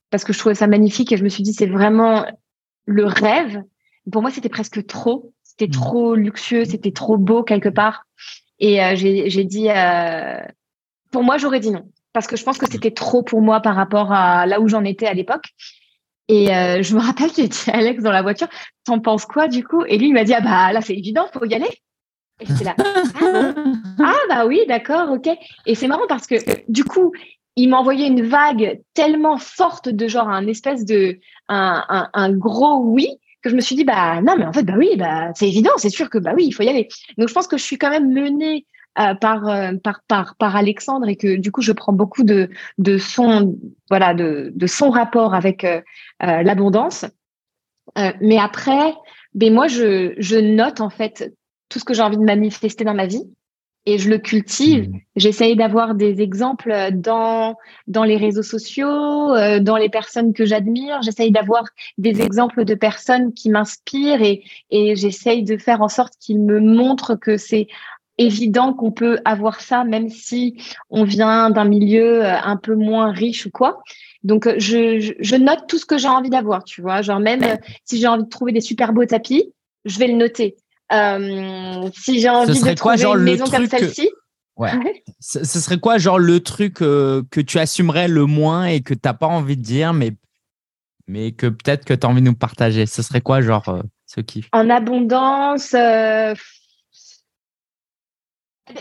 parce 0.10 0.24
que 0.24 0.34
je 0.34 0.40
trouvais 0.40 0.56
ça 0.56 0.68
magnifique 0.68 1.12
et 1.12 1.18
je 1.18 1.24
me 1.24 1.30
suis 1.30 1.44
dit 1.44 1.54
c'est 1.54 1.68
vraiment 1.68 2.26
le 2.86 3.06
rêve. 3.06 3.64
Pour 4.12 4.22
moi, 4.22 4.32
c'était 4.32 4.50
presque 4.50 4.86
trop. 4.86 5.34
C'était 5.44 5.68
mmh. 5.68 5.82
trop 5.82 6.16
luxueux, 6.16 6.66
c'était 6.66 6.92
trop 6.92 7.18
beau 7.18 7.44
quelque 7.44 7.70
part. 7.70 8.06
Et 8.60 8.84
euh, 8.84 8.96
j'ai 8.96 9.44
dit, 9.46 9.68
pour 11.12 11.24
moi, 11.24 11.38
j'aurais 11.38 11.60
dit 11.60 11.72
non 11.72 11.90
parce 12.14 12.28
que 12.28 12.36
je 12.36 12.44
pense 12.44 12.58
que 12.58 12.70
c'était 12.70 12.92
trop 12.92 13.24
pour 13.24 13.42
moi 13.42 13.62
par 13.62 13.76
rapport 13.76 14.12
à 14.12 14.46
là 14.46 14.60
où 14.60 14.68
j'en 14.68 14.84
étais 14.84 15.08
à 15.08 15.14
l'époque. 15.14 15.54
Et 16.30 16.56
euh, 16.56 16.84
je 16.84 16.96
me 16.96 17.02
rappelle 17.02 17.32
qu'il 17.32 17.46
était 17.46 17.72
Alex 17.72 18.04
dans 18.04 18.12
la 18.12 18.22
voiture. 18.22 18.48
T'en 18.86 19.00
penses 19.00 19.26
quoi 19.26 19.48
du 19.48 19.66
coup? 19.66 19.84
Et 19.86 19.98
lui, 19.98 20.08
il 20.08 20.14
m'a 20.14 20.24
dit 20.24 20.34
ah 20.34 20.42
bah 20.42 20.72
là 20.72 20.80
c'est 20.80 20.96
évident, 20.96 21.28
faut 21.34 21.44
y 21.46 21.56
aller. 21.56 21.70
Et 22.40 22.46
j'étais 22.46 22.64
là 22.64 22.76
ah, 22.80 23.54
ah 24.00 24.16
bah 24.30 24.46
oui, 24.46 24.62
d'accord, 24.68 25.12
ok. 25.12 25.28
Et 25.66 25.76
c'est 25.76 25.88
marrant 25.88 26.08
parce 26.08 26.28
que 26.28 26.36
du 26.72 26.84
coup, 26.84 27.12
il 27.56 27.68
m'a 27.68 27.78
envoyé 27.78 28.08
une 28.08 28.26
vague 28.26 28.80
tellement 28.94 29.38
forte 29.38 29.90
de 29.90 30.08
genre 30.08 30.30
un 30.30 30.48
espèce 30.48 30.86
de 30.86 31.20
un, 31.50 31.84
un, 31.90 32.10
un, 32.14 32.32
gros 32.32 32.78
oui 32.78 33.10
que 33.42 33.50
je 33.50 33.56
me 33.56 33.62
suis 33.62 33.76
dit 33.76 33.84
bah 33.84 34.22
non 34.22 34.36
mais 34.38 34.46
en 34.46 34.54
fait 34.54 34.64
bah 34.64 34.76
oui 34.78 34.96
bah 34.98 35.32
c'est 35.34 35.48
évident, 35.48 35.72
c'est 35.78 35.90
sûr 35.90 36.10
que 36.10 36.20
bah 36.20 36.34
oui 36.36 36.46
il 36.46 36.52
faut 36.52 36.64
y 36.64 36.70
aller. 36.70 36.88
Donc 37.18 37.28
je 37.28 37.34
pense 37.34 37.48
que 37.48 37.58
je 37.58 37.64
suis 37.64 37.78
quand 37.78 37.90
même 37.90 38.14
menée 38.14 38.66
euh, 39.00 39.14
par, 39.14 39.48
euh, 39.48 39.74
par, 39.82 40.02
par, 40.10 40.36
par 40.36 40.56
Alexandre 40.58 41.08
et 41.08 41.16
que 41.16 41.38
du 41.38 41.54
coup 41.54 41.62
je 41.62 41.72
prends 41.72 41.94
beaucoup 41.94 42.24
de, 42.24 42.50
de 42.80 42.98
son 42.98 43.58
voilà 43.90 44.14
de, 44.14 44.52
de 44.54 44.68
son 44.68 44.90
rapport 44.90 45.34
avec 45.34 45.64
euh, 45.64 45.80
l'abondance. 46.20 47.06
mais 48.20 48.38
après, 48.38 48.94
ben 49.34 49.54
moi 49.54 49.68
je, 49.68 50.16
je 50.18 50.36
note 50.36 50.82
en 50.82 50.90
fait 50.90 51.34
tout 51.70 51.80
ce 51.80 51.86
que 51.86 51.94
j'ai 51.94 52.02
envie 52.02 52.18
de 52.18 52.24
manifester 52.24 52.84
dans 52.84 52.94
ma 52.94 53.06
vie 53.06 53.24
et 53.86 53.98
je 53.98 54.10
le 54.10 54.18
cultive. 54.18 54.90
Mmh. 54.90 55.00
J'essaye 55.16 55.56
d'avoir 55.56 55.96
des 55.96 56.22
exemples 56.22 56.90
dans 56.92 57.56
dans 57.88 58.04
les 58.04 58.18
réseaux 58.18 58.44
sociaux, 58.44 59.34
dans 59.62 59.78
les 59.78 59.90
personnes 59.90 60.34
que 60.34 60.46
j'admire. 60.46 61.02
J'essaye 61.04 61.32
d'avoir 61.32 61.64
des 61.98 62.22
exemples 62.22 62.66
de 62.66 62.76
personnes 62.76 63.32
qui 63.34 63.50
m'inspirent 63.50 64.22
et 64.22 64.44
et 64.72 64.98
j'essaye 64.98 65.44
de 65.44 65.56
faire 65.58 65.82
en 65.82 65.88
sorte 65.88 66.16
qu'ils 66.20 66.42
me 66.42 66.60
montrent 66.60 67.16
que 67.16 67.38
c'est 67.38 67.68
évident 68.20 68.74
qu'on 68.74 68.92
peut 68.92 69.20
avoir 69.26 69.62
ça, 69.62 69.84
même 69.84 70.10
si 70.10 70.62
on 70.90 71.06
vient 71.06 71.50
d'un 71.50 71.64
milieu 71.64 72.24
euh, 72.24 72.40
un 72.44 72.58
peu 72.58 72.76
moins 72.76 73.12
riche 73.12 73.48
ou 73.48 73.50
quoi. 73.50 73.82
Donc, 74.24 74.46
euh, 74.46 74.56
je, 74.58 75.16
je 75.18 75.36
note 75.38 75.62
tout 75.68 75.80
ce 75.80 75.86
que 75.86 75.98
j'ai 75.98 76.10
envie 76.10 76.30
d'avoir, 76.30 76.66
tu 76.66 76.82
vois. 76.82 77.02
Genre, 77.02 77.20
même 77.20 77.44
euh, 77.44 77.56
si 77.86 78.00
j'ai 78.00 78.08
envie 78.08 78.26
de 78.26 78.30
trouver 78.30 78.52
des 78.52 78.62
super 78.62 78.92
beaux 78.92 79.06
tapis, 79.06 79.54
je 79.86 79.98
vais 79.98 80.08
le 80.08 80.16
noter. 80.16 80.58
si 80.92 82.20
j'ai 82.20 82.30
envie 82.30 82.62
de 82.62 82.74
trouver 82.74 83.02
une 83.02 83.24
maison 83.24 83.46
comme 83.46 83.68
celle-ci? 83.68 84.10
Ouais. 84.58 84.72
Ce, 85.22 85.46
serait 85.46 85.80
quoi, 85.80 85.98
genre, 85.98 86.20
le 86.20 86.42
truc 86.42 86.76
que 86.76 87.42
tu 87.42 87.60
assumerais 87.60 88.10
le 88.10 88.26
moins 88.26 88.66
et 88.66 88.82
que 88.82 88.94
tu 88.94 89.00
n'as 89.06 89.14
pas 89.14 89.28
envie 89.28 89.56
de 89.56 89.62
dire, 89.62 89.94
mais, 89.94 90.12
mais 91.08 91.32
que 91.32 91.48
peut-être 91.48 91.86
que 91.86 91.94
tu 91.94 92.06
as 92.06 92.10
envie 92.10 92.22
de 92.22 92.28
nous 92.28 92.36
partager? 92.36 92.86
Ce 92.86 93.02
serait 93.02 93.22
quoi, 93.22 93.40
genre, 93.40 93.82
ce 94.06 94.20
kiff? 94.20 94.50
En 94.52 94.70
abondance, 94.70 95.74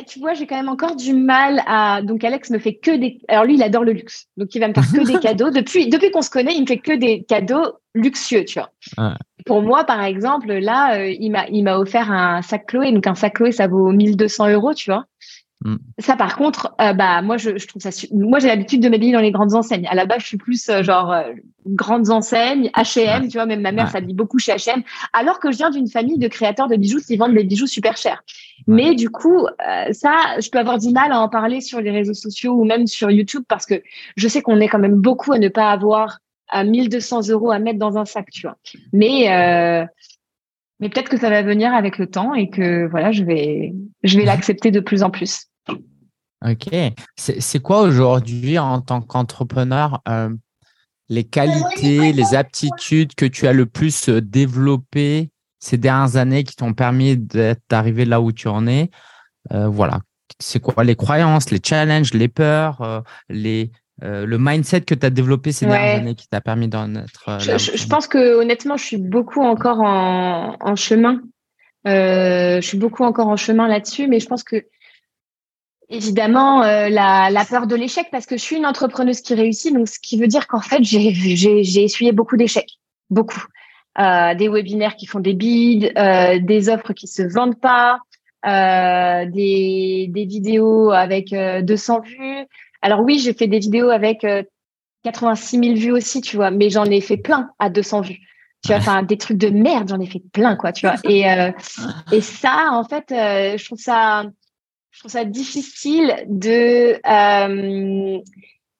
tu 0.06 0.18
vois, 0.20 0.34
j'ai 0.34 0.46
quand 0.46 0.56
même 0.56 0.68
encore 0.68 0.96
du 0.96 1.12
mal 1.12 1.62
à. 1.66 2.02
Donc, 2.02 2.24
Alex 2.24 2.50
me 2.50 2.58
fait 2.58 2.74
que 2.74 2.96
des. 2.96 3.20
Alors, 3.28 3.44
lui, 3.44 3.54
il 3.54 3.62
adore 3.62 3.84
le 3.84 3.92
luxe. 3.92 4.26
Donc, 4.36 4.54
il 4.54 4.60
va 4.60 4.68
me 4.68 4.74
faire 4.74 4.84
que 4.84 5.06
des 5.06 5.18
cadeaux. 5.20 5.50
Depuis, 5.50 5.88
depuis 5.88 6.10
qu'on 6.10 6.22
se 6.22 6.30
connaît, 6.30 6.54
il 6.54 6.62
me 6.62 6.66
fait 6.66 6.78
que 6.78 6.92
des 6.92 7.24
cadeaux 7.24 7.78
luxueux, 7.94 8.44
tu 8.44 8.58
vois. 8.58 8.70
Pour 9.46 9.62
moi, 9.62 9.84
par 9.84 10.02
exemple, 10.02 10.52
là, 10.52 10.98
euh, 10.98 11.10
il 11.18 11.30
m'a, 11.30 11.46
il 11.48 11.62
m'a 11.62 11.78
offert 11.78 12.10
un 12.10 12.42
sac 12.42 12.66
Chloé. 12.66 12.92
Donc, 12.92 13.06
un 13.06 13.14
sac 13.14 13.34
Chloé, 13.34 13.52
ça 13.52 13.66
vaut 13.66 13.92
1200 13.92 14.48
euros, 14.50 14.74
tu 14.74 14.90
vois. 14.90 15.04
Mm. 15.64 15.76
Ça, 15.98 16.16
par 16.16 16.36
contre, 16.36 16.74
euh, 16.80 16.92
bah 16.92 17.20
moi, 17.22 17.36
je, 17.36 17.58
je, 17.58 17.66
trouve 17.66 17.82
ça. 17.82 17.90
Moi, 18.12 18.38
j'ai 18.38 18.46
l'habitude 18.48 18.80
de 18.80 18.88
m'habiller 18.88 19.12
dans 19.12 19.20
les 19.20 19.32
grandes 19.32 19.54
enseignes. 19.54 19.86
À 19.88 19.94
la 19.94 20.06
base, 20.06 20.20
je 20.20 20.26
suis 20.26 20.36
plus 20.36 20.68
euh, 20.68 20.82
genre 20.82 21.12
euh, 21.12 21.32
grandes 21.66 22.10
enseignes, 22.10 22.70
H&M. 22.76 23.28
Tu 23.28 23.36
vois, 23.36 23.46
même 23.46 23.60
ma 23.60 23.72
mère 23.72 23.90
s'habille 23.90 24.14
beaucoup 24.14 24.38
chez 24.38 24.52
H&M. 24.52 24.82
Alors 25.12 25.40
que 25.40 25.50
je 25.50 25.56
viens 25.56 25.70
d'une 25.70 25.88
famille 25.88 26.18
de 26.18 26.28
créateurs 26.28 26.68
de 26.68 26.76
bijoux 26.76 27.00
qui 27.00 27.16
vendent 27.16 27.34
des 27.34 27.44
bijoux 27.44 27.66
super 27.66 27.96
chers. 27.96 28.22
Mais 28.66 28.94
du 28.94 29.10
coup, 29.10 29.46
ça, 29.92 30.12
je 30.40 30.50
peux 30.50 30.58
avoir 30.58 30.78
du 30.78 30.90
mal 30.90 31.12
à 31.12 31.20
en 31.20 31.28
parler 31.28 31.60
sur 31.60 31.80
les 31.80 31.90
réseaux 31.90 32.14
sociaux 32.14 32.52
ou 32.52 32.64
même 32.64 32.86
sur 32.86 33.10
YouTube 33.10 33.44
parce 33.48 33.66
que 33.66 33.82
je 34.16 34.28
sais 34.28 34.42
qu'on 34.42 34.60
est 34.60 34.68
quand 34.68 34.78
même 34.78 34.96
beaucoup 34.96 35.32
à 35.32 35.38
ne 35.38 35.48
pas 35.48 35.70
avoir 35.70 36.18
à 36.48 36.64
1200 36.64 37.28
euros 37.28 37.50
à 37.50 37.58
mettre 37.58 37.78
dans 37.78 37.98
un 37.98 38.04
sac, 38.04 38.30
tu 38.30 38.42
vois. 38.42 38.56
Mais 38.92 39.28
mais 40.80 40.88
peut-être 40.88 41.08
que 41.08 41.18
ça 41.18 41.30
va 41.30 41.42
venir 41.42 41.72
avec 41.74 41.98
le 41.98 42.06
temps 42.06 42.34
et 42.34 42.50
que 42.50 42.86
voilà, 42.88 43.12
je 43.12 43.24
vais, 43.24 43.74
je 44.02 44.18
vais 44.18 44.24
l'accepter 44.26 44.70
de 44.70 44.80
plus 44.80 45.02
en 45.02 45.10
plus. 45.10 45.46
Ok. 46.44 46.68
C'est 47.16 47.60
quoi 47.60 47.80
aujourd'hui 47.80 48.58
en 48.58 48.80
tant 48.80 49.00
qu'entrepreneur 49.00 50.00
euh, 50.08 50.30
les 51.08 51.24
qualités, 51.24 52.12
les 52.12 52.34
aptitudes 52.34 53.14
que 53.14 53.26
tu 53.26 53.48
as 53.48 53.52
le 53.52 53.66
plus 53.66 54.08
euh, 54.08 54.20
développées 54.20 55.30
ces 55.58 55.78
dernières 55.78 56.16
années 56.16 56.44
qui 56.44 56.54
t'ont 56.54 56.74
permis 56.74 57.16
d'arriver 57.16 58.04
là 58.04 58.20
où 58.20 58.30
tu 58.30 58.46
en 58.46 58.66
es? 58.68 58.90
Euh, 59.52 59.68
Voilà. 59.68 60.00
C'est 60.38 60.60
quoi 60.60 60.84
les 60.84 60.94
croyances, 60.94 61.50
les 61.50 61.58
challenges, 61.64 62.14
les 62.14 62.28
peurs, 62.28 63.02
les, 63.28 63.72
euh, 64.04 64.26
le 64.26 64.38
mindset 64.38 64.82
que 64.82 64.94
tu 64.94 65.04
as 65.04 65.10
développé 65.10 65.50
ces 65.50 65.66
dernières 65.66 65.96
années 65.96 66.14
qui 66.14 66.28
t'a 66.28 66.40
permis 66.40 66.68
d'en 66.68 66.94
être 66.94 67.28
euh, 67.28 67.58
je, 67.58 67.88
pense 67.88 68.06
que 68.06 68.36
honnêtement, 68.36 68.76
je 68.76 68.84
suis 68.84 68.96
beaucoup 68.96 69.42
encore 69.42 69.80
en, 69.80 70.76
chemin. 70.76 71.20
Euh, 71.86 72.60
je 72.60 72.66
suis 72.66 72.78
beaucoup 72.78 73.02
encore 73.02 73.26
en 73.26 73.36
chemin 73.36 73.66
là-dessus, 73.66 74.06
mais 74.06 74.20
je 74.20 74.26
pense 74.26 74.44
que 74.44 74.66
évidemment 75.88 76.60
la, 76.60 77.44
peur 77.48 77.66
de 77.66 77.74
l'échec 77.74 78.06
parce 78.12 78.26
que 78.26 78.36
je 78.36 78.42
suis 78.42 78.56
une 78.56 78.66
entrepreneuse 78.66 79.20
qui 79.20 79.34
réussit, 79.34 79.74
donc 79.74 79.88
ce 79.88 79.98
qui 79.98 80.18
veut 80.20 80.28
dire 80.28 80.46
qu'en 80.46 80.60
fait 80.60 80.84
j'ai 80.84 81.82
essuyé 81.82 82.12
beaucoup 82.12 82.36
d'échecs, 82.36 82.78
beaucoup. 83.10 83.42
des 83.96 84.48
webinaires 84.48 84.94
qui 84.94 85.06
font 85.06 85.20
des 85.20 85.34
bids, 85.34 85.90
des 86.40 86.68
offres 86.68 86.92
qui 86.92 87.08
se 87.08 87.22
vendent 87.22 87.58
pas, 87.60 87.98
des, 88.44 90.06
des 90.08 90.24
vidéos 90.24 90.92
avec 90.92 91.34
200 91.34 92.00
vues. 92.02 92.46
Alors 92.82 93.00
oui, 93.00 93.18
j'ai 93.18 93.32
fait 93.32 93.46
des 93.46 93.58
vidéos 93.58 93.90
avec 93.90 94.26
86 95.04 95.56
euh, 95.56 95.62
000 95.62 95.74
vues 95.74 95.92
aussi, 95.92 96.20
tu 96.20 96.36
vois, 96.36 96.50
mais 96.50 96.70
j'en 96.70 96.84
ai 96.84 97.00
fait 97.00 97.16
plein 97.16 97.50
à 97.58 97.70
200 97.70 98.02
vues. 98.02 98.18
Tu 98.64 98.68
vois, 98.68 98.78
enfin 98.78 99.02
des 99.02 99.16
trucs 99.16 99.38
de 99.38 99.50
merde, 99.50 99.88
j'en 99.88 100.00
ai 100.00 100.06
fait 100.06 100.22
plein, 100.32 100.56
quoi, 100.56 100.72
tu 100.72 100.86
vois. 100.86 100.96
Et 101.04 101.30
euh, 101.30 101.52
et 102.12 102.20
ça, 102.20 102.70
en 102.72 102.84
fait, 102.84 103.12
euh, 103.12 103.56
je 103.56 103.64
trouve 103.64 103.78
ça, 103.78 104.24
je 104.90 104.98
trouve 105.00 105.12
ça 105.12 105.24
difficile 105.24 106.24
de. 106.26 106.94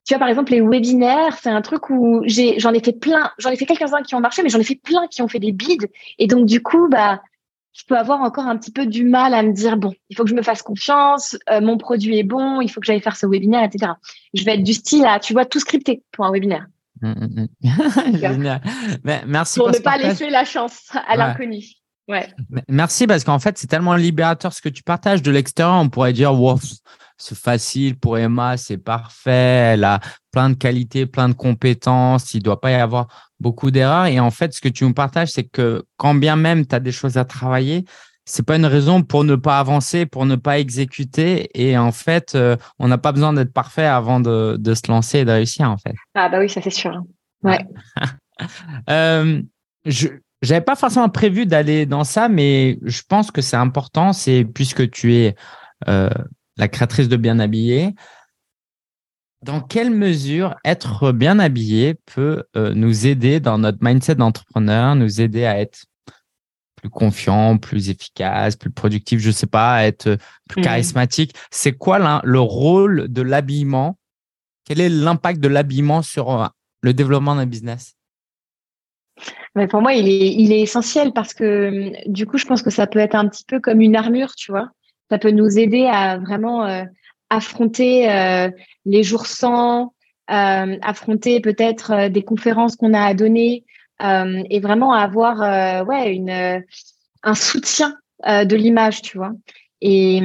tu 0.05 0.15
vois, 0.15 0.19
par 0.19 0.29
exemple, 0.29 0.53
les 0.53 0.61
webinaires, 0.61 1.39
c'est 1.41 1.51
un 1.51 1.63
truc 1.63 1.91
où 1.91 2.23
j'ai, 2.25 2.59
j'en 2.59 2.73
ai 2.73 2.81
fait 2.81 2.99
plein, 2.99 3.31
j'en 3.39 3.51
ai 3.51 3.57
fait 3.57 3.67
quelques-uns 3.67 4.03
qui 4.03 4.15
ont 4.15 4.21
marché, 4.21 4.43
mais 4.43 4.49
j'en 4.49 4.59
ai 4.59 4.65
fait 4.65 4.81
plein 4.83 5.07
qui 5.07 5.23
ont 5.23 5.29
fait 5.29 5.39
des 5.39 5.53
bids. 5.53 5.87
Et 6.19 6.27
donc, 6.27 6.47
du 6.47 6.61
coup, 6.61 6.89
bah, 6.89 7.21
je 7.73 7.85
peux 7.87 7.97
avoir 7.97 8.21
encore 8.23 8.47
un 8.47 8.57
petit 8.57 8.73
peu 8.73 8.87
du 8.87 9.05
mal 9.05 9.35
à 9.35 9.43
me 9.43 9.53
dire 9.53 9.77
bon, 9.77 9.95
il 10.09 10.17
faut 10.17 10.25
que 10.25 10.31
je 10.31 10.35
me 10.35 10.43
fasse 10.43 10.63
confiance, 10.63 11.37
euh, 11.51 11.61
mon 11.61 11.79
produit 11.79 12.19
est 12.19 12.25
bon, 12.25 12.61
il 12.61 12.69
faut 12.69 12.81
que 12.81 12.87
j'aille 12.87 13.01
faire 13.01 13.17
ce 13.17 13.27
webinaire, 13.27 13.65
etc. 13.65 13.93
Je 14.35 14.45
vais 14.45 14.55
être 14.55 14.65
du 14.65 14.75
style 14.75 15.05
à, 15.05 15.21
tu 15.21 15.33
vois, 15.33 15.45
tout 15.45 15.61
scripter 15.61 16.03
pour 16.13 16.27
un 16.27 16.33
webinaire. 16.33 16.67
Mmh, 17.01 17.09
mmh, 17.11 17.49
mmh. 17.63 18.17
Génial. 18.19 18.61
Mais 19.05 19.23
merci 19.27 19.59
pour 19.59 19.71
ne 19.71 19.79
pas 19.79 19.99
laisser 19.99 20.31
la 20.31 20.45
chance 20.45 20.91
à 21.07 21.17
l'inconnu. 21.17 21.65
Ouais. 22.09 22.27
Merci 22.69 23.07
parce 23.07 23.23
qu'en 23.23 23.39
fait, 23.39 23.59
c'est 23.59 23.67
tellement 23.67 23.95
libérateur 23.95 24.53
ce 24.53 24.63
que 24.63 24.71
tu 24.71 24.83
partages 24.83 25.23
de 25.23 25.31
l'extérieur. 25.31 25.77
On 25.77 25.91
pourrait 25.91 26.15
dire, 26.15 26.33
wow, 26.33 26.59
c'est 27.19 27.37
facile 27.37 27.99
pour 27.99 28.17
Emma, 28.17 28.57
c'est 28.57 28.79
parfait, 28.79 29.73
elle 29.75 29.85
a 29.85 30.01
plein 30.31 30.51
de 30.51 30.55
qualités, 30.55 31.05
plein 31.05 31.29
de 31.29 31.35
compétences, 31.35 32.33
il 32.33 32.39
ne 32.39 32.43
doit 32.43 32.61
pas 32.61 32.71
y 32.71 32.75
avoir 32.75 33.09
beaucoup 33.41 33.71
d'erreurs. 33.71 34.07
Et 34.07 34.21
en 34.21 34.31
fait, 34.31 34.55
ce 34.55 34.61
que 34.61 34.69
tu 34.69 34.85
nous 34.85 34.95
partages, 34.95 35.29
c'est 35.29 35.45
que 35.45 35.85
quand 35.97 36.15
bien 36.15 36.37
même 36.37 36.67
tu 36.67 36.75
as 36.75 36.81
des 36.81 36.93
choses 36.93 37.19
à 37.19 37.25
travailler, 37.25 37.85
c'est 38.25 38.45
pas 38.45 38.57
une 38.57 38.67
raison 38.67 39.03
pour 39.03 39.25
ne 39.25 39.37
pas 39.37 39.59
avancer, 39.59 40.07
pour 40.07 40.27
ne 40.27 40.37
pas 40.37 40.59
exécuter. 40.59 41.49
Et 41.55 41.77
en 41.77 41.93
fait, 41.93 42.35
euh, 42.35 42.57
on 42.79 42.89
n'a 42.89 42.99
pas 42.99 43.13
besoin 43.13 43.33
d'être 43.33 43.53
parfait 43.53 43.87
avant 43.87 44.21
de, 44.21 44.57
de, 44.59 44.75
se 44.75 44.83
lancer 44.89 45.21
et 45.21 45.25
de 45.25 45.33
réussir, 45.33 45.71
en 45.71 45.79
fait. 45.79 45.95
Ah 46.15 46.29
bah 46.29 46.39
oui, 46.39 46.49
ça 46.49 46.61
c'est 46.63 46.71
sûr. 46.71 47.03
Ouais. 47.43 47.67
euh, 48.91 49.43
je 49.87 50.09
n'avais 50.47 50.61
pas 50.61 50.77
forcément 50.77 51.09
prévu 51.09 51.47
d'aller 51.47 51.87
dans 51.87 52.05
ça, 52.05 52.29
mais 52.29 52.79
je 52.83 53.03
pense 53.09 53.31
que 53.31 53.41
c'est 53.41 53.57
important. 53.57 54.13
C'est 54.13 54.45
puisque 54.45 54.91
tu 54.91 55.15
es 55.15 55.35
euh, 55.89 56.11
la 56.57 56.69
créatrice 56.69 57.09
de 57.09 57.17
Bien 57.17 57.39
Habillé. 57.39 57.95
Dans 59.43 59.61
quelle 59.61 59.91
mesure 59.91 60.57
être 60.65 61.13
bien 61.13 61.39
habillé 61.39 61.95
peut 61.95 62.43
euh, 62.57 62.75
nous 62.75 63.07
aider 63.07 63.39
dans 63.39 63.59
notre 63.59 63.79
mindset 63.81 64.17
d'entrepreneur, 64.17 64.97
nous 64.97 65.21
aider 65.21 65.47
à 65.47 65.61
être 65.61 65.85
plus 66.75 66.91
confiant, 66.91 67.57
plus 67.57 67.89
efficace, 67.89 68.57
plus 68.57 68.71
productif, 68.71 69.21
je 69.21 69.29
ne 69.29 69.33
sais 69.33 69.47
pas, 69.47 69.75
à 69.75 69.85
être 69.85 70.19
plus 70.49 70.61
mmh. 70.61 70.65
charismatique 70.65 71.37
C'est 71.51 71.73
quoi 71.73 72.21
le 72.25 72.41
rôle 72.41 73.07
de 73.09 73.23
l'habillement? 73.23 73.99
Quel 74.65 74.81
est 74.81 74.89
l'impact 74.89 75.41
de 75.41 75.49
l'habillement 75.49 76.03
sur 76.03 76.31
euh, 76.31 76.47
le 76.83 76.93
développement 76.93 77.37
d'un 77.37 77.47
business? 77.47 77.98
Mais 79.55 79.67
pour 79.67 79.81
moi, 79.81 79.95
il 79.95 80.09
est, 80.09 80.33
il 80.35 80.53
est 80.53 80.61
essentiel 80.61 81.13
parce 81.13 81.35
que 81.35 81.93
du 82.09 82.27
coup, 82.27 82.39
je 82.39 82.47
pense 82.47 82.63
que 82.63 82.71
ça 82.71 82.87
peut 82.87 82.99
être 82.99 83.15
un 83.15 83.29
petit 83.29 83.45
peu 83.45 83.61
comme 83.61 83.81
une 83.81 83.97
armure, 83.97 84.35
tu 84.35 84.53
vois 84.53 84.71
ça 85.11 85.19
peut 85.19 85.31
nous 85.31 85.59
aider 85.59 85.87
à 85.87 86.19
vraiment 86.19 86.67
euh, 86.67 86.85
affronter 87.31 88.11
euh, 88.11 88.51
les 88.85 89.03
jours 89.03 89.27
sans, 89.27 89.95
euh, 90.31 90.77
affronter 90.83 91.41
peut-être 91.41 92.09
des 92.09 92.23
conférences 92.23 92.77
qu'on 92.77 92.95
a 92.95 93.03
à 93.03 93.15
donner 93.15 93.65
et 94.01 94.61
vraiment 94.61 94.93
avoir 94.93 95.89
ouais 95.89 96.15
une 96.15 96.63
un 97.25 97.35
soutien 97.35 97.97
de 98.25 98.55
l'image, 98.55 99.03
tu 99.03 99.19
vois. 99.19 99.33
Et 99.81 100.21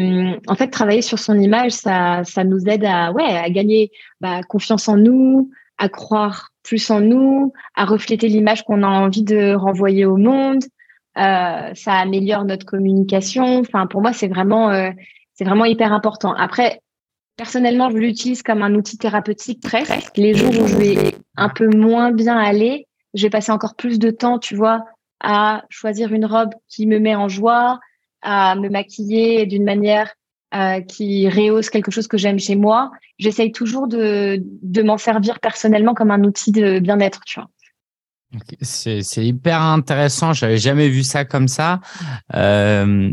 en 0.46 0.54
fait, 0.54 0.68
travailler 0.68 1.02
sur 1.02 1.18
son 1.18 1.40
image, 1.40 1.72
ça, 1.72 2.22
ça 2.24 2.44
nous 2.44 2.68
aide 2.68 2.86
à, 2.86 3.12
ouais, 3.14 3.24
à 3.24 3.50
gagner 3.50 3.90
bah, 4.22 4.44
confiance 4.44 4.88
en 4.88 4.98
nous, 4.98 5.50
à 5.80 5.90
croire 5.90 6.53
plus 6.64 6.90
en 6.90 7.02
nous, 7.02 7.54
à 7.76 7.86
refléter 7.86 8.28
l'image 8.28 8.64
qu'on 8.64 8.84
a 8.84 8.88
envie 8.88 9.24
de 9.24 9.54
renvoyer 9.54 10.06
au 10.06 10.18
monde, 10.18 10.64
euh, 11.18 11.74
ça 11.76 11.94
améliore 11.94 12.46
notre 12.46 12.66
communication. 12.66 13.60
Enfin, 13.60 13.86
pour 13.88 14.02
moi, 14.02 14.14
c'est 14.14 14.28
vraiment, 14.28 14.72
euh, 14.72 14.90
c'est 15.34 15.44
vraiment 15.44 15.66
hyper 15.66 15.94
important. 15.94 16.34
Après, 16.34 16.82
personnellement, 17.38 17.90
je 17.90 17.98
l'utilise 17.98 18.42
comme 18.42 18.64
un 18.64 18.74
outil 18.74 18.98
thérapeutique 18.98 19.62
presque. 19.62 20.18
Les 20.18 20.34
jours 20.34 20.50
où 20.50 20.68
je 20.68 20.76
vais 20.76 21.16
un 21.36 21.50
peu 21.50 21.68
moins 21.68 22.12
bien 22.12 22.38
aller, 22.38 22.88
je 23.14 23.24
vais 23.24 23.30
passer 23.30 23.52
encore 23.52 23.76
plus 23.76 24.00
de 24.00 24.10
temps, 24.10 24.40
tu 24.40 24.56
vois, 24.56 24.86
à 25.20 25.64
choisir 25.70 26.14
une 26.14 26.26
robe 26.26 26.52
qui 26.68 26.88
me 26.88 27.00
met 27.00 27.16
en 27.16 27.28
joie, 27.28 27.80
à 28.22 28.56
me 28.56 28.70
maquiller 28.70 29.46
d'une 29.46 29.64
manière 29.64 30.14
euh, 30.54 30.82
qui 30.82 31.28
rehausse 31.30 31.72
quelque 31.72 31.90
chose 31.90 32.08
que 32.08 32.18
j'aime 32.18 32.38
chez 32.38 32.56
moi. 32.56 32.92
J'essaye 33.18 33.52
toujours 33.52 33.88
de, 33.88 34.44
m'en 34.84 35.00
servir 35.00 35.40
personnellement 35.40 35.96
comme 35.96 36.12
un 36.12 36.24
outil 36.24 36.52
de 36.52 36.78
bien-être, 36.78 37.22
tu 37.26 37.40
vois. 37.40 37.50
C'est 38.62 39.26
hyper 39.26 39.62
intéressant. 39.62 40.34
J'avais 40.34 40.58
jamais 40.58 40.90
vu 40.90 41.04
ça 41.04 41.26
comme 41.26 41.48
ça. 41.48 41.80
Euh, 42.36 43.12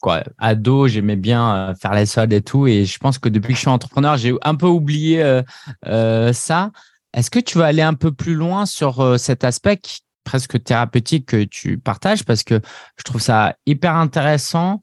quoi, 0.00 0.22
ado, 0.38 0.86
j'aimais 0.86 1.16
bien 1.16 1.54
euh, 1.54 1.74
faire 1.74 1.94
les 1.94 2.06
soldes 2.06 2.32
et 2.32 2.42
tout. 2.42 2.66
Et 2.66 2.84
je 2.84 2.98
pense 2.98 3.18
que 3.18 3.28
depuis 3.28 3.54
que 3.54 3.56
je 3.56 3.60
suis 3.60 3.68
entrepreneur, 3.68 4.16
j'ai 4.16 4.34
un 4.42 4.54
peu 4.54 4.66
oublié 4.66 5.42
euh, 5.86 6.32
ça. 6.32 6.70
Est-ce 7.12 7.30
que 7.30 7.40
tu 7.40 7.58
vas 7.58 7.66
aller 7.66 7.82
un 7.82 7.94
peu 7.94 8.12
plus 8.12 8.34
loin 8.34 8.64
sur 8.66 9.18
cet 9.18 9.42
aspect 9.42 9.80
presque 10.22 10.62
thérapeutique 10.62 11.26
que 11.26 11.42
tu 11.42 11.78
partages? 11.78 12.24
Parce 12.24 12.44
que 12.44 12.60
je 12.96 13.02
trouve 13.02 13.20
ça 13.20 13.56
hyper 13.66 13.96
intéressant 13.96 14.82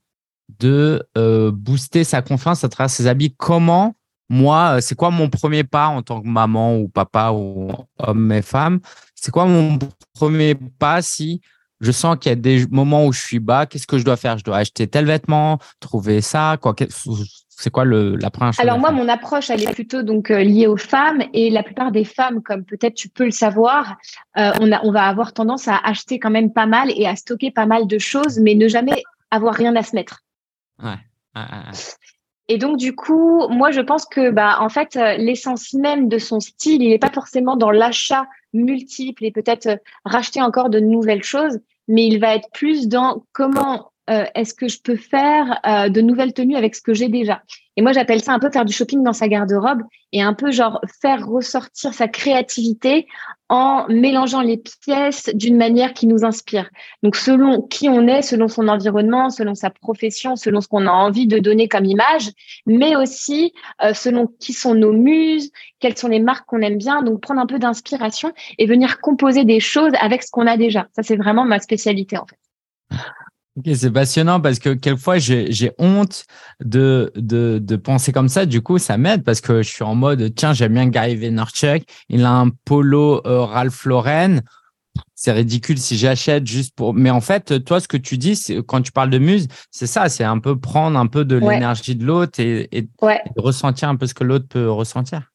de 0.59 1.03
booster 1.51 2.03
sa 2.03 2.21
confiance 2.21 2.63
à 2.63 2.69
travers 2.69 2.89
ses 2.89 3.07
habits. 3.07 3.33
Comment 3.35 3.95
moi, 4.29 4.81
c'est 4.81 4.95
quoi 4.95 5.09
mon 5.09 5.29
premier 5.29 5.63
pas 5.63 5.87
en 5.87 6.01
tant 6.01 6.21
que 6.21 6.27
maman 6.27 6.77
ou 6.77 6.89
papa 6.89 7.31
ou 7.31 7.71
homme 7.99 8.31
et 8.31 8.41
femme? 8.41 8.79
C'est 9.15 9.31
quoi 9.31 9.45
mon 9.45 9.79
premier 10.13 10.55
pas 10.55 11.01
si 11.01 11.41
je 11.79 11.91
sens 11.91 12.17
qu'il 12.19 12.31
y 12.31 12.33
a 12.33 12.35
des 12.35 12.65
moments 12.67 13.05
où 13.05 13.13
je 13.13 13.21
suis 13.21 13.39
bas, 13.39 13.65
qu'est-ce 13.65 13.87
que 13.87 13.97
je 13.97 14.05
dois 14.05 14.17
faire? 14.17 14.37
Je 14.37 14.43
dois 14.43 14.57
acheter 14.57 14.87
tel 14.87 15.05
vêtement, 15.05 15.59
trouver 15.79 16.21
ça, 16.21 16.57
quoi. 16.61 16.75
C'est 17.49 17.71
quoi 17.71 17.85
le, 17.85 18.15
la 18.17 18.29
première 18.29 18.53
chose 18.53 18.63
Alors 18.63 18.77
moi, 18.77 18.91
mon 18.91 19.07
approche, 19.07 19.49
elle 19.49 19.63
est 19.63 19.73
plutôt 19.73 20.03
donc 20.03 20.29
euh, 20.29 20.43
liée 20.43 20.67
aux 20.67 20.77
femmes 20.77 21.23
et 21.33 21.49
la 21.49 21.63
plupart 21.63 21.91
des 21.91 22.03
femmes, 22.03 22.43
comme 22.43 22.63
peut-être 22.63 22.93
tu 22.93 23.09
peux 23.09 23.25
le 23.25 23.31
savoir, 23.31 23.95
euh, 24.37 24.51
on, 24.61 24.71
a, 24.71 24.83
on 24.83 24.91
va 24.91 25.05
avoir 25.05 25.33
tendance 25.33 25.67
à 25.67 25.77
acheter 25.77 26.19
quand 26.19 26.29
même 26.29 26.53
pas 26.53 26.67
mal 26.67 26.91
et 26.95 27.07
à 27.07 27.15
stocker 27.15 27.49
pas 27.49 27.65
mal 27.65 27.87
de 27.87 27.97
choses, 27.97 28.37
mais 28.39 28.53
ne 28.53 28.67
jamais 28.67 29.01
avoir 29.31 29.55
rien 29.55 29.75
à 29.75 29.81
se 29.81 29.95
mettre. 29.95 30.23
Et 32.49 32.57
donc 32.57 32.77
du 32.77 32.95
coup, 32.95 33.47
moi 33.49 33.71
je 33.71 33.81
pense 33.81 34.05
que 34.05 34.31
bah 34.31 34.57
en 34.61 34.69
fait 34.69 34.95
euh, 34.95 35.17
l'essence 35.17 35.73
même 35.73 36.07
de 36.07 36.17
son 36.17 36.39
style, 36.39 36.81
il 36.81 36.89
n'est 36.89 36.99
pas 36.99 37.11
forcément 37.11 37.57
dans 37.57 37.71
l'achat 37.71 38.25
multiple 38.53 39.25
et 39.25 39.31
peut-être 39.31 39.67
euh, 39.67 39.75
racheter 40.05 40.41
encore 40.41 40.69
de 40.69 40.79
nouvelles 40.79 41.23
choses, 41.23 41.59
mais 41.89 42.07
il 42.07 42.19
va 42.19 42.35
être 42.35 42.49
plus 42.53 42.87
dans 42.87 43.25
comment 43.33 43.91
euh, 44.09 44.25
est-ce 44.35 44.53
que 44.53 44.67
je 44.67 44.81
peux 44.81 44.95
faire 44.95 45.59
euh, 45.65 45.89
de 45.89 46.01
nouvelles 46.01 46.33
tenues 46.33 46.55
avec 46.55 46.75
ce 46.75 46.81
que 46.81 46.93
j'ai 46.93 47.09
déjà? 47.09 47.41
Et 47.75 47.83
moi, 47.83 47.91
j'appelle 47.91 48.23
ça 48.23 48.33
un 48.33 48.39
peu 48.39 48.49
faire 48.49 48.65
du 48.65 48.73
shopping 48.73 49.03
dans 49.03 49.13
sa 49.13 49.27
garde-robe 49.27 49.83
et 50.11 50.23
un 50.23 50.33
peu 50.33 50.49
genre 50.49 50.81
faire 50.99 51.27
ressortir 51.27 51.93
sa 51.93 52.07
créativité 52.07 53.05
en 53.49 53.85
mélangeant 53.87 54.41
les 54.41 54.57
pièces 54.57 55.29
d'une 55.35 55.57
manière 55.57 55.93
qui 55.93 56.07
nous 56.07 56.25
inspire. 56.25 56.69
Donc, 57.03 57.15
selon 57.15 57.61
qui 57.61 57.87
on 57.87 58.07
est, 58.07 58.23
selon 58.23 58.47
son 58.47 58.67
environnement, 58.67 59.29
selon 59.29 59.53
sa 59.53 59.69
profession, 59.69 60.35
selon 60.35 60.59
ce 60.59 60.67
qu'on 60.67 60.87
a 60.87 60.91
envie 60.91 61.27
de 61.27 61.37
donner 61.37 61.67
comme 61.67 61.85
image, 61.85 62.31
mais 62.65 62.95
aussi 62.95 63.53
euh, 63.83 63.93
selon 63.93 64.27
qui 64.39 64.53
sont 64.53 64.73
nos 64.73 64.93
muses, 64.93 65.51
quelles 65.79 65.97
sont 65.97 66.07
les 66.07 66.19
marques 66.19 66.47
qu'on 66.47 66.61
aime 66.61 66.77
bien. 66.77 67.03
Donc, 67.03 67.21
prendre 67.21 67.41
un 67.41 67.45
peu 67.45 67.59
d'inspiration 67.59 68.33
et 68.57 68.65
venir 68.65 68.99
composer 69.01 69.45
des 69.45 69.59
choses 69.59 69.93
avec 70.01 70.23
ce 70.23 70.31
qu'on 70.31 70.47
a 70.47 70.57
déjà. 70.57 70.87
Ça, 70.95 71.03
c'est 71.03 71.17
vraiment 71.17 71.45
ma 71.45 71.59
spécialité 71.59 72.17
en 72.17 72.25
fait. 72.25 72.39
Ok, 73.57 73.71
c'est 73.73 73.89
passionnant 73.89 74.39
parce 74.39 74.59
que 74.59 74.75
quelquefois 74.75 75.17
j'ai 75.17 75.71
honte 75.79 76.25
de, 76.63 77.11
de, 77.15 77.57
de, 77.57 77.75
penser 77.75 78.11
comme 78.11 78.29
ça. 78.29 78.45
Du 78.45 78.61
coup, 78.61 78.77
ça 78.77 78.99
m'aide 78.99 79.23
parce 79.23 79.41
que 79.41 79.63
je 79.63 79.69
suis 79.69 79.83
en 79.83 79.95
mode 79.95 80.35
tiens, 80.35 80.53
j'aime 80.53 80.73
bien 80.73 80.87
Gary 80.87 81.15
Vaynerchuk. 81.15 81.83
Il 82.09 82.23
a 82.23 82.33
un 82.33 82.49
polo 82.49 83.25
euh, 83.25 83.45
Ralph 83.45 83.85
Lauren. 83.85 84.41
C'est 85.15 85.31
ridicule 85.31 85.79
si 85.79 85.97
j'achète 85.97 86.45
juste 86.45 86.75
pour. 86.75 86.93
Mais 86.93 87.09
en 87.09 87.21
fait, 87.21 87.63
toi, 87.65 87.79
ce 87.79 87.87
que 87.87 87.97
tu 87.97 88.19
dis, 88.19 88.39
quand 88.67 88.83
tu 88.83 88.91
parles 88.91 89.09
de 89.09 89.17
muse, 89.17 89.47
c'est 89.71 89.87
ça, 89.87 90.07
c'est 90.07 90.23
un 90.23 90.37
peu 90.37 90.59
prendre 90.59 90.99
un 90.99 91.07
peu 91.07 91.25
de 91.25 91.37
l'énergie 91.37 91.95
de 91.95 92.05
l'autre 92.05 92.39
et, 92.39 92.67
et 92.71 92.87
ressentir 93.37 93.89
un 93.89 93.95
peu 93.95 94.05
ce 94.05 94.13
que 94.13 94.23
l'autre 94.23 94.47
peut 94.47 94.69
ressentir 94.69 95.31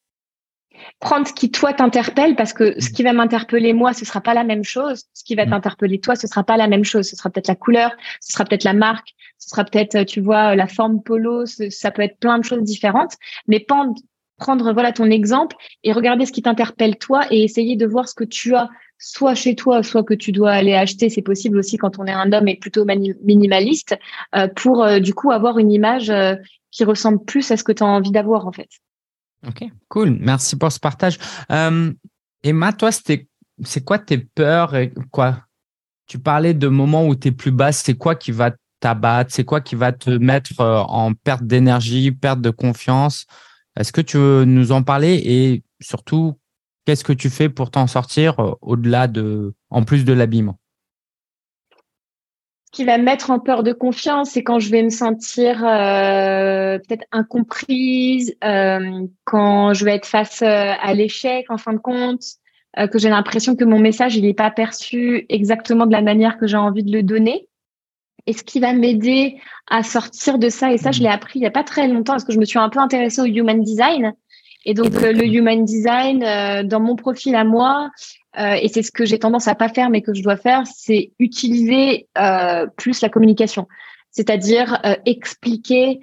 prendre 0.99 1.27
ce 1.27 1.33
qui 1.33 1.51
toi 1.51 1.73
t'interpelle 1.73 2.35
parce 2.35 2.53
que 2.53 2.79
ce 2.79 2.89
mm. 2.89 2.93
qui 2.93 3.03
va 3.03 3.13
m'interpeller 3.13 3.73
moi 3.73 3.93
ce 3.93 4.05
sera 4.05 4.21
pas 4.21 4.33
la 4.33 4.43
même 4.43 4.63
chose. 4.63 5.03
Ce 5.13 5.23
qui 5.23 5.35
va 5.35 5.45
mm. 5.45 5.51
t'interpeller 5.51 5.99
toi 5.99 6.15
ce 6.15 6.27
sera 6.27 6.43
pas 6.43 6.57
la 6.57 6.67
même 6.67 6.83
chose. 6.83 7.07
Ce 7.07 7.15
sera 7.15 7.29
peut-être 7.29 7.47
la 7.47 7.55
couleur 7.55 7.91
ce 8.21 8.33
sera 8.33 8.45
peut-être 8.45 8.63
la 8.63 8.73
marque 8.73 9.09
ce 9.37 9.49
sera 9.49 9.63
peut-être 9.63 10.03
tu 10.03 10.21
vois 10.21 10.55
la 10.55 10.67
forme 10.67 11.01
polo 11.03 11.45
ça 11.45 11.91
peut 11.91 12.01
être 12.01 12.17
plein 12.19 12.39
de 12.39 12.43
choses 12.43 12.63
différentes. 12.63 13.13
Mais 13.47 13.59
prendre 13.59 13.95
prendre 14.37 14.73
voilà 14.73 14.91
ton 14.91 15.09
exemple 15.09 15.55
et 15.83 15.93
regarder 15.93 16.25
ce 16.25 16.31
qui 16.31 16.41
t'interpelle 16.41 16.97
toi 16.97 17.21
et 17.31 17.43
essayer 17.43 17.75
de 17.75 17.85
voir 17.85 18.07
ce 18.07 18.15
que 18.15 18.23
tu 18.23 18.55
as 18.55 18.69
soit 18.97 19.35
chez 19.35 19.55
toi 19.55 19.83
soit 19.83 20.03
que 20.03 20.13
tu 20.13 20.31
dois 20.31 20.51
aller 20.51 20.73
acheter. 20.73 21.09
C'est 21.09 21.21
possible 21.21 21.57
aussi 21.57 21.77
quand 21.77 21.99
on 21.99 22.05
est 22.05 22.11
un 22.11 22.31
homme 22.31 22.47
et 22.47 22.57
plutôt 22.57 22.85
minimaliste 22.85 23.95
euh, 24.35 24.47
pour 24.47 24.83
euh, 24.83 24.99
du 24.99 25.13
coup 25.13 25.31
avoir 25.31 25.59
une 25.59 25.71
image 25.71 26.09
euh, 26.09 26.35
qui 26.71 26.83
ressemble 26.83 27.23
plus 27.23 27.51
à 27.51 27.57
ce 27.57 27.63
que 27.63 27.71
tu 27.71 27.83
as 27.83 27.87
envie 27.87 28.11
d'avoir 28.11 28.47
en 28.47 28.51
fait 28.51 28.69
Ok, 29.47 29.65
cool. 29.89 30.17
Merci 30.19 30.55
pour 30.55 30.71
ce 30.71 30.79
partage. 30.79 31.17
Euh, 31.51 31.91
Emma, 32.43 32.73
toi, 32.73 32.91
c'est 32.91 33.27
quoi 33.83 33.99
tes 33.99 34.17
peurs 34.17 34.75
et 34.75 34.93
quoi? 35.11 35.41
Tu 36.07 36.19
parlais 36.19 36.53
de 36.53 36.67
moments 36.67 37.07
où 37.07 37.15
tu 37.15 37.29
es 37.29 37.31
plus 37.31 37.51
basse. 37.51 37.83
C'est 37.83 37.95
quoi 37.95 38.15
qui 38.15 38.31
va 38.31 38.51
t'abattre? 38.79 39.33
C'est 39.33 39.45
quoi 39.45 39.61
qui 39.61 39.75
va 39.75 39.91
te 39.91 40.09
mettre 40.09 40.59
euh, 40.59 40.79
en 40.81 41.13
perte 41.13 41.43
d'énergie, 41.43 42.11
perte 42.11 42.41
de 42.41 42.49
confiance? 42.49 43.25
Est-ce 43.77 43.91
que 43.91 44.01
tu 44.01 44.17
veux 44.17 44.45
nous 44.45 44.71
en 44.71 44.83
parler? 44.83 45.21
Et 45.25 45.63
surtout, 45.81 46.39
qu'est-ce 46.85 47.03
que 47.03 47.13
tu 47.13 47.29
fais 47.29 47.49
pour 47.49 47.71
t'en 47.71 47.87
sortir 47.87 48.39
euh, 48.39 48.53
au-delà 48.61 49.07
de, 49.07 49.53
en 49.69 49.83
plus 49.83 50.05
de 50.05 50.13
l'habillement? 50.13 50.59
Qui 52.73 52.85
va 52.85 52.97
me 52.97 53.03
mettre 53.03 53.29
en 53.29 53.39
peur 53.39 53.61
de 53.61 53.71
confiance, 53.71 54.31
c'est 54.31 54.43
quand 54.43 54.57
je 54.57 54.69
vais 54.71 54.81
me 54.81 54.89
sentir 54.89 55.63
euh, 55.63 56.79
peut-être 56.79 57.05
incomprise, 57.11 58.35
euh, 58.43 59.05
quand 59.25 59.73
je 59.73 59.85
vais 59.85 59.95
être 59.95 60.07
face 60.07 60.41
euh, 60.41 60.73
à 60.81 60.93
l'échec 60.95 61.45
en 61.49 61.57
fin 61.57 61.73
de 61.73 61.77
compte, 61.77 62.23
que 62.91 62.97
j'ai 62.97 63.09
l'impression 63.09 63.55
que 63.55 63.63
mon 63.65 63.77
message 63.77 64.15
il 64.15 64.23
n'est 64.23 64.33
pas 64.33 64.49
perçu 64.49 65.27
exactement 65.29 65.85
de 65.85 65.91
la 65.91 66.01
manière 66.01 66.39
que 66.39 66.47
j'ai 66.47 66.57
envie 66.57 66.83
de 66.83 66.91
le 66.91 67.03
donner. 67.03 67.47
Et 68.25 68.33
ce 68.33 68.41
qui 68.41 68.59
va 68.59 68.73
m'aider 68.73 69.37
à 69.69 69.83
sortir 69.83 70.39
de 70.39 70.49
ça, 70.49 70.73
et 70.73 70.79
ça 70.79 70.91
je 70.91 71.01
l'ai 71.01 71.07
appris 71.07 71.37
il 71.37 71.41
n'y 71.43 71.47
a 71.47 71.51
pas 71.51 71.63
très 71.63 71.87
longtemps 71.87 72.13
parce 72.13 72.23
que 72.23 72.33
je 72.33 72.39
me 72.39 72.45
suis 72.45 72.57
un 72.57 72.69
peu 72.69 72.79
intéressée 72.79 73.21
au 73.21 73.25
human 73.25 73.61
design. 73.61 74.13
Et 74.65 74.73
donc, 74.73 74.99
le 74.99 75.23
human 75.23 75.63
design, 75.63 76.21
dans 76.67 76.79
mon 76.79 76.95
profil 76.95 77.35
à 77.35 77.43
moi, 77.43 77.91
euh, 78.39 78.55
et 78.61 78.67
c'est 78.67 78.81
ce 78.81 78.91
que 78.91 79.05
j'ai 79.05 79.19
tendance 79.19 79.47
à 79.47 79.55
pas 79.55 79.69
faire, 79.69 79.89
mais 79.89 80.01
que 80.01 80.13
je 80.13 80.23
dois 80.23 80.37
faire, 80.37 80.63
c'est 80.65 81.11
utiliser 81.19 82.07
euh, 82.17 82.67
plus 82.77 83.01
la 83.01 83.09
communication 83.09 83.67
c'est-à-dire 84.15 84.79
euh, 84.85 84.93
expliquer 85.07 86.01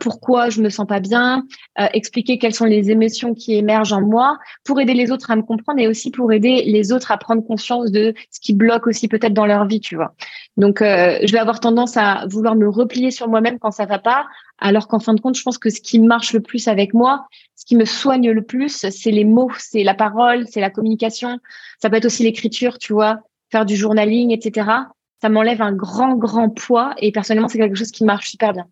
pourquoi 0.00 0.48
je 0.48 0.62
me 0.62 0.70
sens 0.70 0.86
pas 0.86 0.98
bien, 0.98 1.44
expliquer 1.92 2.38
quelles 2.38 2.54
sont 2.54 2.64
les 2.64 2.90
émotions 2.90 3.34
qui 3.34 3.54
émergent 3.54 3.92
en 3.92 4.00
moi, 4.00 4.38
pour 4.64 4.80
aider 4.80 4.94
les 4.94 5.12
autres 5.12 5.30
à 5.30 5.36
me 5.36 5.42
comprendre 5.42 5.78
et 5.78 5.86
aussi 5.86 6.10
pour 6.10 6.32
aider 6.32 6.62
les 6.64 6.90
autres 6.90 7.12
à 7.12 7.18
prendre 7.18 7.42
conscience 7.46 7.90
de 7.92 8.14
ce 8.30 8.40
qui 8.40 8.54
bloque 8.54 8.86
aussi 8.86 9.08
peut-être 9.08 9.34
dans 9.34 9.44
leur 9.44 9.66
vie, 9.66 9.80
tu 9.80 9.94
vois. 9.94 10.14
Donc, 10.56 10.78
je 10.80 11.30
vais 11.30 11.38
avoir 11.38 11.60
tendance 11.60 11.98
à 11.98 12.24
vouloir 12.30 12.54
me 12.54 12.66
replier 12.66 13.10
sur 13.10 13.28
moi-même 13.28 13.58
quand 13.58 13.72
ça 13.72 13.84
va 13.84 13.98
pas, 13.98 14.24
alors 14.60 14.88
qu'en 14.88 15.00
fin 15.00 15.14
de 15.14 15.20
compte, 15.20 15.36
je 15.36 15.42
pense 15.42 15.58
que 15.58 15.70
ce 15.70 15.80
qui 15.80 15.98
marche 15.98 16.32
le 16.32 16.40
plus 16.40 16.68
avec 16.68 16.94
moi, 16.94 17.26
ce 17.56 17.64
qui 17.64 17.76
me 17.76 17.84
soigne 17.84 18.30
le 18.30 18.42
plus, 18.42 18.86
c'est 18.90 19.10
les 19.10 19.24
mots, 19.24 19.50
c'est 19.58 19.82
la 19.82 19.94
parole, 19.94 20.46
c'est 20.48 20.60
la 20.60 20.70
communication. 20.70 21.38
Ça 21.80 21.90
peut 21.90 21.96
être 21.96 22.04
aussi 22.04 22.22
l'écriture, 22.22 22.78
tu 22.78 22.92
vois, 22.92 23.20
faire 23.50 23.64
du 23.64 23.76
journaling, 23.76 24.30
etc 24.30 24.82
ça 25.20 25.28
m'enlève 25.28 25.60
un 25.62 25.72
grand, 25.72 26.16
grand 26.16 26.48
poids 26.48 26.94
et 26.98 27.12
personnellement, 27.12 27.48
c'est 27.48 27.58
quelque 27.58 27.76
chose 27.76 27.90
qui 27.90 28.04
marche 28.04 28.30
super 28.30 28.52
bien. 28.52 28.66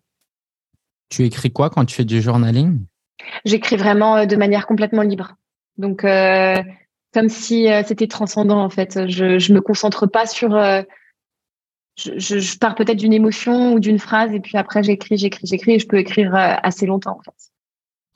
Tu 1.09 1.25
écris 1.25 1.51
quoi 1.51 1.69
quand 1.69 1.85
tu 1.85 1.95
fais 1.95 2.05
du 2.05 2.21
journaling? 2.21 2.85
J'écris 3.45 3.77
vraiment 3.77 4.17
euh, 4.17 4.25
de 4.25 4.35
manière 4.35 4.65
complètement 4.65 5.01
libre. 5.01 5.35
Donc, 5.77 6.03
euh, 6.03 6.61
comme 7.13 7.29
si 7.29 7.71
euh, 7.71 7.83
c'était 7.85 8.07
transcendant 8.07 8.63
en 8.63 8.69
fait. 8.69 9.07
Je 9.07 9.25
ne 9.25 9.55
me 9.55 9.61
concentre 9.61 10.07
pas 10.07 10.25
sur. 10.25 10.49
Je, 11.99 12.39
je, 12.39 12.57
pars 12.57 12.75
peut-être 12.75 12.97
d'une 12.97 13.13
émotion 13.13 13.73
ou 13.73 13.79
d'une 13.79 13.99
phrase 13.99 14.33
et 14.33 14.39
puis 14.39 14.57
après 14.57 14.83
j'écris, 14.83 15.17
j'écris, 15.17 15.45
j'écris 15.45 15.73
et 15.73 15.79
je 15.79 15.87
peux 15.87 15.97
écrire 15.97 16.33
assez 16.35 16.85
longtemps 16.85 17.17
en 17.19 17.23
fait 17.23 17.49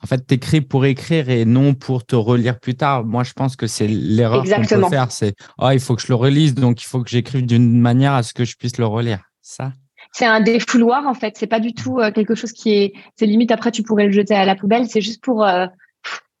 en 0.04 0.06
fait, 0.06 0.26
tu 0.26 0.34
écris 0.34 0.60
pour 0.60 0.84
écrire 0.84 1.30
et 1.30 1.46
non 1.46 1.72
pour 1.72 2.04
te 2.04 2.14
relire 2.14 2.60
plus 2.60 2.74
tard. 2.74 3.06
Moi, 3.06 3.24
je 3.24 3.32
pense 3.32 3.56
que 3.56 3.66
c'est 3.66 3.86
l'erreur 3.86 4.44
qu'on 4.44 4.60
peut 4.62 4.88
faire. 4.90 5.10
C'est 5.10 5.34
oh, 5.56 5.70
il 5.72 5.80
faut 5.80 5.96
que 5.96 6.02
je 6.02 6.08
le 6.08 6.14
relise, 6.14 6.54
donc 6.54 6.82
il 6.82 6.84
faut 6.84 7.02
que 7.02 7.08
j'écrive 7.08 7.46
d'une 7.46 7.80
manière 7.80 8.12
à 8.12 8.22
ce 8.22 8.34
que 8.34 8.44
je 8.44 8.54
puisse 8.58 8.76
le 8.76 8.84
relire. 8.84 9.22
Ça? 9.40 9.72
C'est 10.12 10.26
un 10.26 10.42
défouloir 10.42 11.06
en 11.06 11.14
fait. 11.14 11.38
C'est 11.38 11.46
pas 11.46 11.58
du 11.58 11.72
tout 11.72 12.00
euh, 12.00 12.12
quelque 12.12 12.34
chose 12.34 12.52
qui 12.52 12.74
est. 12.74 12.92
C'est 13.16 13.24
limite 13.24 13.50
après 13.50 13.70
tu 13.70 13.82
pourrais 13.82 14.04
le 14.04 14.12
jeter 14.12 14.34
à 14.34 14.44
la 14.44 14.54
poubelle. 14.56 14.86
C'est 14.90 15.00
juste 15.00 15.24
pour 15.24 15.42
euh, 15.42 15.66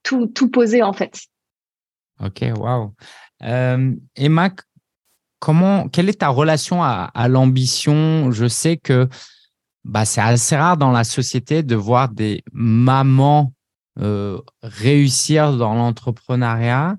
tout, 0.02 0.26
tout 0.26 0.50
poser 0.50 0.82
en 0.82 0.92
fait. 0.92 1.22
Ok, 2.22 2.44
waouh. 2.58 2.92
Euh, 3.44 3.92
Emma, 4.14 4.50
quelle 5.92 6.08
est 6.08 6.20
ta 6.20 6.28
relation 6.28 6.82
à, 6.82 7.28
l'ambition? 7.28 8.30
Je 8.30 8.48
sais 8.48 8.76
que 8.76 9.08
bah, 9.84 10.04
c'est 10.04 10.20
assez 10.20 10.56
rare 10.56 10.76
dans 10.76 10.92
la 10.92 11.04
société 11.04 11.62
de 11.62 11.76
voir 11.76 12.08
des 12.08 12.42
mamans 12.52 13.52
euh, 14.00 14.40
réussir 14.62 15.56
dans 15.56 15.74
l'entrepreneuriat. 15.74 16.96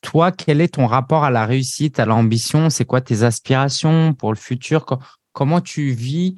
Toi, 0.00 0.32
quel 0.32 0.60
est 0.60 0.74
ton 0.74 0.86
rapport 0.86 1.24
à 1.24 1.30
la 1.30 1.46
réussite, 1.46 2.00
à 2.00 2.06
l'ambition? 2.06 2.70
C'est 2.70 2.84
quoi 2.84 3.00
tes 3.00 3.22
aspirations 3.22 4.14
pour 4.14 4.32
le 4.32 4.38
futur? 4.38 4.84
Comment 5.32 5.60
tu 5.60 5.90
vis 5.90 6.36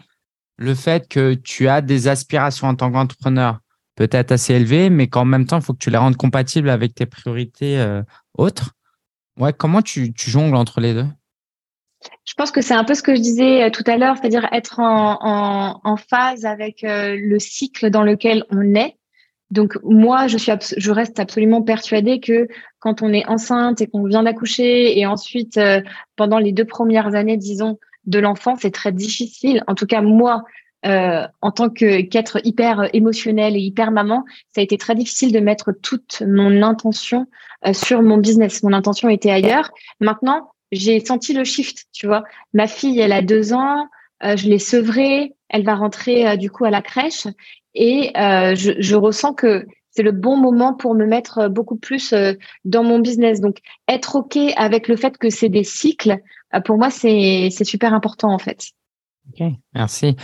le 0.57 0.74
fait 0.74 1.09
que 1.09 1.35
tu 1.35 1.68
as 1.68 1.80
des 1.80 2.09
aspirations 2.09 2.68
en 2.68 2.74
tant 2.74 2.90
qu'entrepreneur? 2.90 3.61
Peut-être 3.96 4.33
assez 4.33 4.54
élevées, 4.54 4.90
mais 4.90 5.07
qu'en 5.07 5.24
même 5.24 5.46
temps, 5.46 5.59
il 5.59 5.62
faut 5.62 5.72
que 5.72 5.78
tu 5.78 5.90
les 5.90 5.98
rendes 5.98 6.16
compatibles 6.16 6.68
avec 6.68 6.94
tes 6.94 7.07
priorités 7.07 7.78
euh, 7.78 8.02
autres. 8.37 8.72
Comment 9.59 9.83
tu 9.83 10.12
jongles 10.16 10.57
entre 10.57 10.80
les 10.80 10.94
deux? 10.94 11.07
Je 12.25 12.35
pense 12.35 12.51
que 12.51 12.61
c'est 12.61 12.75
un 12.75 12.85
peu 12.85 12.95
ce 12.95 13.03
que 13.03 13.14
je 13.14 13.21
disais 13.21 13.64
euh, 13.64 13.71
tout 13.71 13.85
à 13.87 13.97
l'heure, 13.97 14.17
c'est-à-dire 14.19 14.49
être 14.53 14.81
en, 14.81 15.19
en, 15.21 15.81
en, 15.85 15.97
phase 15.97 16.45
avec 16.45 16.83
euh, 16.85 17.17
le 17.17 17.38
cycle 17.38 17.90
dans 17.90 18.03
lequel 18.03 18.45
on 18.51 18.75
est. 18.75 18.97
Donc 19.51 19.79
moi, 19.85 20.27
je 20.27 20.37
suis, 20.37 20.51
je 20.77 20.90
reste 20.90 21.21
absolument 21.21 21.62
persuadée 21.62 22.19
que 22.19 22.49
quand 22.81 23.03
on 23.03 23.12
est 23.12 23.27
enceinte 23.29 23.81
et 23.81 23.87
qu'on 23.87 24.05
vient 24.05 24.25
d'accoucher 24.25 24.99
et 24.99 25.07
ensuite 25.07 25.59
euh, 25.59 25.81
pendant 26.17 26.38
les 26.38 26.53
deux 26.53 26.64
premières 26.64 27.14
années, 27.14 27.37
disons, 27.37 27.79
de 28.07 28.19
l'enfant, 28.19 28.57
c'est 28.57 28.73
très 28.73 28.90
difficile. 28.90 29.62
En 29.67 29.75
tout 29.75 29.87
cas, 29.87 30.01
moi, 30.01 30.43
euh, 30.87 31.27
en 31.40 31.51
tant 31.53 31.71
que 31.71 32.01
qu'être 32.03 32.40
hyper 32.45 32.88
émotionnel 32.95 33.57
et 33.57 33.61
hyper 33.61 33.90
maman, 33.90 34.25
ça 34.51 34.61
a 34.61 34.64
été 34.64 34.77
très 34.77 34.95
difficile 34.95 35.33
de 35.33 35.40
mettre 35.40 35.73
toute 35.73 36.23
mon 36.27 36.62
intention 36.62 37.27
sur 37.73 38.03
mon 38.03 38.19
business. 38.19 38.62
Mon 38.62 38.75
intention 38.75 39.09
était 39.09 39.31
ailleurs. 39.31 39.71
Maintenant, 40.01 40.54
j'ai 40.74 41.04
senti 41.04 41.32
le 41.32 41.44
shift, 41.44 41.87
tu 41.92 42.06
vois. 42.06 42.24
Ma 42.52 42.66
fille, 42.66 42.98
elle 43.00 43.12
a 43.12 43.22
deux 43.22 43.52
ans, 43.52 43.88
euh, 44.22 44.37
je 44.37 44.48
l'ai 44.48 44.58
sevrée, 44.58 45.34
elle 45.48 45.64
va 45.64 45.74
rentrer 45.74 46.26
euh, 46.26 46.37
du 46.37 46.50
coup 46.50 46.64
à 46.64 46.70
la 46.70 46.82
crèche 46.82 47.26
et 47.74 48.12
euh, 48.16 48.54
je, 48.54 48.94
ressens 48.94 49.34
que 49.34 49.66
c'est 49.90 50.02
le 50.02 50.12
bon 50.12 50.37
moment 50.37 50.74
pour 50.74 50.94
me 50.94 51.04
mettre 51.06 51.48
beaucoup 51.48 51.76
plus 51.76 52.14
dans 52.64 52.84
mon 52.84 53.00
business. 53.00 53.40
Donc, 53.40 53.58
être 53.88 54.16
OK 54.16 54.37
avec 54.56 54.88
le 54.88 54.96
fait 54.96 55.18
que 55.18 55.30
c'est 55.30 55.48
des 55.48 55.64
cycles, 55.64 56.18
pour 56.64 56.78
moi, 56.78 56.90
c'est 56.90 57.50
super 57.50 57.92
important 57.94 58.32
en 58.32 58.38
fait. 58.38 58.70
Ok, 59.28 59.46
merci. 59.74 60.16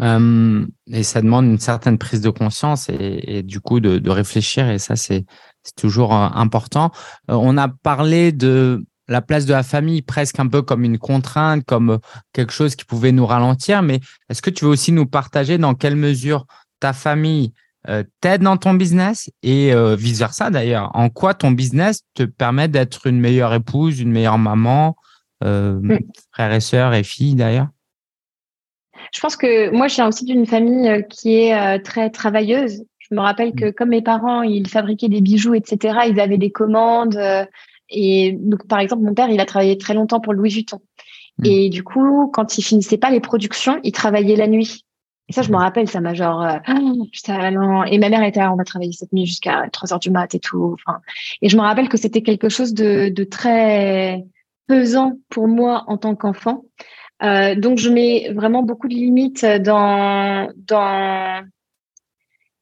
Et 0.00 1.02
ça 1.02 1.22
demande 1.22 1.46
une 1.46 1.58
certaine 1.58 1.98
prise 1.98 2.20
de 2.20 2.30
conscience 2.30 2.88
et, 2.88 3.42
du 3.42 3.60
coup 3.60 3.80
de, 3.80 4.10
réfléchir 4.10 4.68
et 4.68 4.78
ça, 4.78 4.96
c'est 4.96 5.24
toujours 5.76 6.12
important. 6.12 6.90
on 7.28 7.56
a 7.58 7.68
parlé 7.68 8.32
de 8.32 8.84
la 9.12 9.20
place 9.22 9.46
de 9.46 9.52
la 9.52 9.62
famille 9.62 10.02
presque 10.02 10.40
un 10.40 10.48
peu 10.48 10.62
comme 10.62 10.84
une 10.84 10.98
contrainte, 10.98 11.64
comme 11.64 11.98
quelque 12.32 12.52
chose 12.52 12.74
qui 12.74 12.84
pouvait 12.84 13.12
nous 13.12 13.26
ralentir. 13.26 13.82
Mais 13.82 14.00
est-ce 14.28 14.42
que 14.42 14.50
tu 14.50 14.64
veux 14.64 14.70
aussi 14.70 14.90
nous 14.90 15.06
partager 15.06 15.58
dans 15.58 15.74
quelle 15.74 15.96
mesure 15.96 16.46
ta 16.80 16.92
famille 16.92 17.52
euh, 17.88 18.02
t'aide 18.20 18.42
dans 18.42 18.56
ton 18.56 18.74
business 18.74 19.30
et 19.42 19.74
euh, 19.74 19.94
vice-versa 19.94 20.50
d'ailleurs? 20.50 20.90
En 20.94 21.10
quoi 21.10 21.34
ton 21.34 21.50
business 21.50 22.02
te 22.14 22.22
permet 22.22 22.68
d'être 22.68 23.06
une 23.06 23.20
meilleure 23.20 23.52
épouse, 23.52 24.00
une 24.00 24.10
meilleure 24.10 24.38
maman, 24.38 24.96
euh, 25.44 25.78
mm. 25.80 25.98
frères 26.32 26.52
et 26.52 26.60
sœurs 26.60 26.94
et 26.94 27.04
filles 27.04 27.34
d'ailleurs? 27.34 27.68
Je 29.12 29.20
pense 29.20 29.36
que 29.36 29.70
moi, 29.70 29.88
je 29.88 29.96
viens 29.96 30.08
aussi 30.08 30.24
d'une 30.24 30.46
famille 30.46 31.04
qui 31.10 31.34
est 31.34 31.80
très 31.80 32.08
travailleuse. 32.08 32.82
Je 32.98 33.14
me 33.14 33.20
rappelle 33.20 33.52
que 33.52 33.66
mm. 33.66 33.72
comme 33.74 33.90
mes 33.90 34.00
parents, 34.00 34.40
ils 34.40 34.68
fabriquaient 34.68 35.10
des 35.10 35.20
bijoux, 35.20 35.54
etc., 35.54 35.98
ils 36.08 36.18
avaient 36.18 36.38
des 36.38 36.50
commandes 36.50 37.18
et 37.92 38.32
donc, 38.32 38.66
par 38.66 38.80
exemple, 38.80 39.02
mon 39.02 39.14
père, 39.14 39.28
il 39.28 39.40
a 39.40 39.46
travaillé 39.46 39.78
très 39.78 39.94
longtemps 39.94 40.20
pour 40.20 40.32
Louis 40.32 40.50
Vuitton. 40.50 40.80
Hmm. 41.38 41.46
Et 41.46 41.68
du 41.68 41.84
coup, 41.84 42.30
quand 42.32 42.58
il 42.58 42.62
finissait 42.62 42.98
pas 42.98 43.10
les 43.10 43.20
productions, 43.20 43.78
il 43.84 43.92
travaillait 43.92 44.36
la 44.36 44.48
nuit. 44.48 44.84
Et 45.28 45.32
ça, 45.32 45.42
je 45.42 45.50
me 45.50 45.56
hmm. 45.56 45.60
rappelle, 45.60 45.88
ça 45.88 46.00
m'a 46.00 46.14
genre, 46.14 46.42
euh, 46.42 46.58
ah, 46.66 47.50
non. 47.50 47.84
Et 47.84 47.98
ma 47.98 48.08
mère 48.08 48.22
était, 48.24 48.42
on 48.42 48.56
va 48.56 48.64
travailler 48.64 48.92
cette 48.92 49.12
nuit 49.12 49.26
jusqu'à 49.26 49.68
3 49.70 49.92
heures 49.92 50.00
du 50.00 50.10
mat 50.10 50.34
et 50.34 50.40
tout. 50.40 50.74
Enfin, 50.74 51.00
et 51.42 51.48
je 51.48 51.56
me 51.56 51.62
rappelle 51.62 51.88
que 51.88 51.96
c'était 51.96 52.22
quelque 52.22 52.48
chose 52.48 52.74
de, 52.74 53.08
de 53.08 53.24
très 53.24 54.24
pesant 54.66 55.18
pour 55.28 55.48
moi 55.48 55.84
en 55.86 55.98
tant 55.98 56.14
qu'enfant. 56.16 56.64
Euh, 57.22 57.54
donc, 57.54 57.78
je 57.78 57.90
mets 57.90 58.32
vraiment 58.32 58.62
beaucoup 58.62 58.88
de 58.88 58.94
limites 58.94 59.44
dans, 59.44 60.50
dans, 60.56 61.46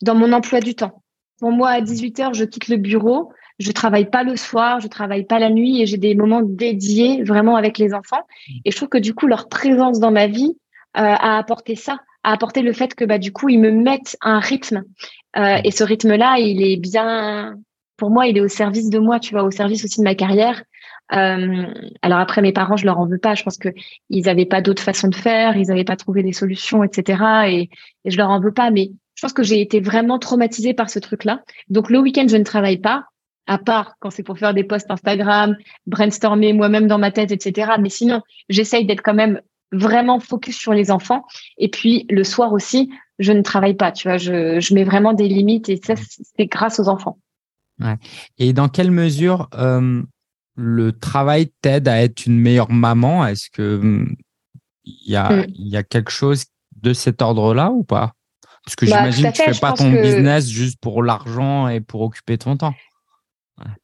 dans 0.02 0.14
mon 0.14 0.32
emploi 0.32 0.60
du 0.60 0.74
temps. 0.74 1.02
Pour 1.38 1.50
moi, 1.52 1.70
à 1.70 1.80
18 1.80 2.20
heures, 2.20 2.34
je 2.34 2.44
quitte 2.44 2.68
le 2.68 2.76
bureau 2.76 3.32
je 3.60 3.72
travaille 3.72 4.08
pas 4.08 4.24
le 4.24 4.36
soir, 4.36 4.80
je 4.80 4.88
travaille 4.88 5.24
pas 5.24 5.38
la 5.38 5.50
nuit 5.50 5.82
et 5.82 5.86
j'ai 5.86 5.98
des 5.98 6.14
moments 6.14 6.40
dédiés 6.40 7.22
vraiment 7.22 7.56
avec 7.56 7.76
les 7.76 7.92
enfants. 7.92 8.26
Et 8.64 8.70
je 8.70 8.76
trouve 8.76 8.88
que 8.88 8.98
du 8.98 9.14
coup, 9.14 9.26
leur 9.26 9.48
présence 9.48 10.00
dans 10.00 10.10
ma 10.10 10.26
vie 10.26 10.56
euh, 10.96 11.02
a 11.02 11.36
apporté 11.36 11.76
ça, 11.76 11.98
a 12.24 12.32
apporté 12.32 12.62
le 12.62 12.72
fait 12.72 12.94
que 12.94 13.04
bah 13.04 13.18
du 13.18 13.32
coup, 13.32 13.50
ils 13.50 13.60
me 13.60 13.70
mettent 13.70 14.16
un 14.22 14.40
rythme. 14.40 14.82
Euh, 15.36 15.58
et 15.62 15.70
ce 15.70 15.84
rythme-là, 15.84 16.38
il 16.38 16.62
est 16.62 16.78
bien, 16.78 17.56
pour 17.98 18.08
moi, 18.08 18.26
il 18.26 18.38
est 18.38 18.40
au 18.40 18.48
service 18.48 18.88
de 18.88 18.98
moi, 18.98 19.20
tu 19.20 19.34
vois, 19.34 19.44
au 19.44 19.50
service 19.50 19.84
aussi 19.84 20.00
de 20.00 20.04
ma 20.04 20.14
carrière. 20.14 20.62
Euh, 21.12 21.66
alors 22.00 22.18
après, 22.18 22.40
mes 22.40 22.52
parents, 22.52 22.78
je 22.78 22.86
leur 22.86 22.98
en 22.98 23.06
veux 23.06 23.18
pas. 23.18 23.34
Je 23.34 23.42
pense 23.42 23.58
que 23.58 23.68
ils 24.08 24.26
avaient 24.30 24.46
pas 24.46 24.62
d'autre 24.62 24.82
façon 24.82 25.08
de 25.08 25.14
faire, 25.14 25.58
ils 25.58 25.66
n'avaient 25.66 25.84
pas 25.84 25.96
trouvé 25.96 26.22
des 26.22 26.32
solutions, 26.32 26.82
etc. 26.82 27.22
Et, 27.48 27.70
et 28.06 28.10
je 28.10 28.16
leur 28.16 28.30
en 28.30 28.40
veux 28.40 28.54
pas. 28.54 28.70
Mais 28.70 28.90
je 29.16 29.20
pense 29.20 29.34
que 29.34 29.42
j'ai 29.42 29.60
été 29.60 29.80
vraiment 29.80 30.18
traumatisée 30.18 30.72
par 30.72 30.88
ce 30.88 30.98
truc-là. 30.98 31.42
Donc 31.68 31.90
le 31.90 31.98
week-end, 31.98 32.24
je 32.26 32.38
ne 32.38 32.44
travaille 32.44 32.78
pas 32.78 33.04
à 33.50 33.58
part 33.58 33.96
quand 33.98 34.10
c'est 34.10 34.22
pour 34.22 34.38
faire 34.38 34.54
des 34.54 34.62
posts 34.62 34.88
Instagram, 34.92 35.56
brainstormer 35.84 36.52
moi-même 36.52 36.86
dans 36.86 36.98
ma 36.98 37.10
tête, 37.10 37.32
etc. 37.32 37.72
Mais 37.80 37.88
sinon, 37.88 38.22
j'essaye 38.48 38.86
d'être 38.86 39.02
quand 39.02 39.12
même 39.12 39.40
vraiment 39.72 40.20
focus 40.20 40.56
sur 40.56 40.72
les 40.72 40.92
enfants. 40.92 41.24
Et 41.58 41.68
puis 41.68 42.06
le 42.10 42.22
soir 42.22 42.52
aussi, 42.52 42.92
je 43.18 43.32
ne 43.32 43.42
travaille 43.42 43.74
pas. 43.74 43.90
Tu 43.90 44.06
vois, 44.06 44.18
je, 44.18 44.60
je 44.60 44.72
mets 44.72 44.84
vraiment 44.84 45.14
des 45.14 45.26
limites 45.26 45.68
et 45.68 45.80
ça, 45.84 45.94
c'est 45.96 46.46
grâce 46.46 46.78
aux 46.78 46.86
enfants. 46.86 47.18
Ouais. 47.80 47.96
Et 48.38 48.52
dans 48.52 48.68
quelle 48.68 48.92
mesure 48.92 49.48
euh, 49.54 50.00
le 50.54 50.92
travail 50.92 51.50
t'aide 51.60 51.88
à 51.88 52.00
être 52.00 52.26
une 52.26 52.38
meilleure 52.38 52.70
maman? 52.70 53.26
Est-ce 53.26 53.50
que 53.50 54.06
il 54.84 55.10
y 55.10 55.16
a, 55.16 55.28
mm. 55.28 55.46
y 55.56 55.76
a 55.76 55.82
quelque 55.82 56.12
chose 56.12 56.44
de 56.80 56.92
cet 56.92 57.20
ordre-là 57.20 57.72
ou 57.72 57.82
pas? 57.82 58.12
Parce 58.64 58.76
que 58.76 58.86
bah, 58.86 59.10
j'imagine 59.10 59.32
que 59.32 59.36
tu 59.36 59.42
fais 59.42 59.60
pas 59.60 59.72
ton 59.72 59.90
business 59.90 60.48
juste 60.48 60.78
pour 60.80 61.02
l'argent 61.02 61.66
et 61.66 61.80
pour 61.80 62.02
occuper 62.02 62.38
ton 62.38 62.56
temps. 62.56 62.74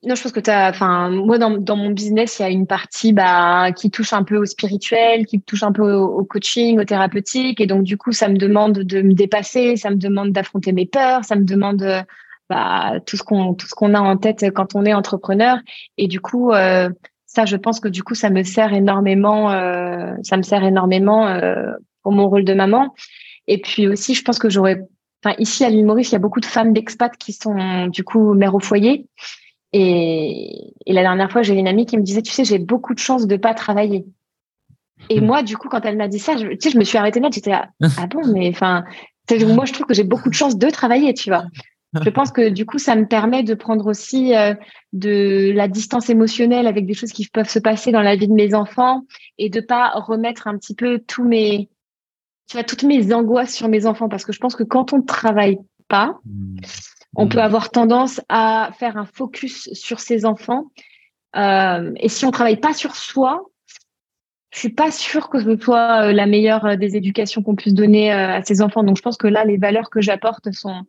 Non, 0.02 0.14
je 0.14 0.22
pense 0.22 0.32
que 0.32 0.40
tu. 0.40 0.50
Enfin, 0.50 1.10
moi, 1.10 1.38
dans, 1.38 1.76
mon 1.76 1.90
business, 1.90 2.38
il 2.38 2.42
y 2.42 2.44
a 2.44 2.48
une 2.48 2.66
partie 2.66 3.12
bah, 3.12 3.72
qui 3.72 3.90
touche 3.90 4.12
un 4.12 4.22
peu 4.22 4.36
au 4.36 4.44
spirituel, 4.44 5.26
qui 5.26 5.40
touche 5.40 5.62
un 5.62 5.72
peu 5.72 5.92
au, 5.92 6.24
coaching, 6.24 6.78
au 6.78 6.84
thérapeutique. 6.84 7.60
Et 7.60 7.66
donc, 7.66 7.82
du 7.82 7.96
coup, 7.96 8.12
ça 8.12 8.28
me 8.28 8.36
demande 8.36 8.78
de 8.78 9.02
me 9.02 9.12
dépasser, 9.12 9.76
ça 9.76 9.90
me 9.90 9.96
demande 9.96 10.32
d'affronter 10.32 10.72
mes 10.72 10.86
peurs, 10.86 11.24
ça 11.24 11.36
me 11.36 11.44
demande 11.44 12.04
bah, 12.48 13.00
tout 13.06 13.16
ce 13.16 13.22
qu'on 13.22 13.54
tout 13.54 13.66
ce 13.66 13.74
qu'on 13.74 13.94
a 13.94 14.00
en 14.00 14.16
tête 14.16 14.44
quand 14.54 14.74
on 14.74 14.84
est 14.84 14.94
entrepreneur. 14.94 15.58
Et 15.98 16.06
du 16.06 16.20
coup, 16.20 16.52
euh, 16.52 16.88
ça, 17.26 17.44
je 17.44 17.56
pense 17.56 17.80
que 17.80 17.88
du 17.88 18.02
coup, 18.02 18.14
ça 18.14 18.30
me 18.30 18.42
sert 18.44 18.72
énormément. 18.72 19.50
Euh, 19.50 20.12
ça 20.22 20.36
me 20.36 20.42
sert 20.42 20.64
énormément 20.64 21.26
euh, 21.26 21.72
pour 22.02 22.12
mon 22.12 22.28
rôle 22.28 22.44
de 22.44 22.54
maman. 22.54 22.94
Et 23.46 23.60
puis 23.60 23.88
aussi, 23.88 24.14
je 24.14 24.22
pense 24.22 24.38
que 24.38 24.48
j'aurais. 24.48 24.80
Enfin, 25.24 25.34
ici 25.38 25.64
à 25.64 25.70
l'île 25.70 25.86
Maurice, 25.86 26.10
il 26.10 26.12
y 26.12 26.16
a 26.16 26.20
beaucoup 26.20 26.40
de 26.40 26.46
femmes 26.46 26.72
d'expat 26.72 27.16
qui 27.16 27.32
sont 27.32 27.88
du 27.88 28.04
coup 28.04 28.34
mères 28.34 28.54
au 28.54 28.60
foyer. 28.60 29.06
Et, 29.78 30.72
la 30.86 31.02
dernière 31.02 31.30
fois, 31.30 31.42
j'ai 31.42 31.54
une 31.54 31.68
amie 31.68 31.84
qui 31.84 31.98
me 31.98 32.02
disait, 32.02 32.22
tu 32.22 32.32
sais, 32.32 32.44
j'ai 32.44 32.58
beaucoup 32.58 32.94
de 32.94 32.98
chance 32.98 33.26
de 33.26 33.36
pas 33.36 33.52
travailler. 33.52 34.06
Et 35.10 35.20
hmm. 35.20 35.26
moi, 35.26 35.42
du 35.42 35.56
coup, 35.58 35.68
quand 35.68 35.84
elle 35.84 35.98
m'a 35.98 36.08
dit 36.08 36.18
ça, 36.18 36.36
je, 36.36 36.46
tu 36.48 36.56
sais, 36.60 36.70
je 36.70 36.78
me 36.78 36.84
suis 36.84 36.96
arrêtée 36.96 37.20
là, 37.20 37.28
j'étais 37.30 37.50
là, 37.50 37.68
ah 37.98 38.06
bon, 38.06 38.22
mais 38.32 38.48
enfin, 38.48 38.84
moi, 39.30 39.66
je 39.66 39.74
trouve 39.74 39.86
que 39.86 39.94
j'ai 39.94 40.04
beaucoup 40.04 40.30
de 40.30 40.34
chance 40.34 40.56
de 40.56 40.70
travailler, 40.70 41.12
tu 41.12 41.28
vois. 41.28 41.44
Je 42.02 42.10
pense 42.10 42.30
que 42.30 42.50
du 42.50 42.66
coup, 42.66 42.78
ça 42.78 42.94
me 42.94 43.06
permet 43.06 43.42
de 43.42 43.54
prendre 43.54 43.86
aussi 43.86 44.34
euh, 44.34 44.54
de 44.92 45.52
la 45.54 45.66
distance 45.66 46.10
émotionnelle 46.10 46.66
avec 46.66 46.84
des 46.84 46.92
choses 46.92 47.12
qui 47.12 47.26
peuvent 47.26 47.48
se 47.48 47.58
passer 47.58 47.90
dans 47.90 48.02
la 48.02 48.16
vie 48.16 48.28
de 48.28 48.34
mes 48.34 48.54
enfants 48.54 49.04
et 49.38 49.48
de 49.48 49.60
pas 49.60 49.90
remettre 49.90 50.46
un 50.46 50.58
petit 50.58 50.74
peu 50.74 50.98
tous 50.98 51.24
mes, 51.24 51.70
tu 52.48 52.56
vois, 52.56 52.64
toutes 52.64 52.82
mes 52.82 53.14
angoisses 53.14 53.54
sur 53.54 53.68
mes 53.68 53.86
enfants 53.86 54.10
parce 54.10 54.26
que 54.26 54.32
je 54.32 54.40
pense 54.40 54.56
que 54.56 54.62
quand 54.62 54.92
on 54.92 54.98
ne 54.98 55.04
travaille 55.04 55.58
pas, 55.88 56.18
on 57.16 57.28
peut 57.28 57.38
mm. 57.38 57.42
avoir 57.42 57.70
tendance 57.70 58.20
à 58.28 58.70
faire 58.78 58.96
un 58.96 59.06
focus 59.06 59.68
sur 59.72 60.00
ses 60.00 60.24
enfants. 60.24 60.66
Euh, 61.34 61.92
et 61.96 62.08
si 62.08 62.24
on 62.24 62.30
travaille 62.30 62.58
pas 62.58 62.74
sur 62.74 62.94
soi, 62.94 63.42
je 64.50 64.60
suis 64.60 64.70
pas 64.70 64.90
sûre 64.90 65.28
que 65.28 65.42
ce 65.42 65.56
soit 65.56 66.06
euh, 66.08 66.12
la 66.12 66.26
meilleure 66.26 66.64
euh, 66.64 66.76
des 66.76 66.96
éducations 66.96 67.42
qu'on 67.42 67.56
puisse 67.56 67.74
donner 67.74 68.12
à 68.12 68.42
ses 68.42 68.62
enfants. 68.62 68.84
Donc, 68.84 68.96
je 68.96 69.02
pense 69.02 69.16
que 69.16 69.26
là, 69.26 69.44
les 69.44 69.56
valeurs 69.56 69.90
que 69.90 70.00
j'apporte 70.00 70.52
sont 70.52 70.82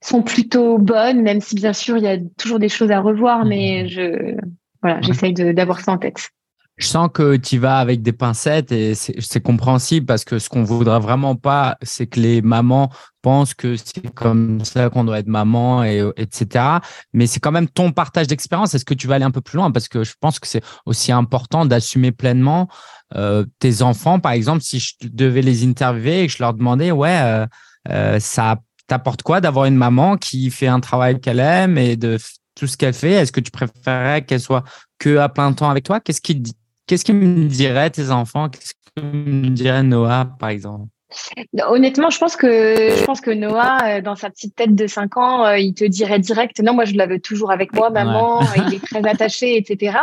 sont 0.00 0.22
plutôt 0.22 0.78
bonnes, 0.78 1.22
même 1.22 1.40
si 1.40 1.56
bien 1.56 1.72
sûr 1.72 1.96
il 1.96 2.04
y 2.04 2.08
a 2.08 2.18
toujours 2.36 2.60
des 2.60 2.68
choses 2.68 2.92
à 2.92 3.00
revoir, 3.00 3.44
mais 3.44 3.82
mm. 3.82 3.88
je 3.88 4.36
voilà, 4.80 5.00
j'essaye 5.02 5.34
d'avoir 5.34 5.80
ça 5.80 5.92
en 5.92 5.98
tête. 5.98 6.30
Je 6.78 6.86
sens 6.86 7.08
que 7.12 7.36
tu 7.36 7.58
vas 7.58 7.78
avec 7.78 8.02
des 8.02 8.12
pincettes 8.12 8.70
et 8.70 8.94
c'est 8.94 9.40
compréhensible 9.40 10.06
parce 10.06 10.24
que 10.24 10.38
ce 10.38 10.48
qu'on 10.48 10.62
voudrait 10.62 11.00
vraiment 11.00 11.34
pas, 11.34 11.76
c'est 11.82 12.06
que 12.06 12.20
les 12.20 12.40
mamans 12.40 12.90
pensent 13.20 13.52
que 13.52 13.74
c'est 13.76 14.14
comme 14.14 14.64
ça 14.64 14.88
qu'on 14.88 15.02
doit 15.02 15.18
être 15.18 15.26
maman 15.26 15.82
et 15.82 16.08
etc. 16.16 16.78
Mais 17.12 17.26
c'est 17.26 17.40
quand 17.40 17.50
même 17.50 17.68
ton 17.68 17.90
partage 17.90 18.28
d'expérience. 18.28 18.74
Est-ce 18.74 18.84
que 18.84 18.94
tu 18.94 19.08
vas 19.08 19.16
aller 19.16 19.24
un 19.24 19.32
peu 19.32 19.40
plus 19.40 19.56
loin? 19.56 19.72
Parce 19.72 19.88
que 19.88 20.04
je 20.04 20.14
pense 20.20 20.38
que 20.38 20.46
c'est 20.46 20.62
aussi 20.86 21.10
important 21.10 21.66
d'assumer 21.66 22.12
pleinement 22.12 22.68
euh, 23.16 23.44
tes 23.58 23.82
enfants. 23.82 24.20
Par 24.20 24.32
exemple, 24.32 24.62
si 24.62 24.78
je 24.78 24.94
devais 25.02 25.42
les 25.42 25.66
interviewer 25.66 26.22
et 26.22 26.26
que 26.28 26.32
je 26.32 26.42
leur 26.42 26.54
demandais, 26.54 26.92
ouais, 26.92 27.18
euh, 27.20 27.46
euh, 27.90 28.20
ça 28.20 28.58
t'apporte 28.86 29.22
quoi 29.22 29.40
d'avoir 29.40 29.64
une 29.66 29.76
maman 29.76 30.16
qui 30.16 30.50
fait 30.50 30.68
un 30.68 30.80
travail 30.80 31.20
qu'elle 31.20 31.40
aime 31.40 31.76
et 31.76 31.96
de 31.96 32.18
tout 32.54 32.66
ce 32.66 32.76
qu'elle 32.76 32.94
fait? 32.94 33.12
Est-ce 33.12 33.32
que 33.32 33.40
tu 33.40 33.50
préférerais 33.50 34.22
qu'elle 34.22 34.40
soit 34.40 34.64
que 34.98 35.18
à 35.18 35.28
plein 35.28 35.52
temps 35.52 35.70
avec 35.70 35.84
toi? 35.84 36.00
Qu'est-ce 36.00 36.20
qui 36.20 36.42
Qu'est-ce 36.88 37.04
que 37.04 37.12
me 37.12 37.44
diraient 37.44 37.90
tes 37.90 38.10
enfants? 38.10 38.48
Qu'est-ce 38.48 38.72
que 38.96 39.02
me 39.02 39.50
dirait 39.50 39.82
Noah, 39.82 40.24
par 40.38 40.48
exemple? 40.48 40.86
Honnêtement, 41.66 42.08
je 42.08 42.18
pense 42.18 42.34
que 42.34 42.48
je 42.48 43.04
pense 43.04 43.20
que 43.20 43.30
Noah, 43.30 43.78
euh, 43.84 44.00
dans 44.00 44.14
sa 44.14 44.30
petite 44.30 44.54
tête 44.54 44.74
de 44.74 44.86
5 44.86 45.16
ans, 45.18 45.44
euh, 45.44 45.58
il 45.58 45.74
te 45.74 45.84
dirait 45.84 46.18
direct. 46.18 46.60
Non, 46.60 46.72
moi, 46.72 46.86
je 46.86 46.94
l'avais 46.94 47.18
toujours 47.18 47.50
avec 47.50 47.74
moi, 47.74 47.90
maman. 47.90 48.40
il 48.56 48.74
est 48.74 48.84
très 48.84 49.06
attaché, 49.06 49.56
etc. 49.56 49.98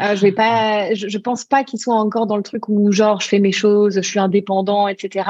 Euh, 0.00 0.14
je 0.14 0.20
vais 0.20 0.32
pas, 0.32 0.92
je, 0.94 1.18
pense 1.18 1.44
pas 1.44 1.64
qu'il 1.64 1.78
soit 1.78 1.94
encore 1.94 2.26
dans 2.26 2.36
le 2.36 2.42
truc 2.42 2.68
où 2.68 2.92
genre 2.92 3.20
je 3.20 3.28
fais 3.28 3.38
mes 3.38 3.52
choses, 3.52 3.96
je 3.96 4.00
suis 4.00 4.18
indépendant, 4.18 4.88
etc. 4.88 5.28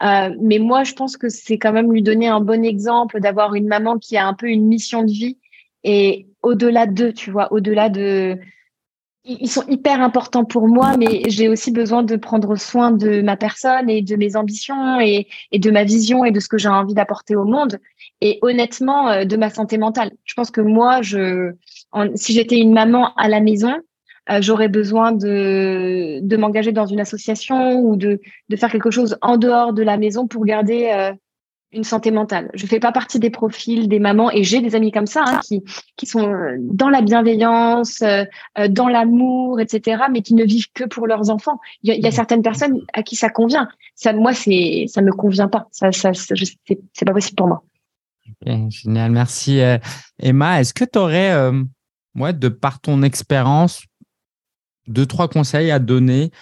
mais 0.00 0.58
moi, 0.58 0.84
je 0.84 0.94
pense 0.94 1.18
que 1.18 1.28
c'est 1.28 1.58
quand 1.58 1.72
même 1.72 1.92
lui 1.92 2.02
donner 2.02 2.28
un 2.28 2.40
bon 2.40 2.64
exemple 2.64 3.20
d'avoir 3.20 3.54
une 3.54 3.66
maman 3.66 3.98
qui 3.98 4.16
a 4.16 4.26
un 4.26 4.34
peu 4.34 4.48
une 4.48 4.66
mission 4.66 5.02
de 5.02 5.10
vie 5.10 5.38
et 5.84 6.26
au-delà 6.42 6.86
d'eux, 6.86 7.12
tu 7.12 7.30
vois, 7.30 7.52
au-delà 7.52 7.88
de 7.88 8.38
ils 9.40 9.50
sont 9.50 9.64
hyper 9.68 10.00
importants 10.00 10.44
pour 10.44 10.66
moi, 10.66 10.96
mais 10.96 11.22
j'ai 11.28 11.48
aussi 11.48 11.70
besoin 11.70 12.02
de 12.02 12.16
prendre 12.16 12.56
soin 12.56 12.90
de 12.90 13.22
ma 13.22 13.36
personne 13.36 13.88
et 13.88 14.02
de 14.02 14.16
mes 14.16 14.36
ambitions 14.36 15.00
et, 15.00 15.26
de 15.52 15.70
ma 15.70 15.84
vision 15.84 16.24
et 16.24 16.30
de 16.30 16.40
ce 16.40 16.48
que 16.48 16.58
j'ai 16.58 16.68
envie 16.68 16.94
d'apporter 16.94 17.36
au 17.36 17.44
monde. 17.44 17.78
Et 18.20 18.38
honnêtement, 18.42 19.08
euh, 19.08 19.24
de 19.24 19.36
ma 19.36 19.50
santé 19.50 19.78
mentale. 19.78 20.10
Je 20.24 20.34
pense 20.34 20.50
que 20.50 20.60
moi, 20.60 21.02
je, 21.02 21.52
si 22.14 22.32
j'étais 22.32 22.58
une 22.58 22.72
maman 22.72 23.14
à 23.14 23.28
la 23.28 23.40
maison, 23.40 23.74
euh, 24.30 24.38
j'aurais 24.40 24.68
besoin 24.68 25.12
de, 25.12 26.20
de 26.20 26.36
m'engager 26.36 26.72
dans 26.72 26.86
une 26.86 27.00
association 27.00 27.80
ou 27.80 27.96
de, 27.96 28.20
de 28.48 28.56
faire 28.56 28.70
quelque 28.70 28.90
chose 28.90 29.16
en 29.22 29.36
dehors 29.36 29.72
de 29.72 29.82
la 29.82 29.96
maison 29.96 30.26
pour 30.26 30.44
garder 30.44 30.90
euh, 30.92 31.12
une 31.72 31.84
santé 31.84 32.10
mentale. 32.10 32.50
Je 32.54 32.66
fais 32.66 32.80
pas 32.80 32.92
partie 32.92 33.18
des 33.18 33.30
profils 33.30 33.88
des 33.88 34.00
mamans 34.00 34.30
et 34.30 34.42
j'ai 34.42 34.60
des 34.60 34.74
amis 34.74 34.90
comme 34.90 35.06
ça 35.06 35.24
hein, 35.26 35.40
qui 35.44 35.62
qui 35.96 36.06
sont 36.06 36.32
euh, 36.32 36.56
dans 36.60 36.88
la 36.88 37.00
bienveillance, 37.00 38.02
euh, 38.02 38.24
euh, 38.58 38.68
dans 38.68 38.88
l'amour, 38.88 39.60
etc. 39.60 40.04
Mais 40.10 40.22
qui 40.22 40.34
ne 40.34 40.44
vivent 40.44 40.72
que 40.74 40.84
pour 40.84 41.06
leurs 41.06 41.30
enfants. 41.30 41.60
Il 41.82 41.94
y, 41.94 42.06
a, 42.06 42.10
certaines 42.10 42.42
personnes 42.42 42.80
à 42.92 43.02
qui 43.02 43.14
ça 43.14 43.30
convient. 43.30 43.68
Ça, 43.94 44.12
moi, 44.12 44.34
c'est 44.34 44.86
ça 44.88 45.00
me 45.00 45.12
convient 45.12 45.48
pas. 45.48 45.68
Ça, 45.70 45.92
ça, 45.92 46.10
c'est 46.12 47.04
pas 47.04 47.12
possible 47.12 47.36
pour 47.36 47.46
moi. 47.46 47.62
génial, 48.68 49.12
merci 49.12 49.60
Emma. 50.18 50.60
Est-ce 50.60 50.74
que 50.74 50.84
tu 50.84 50.98
aurais, 50.98 51.32
euh, 51.32 51.62
de 52.16 52.48
par 52.48 52.80
ton 52.80 53.02
expérience, 53.02 53.84
deux 54.88 55.06
trois 55.06 55.28
conseils 55.28 55.70
à 55.70 55.78
donner 55.78 56.32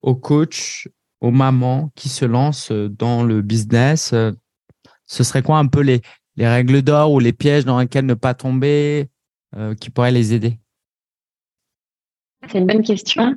aux 0.00 0.14
coachs, 0.14 0.88
aux 1.20 1.30
mamans 1.30 1.90
qui 1.94 2.08
se 2.08 2.24
lancent 2.24 2.72
dans 2.72 3.22
le 3.22 3.42
business 3.42 4.14
ce 5.10 5.24
serait 5.24 5.42
quoi 5.42 5.58
un 5.58 5.66
peu 5.66 5.80
les, 5.80 6.02
les 6.36 6.46
règles 6.46 6.82
d'or 6.82 7.12
ou 7.12 7.18
les 7.18 7.32
pièges 7.32 7.64
dans 7.64 7.80
lesquels 7.80 8.06
ne 8.06 8.14
pas 8.14 8.32
tomber 8.32 9.08
euh, 9.56 9.74
qui 9.74 9.90
pourraient 9.90 10.12
les 10.12 10.32
aider? 10.34 10.56
C'est 12.48 12.58
une 12.58 12.66
bonne 12.66 12.82
question. 12.82 13.34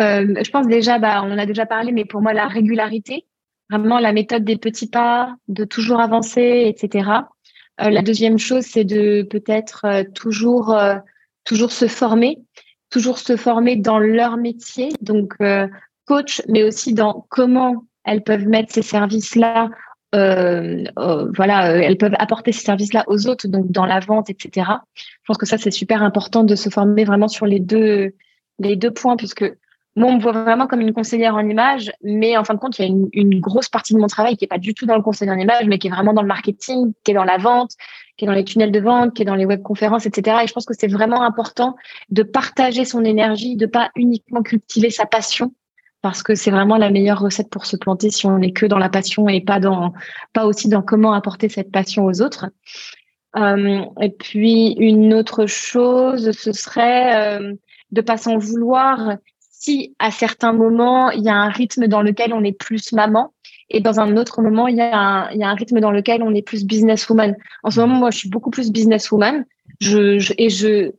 Euh, 0.00 0.34
je 0.44 0.50
pense 0.50 0.68
déjà, 0.68 0.98
bah, 0.98 1.22
on 1.24 1.32
en 1.32 1.38
a 1.38 1.46
déjà 1.46 1.64
parlé, 1.64 1.92
mais 1.92 2.04
pour 2.04 2.20
moi, 2.20 2.34
la 2.34 2.46
régularité, 2.46 3.26
vraiment 3.70 3.98
la 3.98 4.12
méthode 4.12 4.44
des 4.44 4.58
petits 4.58 4.88
pas, 4.88 5.34
de 5.48 5.64
toujours 5.64 6.00
avancer, 6.00 6.64
etc. 6.66 7.10
Euh, 7.80 7.88
la 7.90 8.02
deuxième 8.02 8.38
chose, 8.38 8.64
c'est 8.64 8.84
de 8.84 9.22
peut-être 9.22 10.04
toujours, 10.14 10.76
toujours 11.44 11.72
se 11.72 11.88
former, 11.88 12.38
toujours 12.90 13.18
se 13.18 13.36
former 13.36 13.76
dans 13.76 13.98
leur 13.98 14.36
métier, 14.36 14.90
donc 15.00 15.34
coach, 16.04 16.42
mais 16.48 16.62
aussi 16.62 16.92
dans 16.92 17.26
comment 17.30 17.86
elles 18.04 18.22
peuvent 18.22 18.46
mettre 18.46 18.72
ces 18.72 18.82
services-là 18.82 19.70
euh, 20.14 20.84
euh, 20.98 21.30
voilà, 21.34 21.72
euh, 21.72 21.80
elles 21.82 21.96
peuvent 21.96 22.14
apporter 22.18 22.52
ces 22.52 22.64
services-là 22.64 23.04
aux 23.08 23.26
autres, 23.26 23.48
donc 23.48 23.70
dans 23.70 23.86
la 23.86 24.00
vente, 24.00 24.30
etc. 24.30 24.66
Je 24.94 25.26
pense 25.26 25.38
que 25.38 25.46
ça, 25.46 25.58
c'est 25.58 25.70
super 25.70 26.02
important 26.02 26.44
de 26.44 26.54
se 26.54 26.68
former 26.68 27.04
vraiment 27.04 27.28
sur 27.28 27.46
les 27.46 27.60
deux, 27.60 28.14
les 28.58 28.76
deux 28.76 28.92
points, 28.92 29.16
puisque 29.16 29.44
moi, 29.96 30.08
on 30.10 30.16
me 30.16 30.20
voit 30.20 30.32
vraiment 30.32 30.66
comme 30.66 30.80
une 30.80 30.92
conseillère 30.92 31.34
en 31.36 31.48
image, 31.48 31.92
mais 32.02 32.36
en 32.36 32.44
fin 32.44 32.54
de 32.54 32.58
compte, 32.58 32.78
il 32.78 32.82
y 32.82 32.90
a 32.90 32.94
une, 33.12 33.40
grosse 33.40 33.68
partie 33.68 33.94
de 33.94 33.98
mon 33.98 34.08
travail 34.08 34.36
qui 34.36 34.44
est 34.44 34.48
pas 34.48 34.58
du 34.58 34.74
tout 34.74 34.86
dans 34.86 34.96
le 34.96 35.02
conseil 35.02 35.30
en 35.30 35.38
image, 35.38 35.66
mais 35.66 35.78
qui 35.78 35.86
est 35.86 35.90
vraiment 35.90 36.12
dans 36.12 36.22
le 36.22 36.28
marketing, 36.28 36.92
qui 37.04 37.12
est 37.12 37.14
dans 37.14 37.24
la 37.24 37.36
vente, 37.36 37.72
qui 38.16 38.24
est 38.24 38.28
dans 38.28 38.34
les 38.34 38.44
tunnels 38.44 38.72
de 38.72 38.80
vente, 38.80 39.14
qui 39.14 39.22
est 39.22 39.24
dans 39.24 39.36
les 39.36 39.46
webconférences, 39.46 40.06
etc. 40.06 40.38
Et 40.42 40.46
je 40.48 40.52
pense 40.52 40.66
que 40.66 40.74
c'est 40.76 40.88
vraiment 40.88 41.22
important 41.22 41.76
de 42.10 42.22
partager 42.24 42.84
son 42.84 43.04
énergie, 43.04 43.56
de 43.56 43.66
pas 43.66 43.90
uniquement 43.94 44.42
cultiver 44.42 44.90
sa 44.90 45.06
passion, 45.06 45.52
parce 46.04 46.22
que 46.22 46.34
c'est 46.34 46.50
vraiment 46.50 46.76
la 46.76 46.90
meilleure 46.90 47.18
recette 47.18 47.48
pour 47.48 47.64
se 47.64 47.78
planter 47.78 48.10
si 48.10 48.26
on 48.26 48.36
n'est 48.36 48.52
que 48.52 48.66
dans 48.66 48.76
la 48.76 48.90
passion 48.90 49.26
et 49.26 49.40
pas 49.40 49.58
dans 49.58 49.94
pas 50.34 50.44
aussi 50.44 50.68
dans 50.68 50.82
comment 50.82 51.14
apporter 51.14 51.48
cette 51.48 51.72
passion 51.72 52.04
aux 52.04 52.20
autres. 52.20 52.50
Euh, 53.36 53.82
et 54.02 54.10
puis 54.10 54.72
une 54.72 55.14
autre 55.14 55.46
chose, 55.46 56.32
ce 56.32 56.52
serait 56.52 57.38
euh, 57.40 57.54
de 57.90 58.02
pas 58.02 58.18
s'en 58.18 58.36
vouloir 58.36 59.16
si 59.50 59.96
à 59.98 60.10
certains 60.10 60.52
moments 60.52 61.08
il 61.08 61.22
y 61.22 61.30
a 61.30 61.36
un 61.36 61.48
rythme 61.48 61.86
dans 61.86 62.02
lequel 62.02 62.34
on 62.34 62.44
est 62.44 62.52
plus 62.52 62.92
maman 62.92 63.32
et 63.70 63.80
dans 63.80 63.98
un 63.98 64.18
autre 64.18 64.42
moment 64.42 64.68
il 64.68 64.76
y 64.76 64.82
a 64.82 64.94
un, 64.94 65.30
y 65.30 65.42
a 65.42 65.48
un 65.48 65.54
rythme 65.54 65.80
dans 65.80 65.90
lequel 65.90 66.22
on 66.22 66.34
est 66.34 66.42
plus 66.42 66.66
businesswoman. 66.66 67.34
En 67.62 67.70
ce 67.70 67.80
moment, 67.80 67.94
moi, 67.94 68.10
je 68.10 68.18
suis 68.18 68.28
beaucoup 68.28 68.50
plus 68.50 68.70
businesswoman. 68.70 69.46
Je, 69.80 70.18
je 70.18 70.34
et 70.36 70.50
je, 70.50 70.92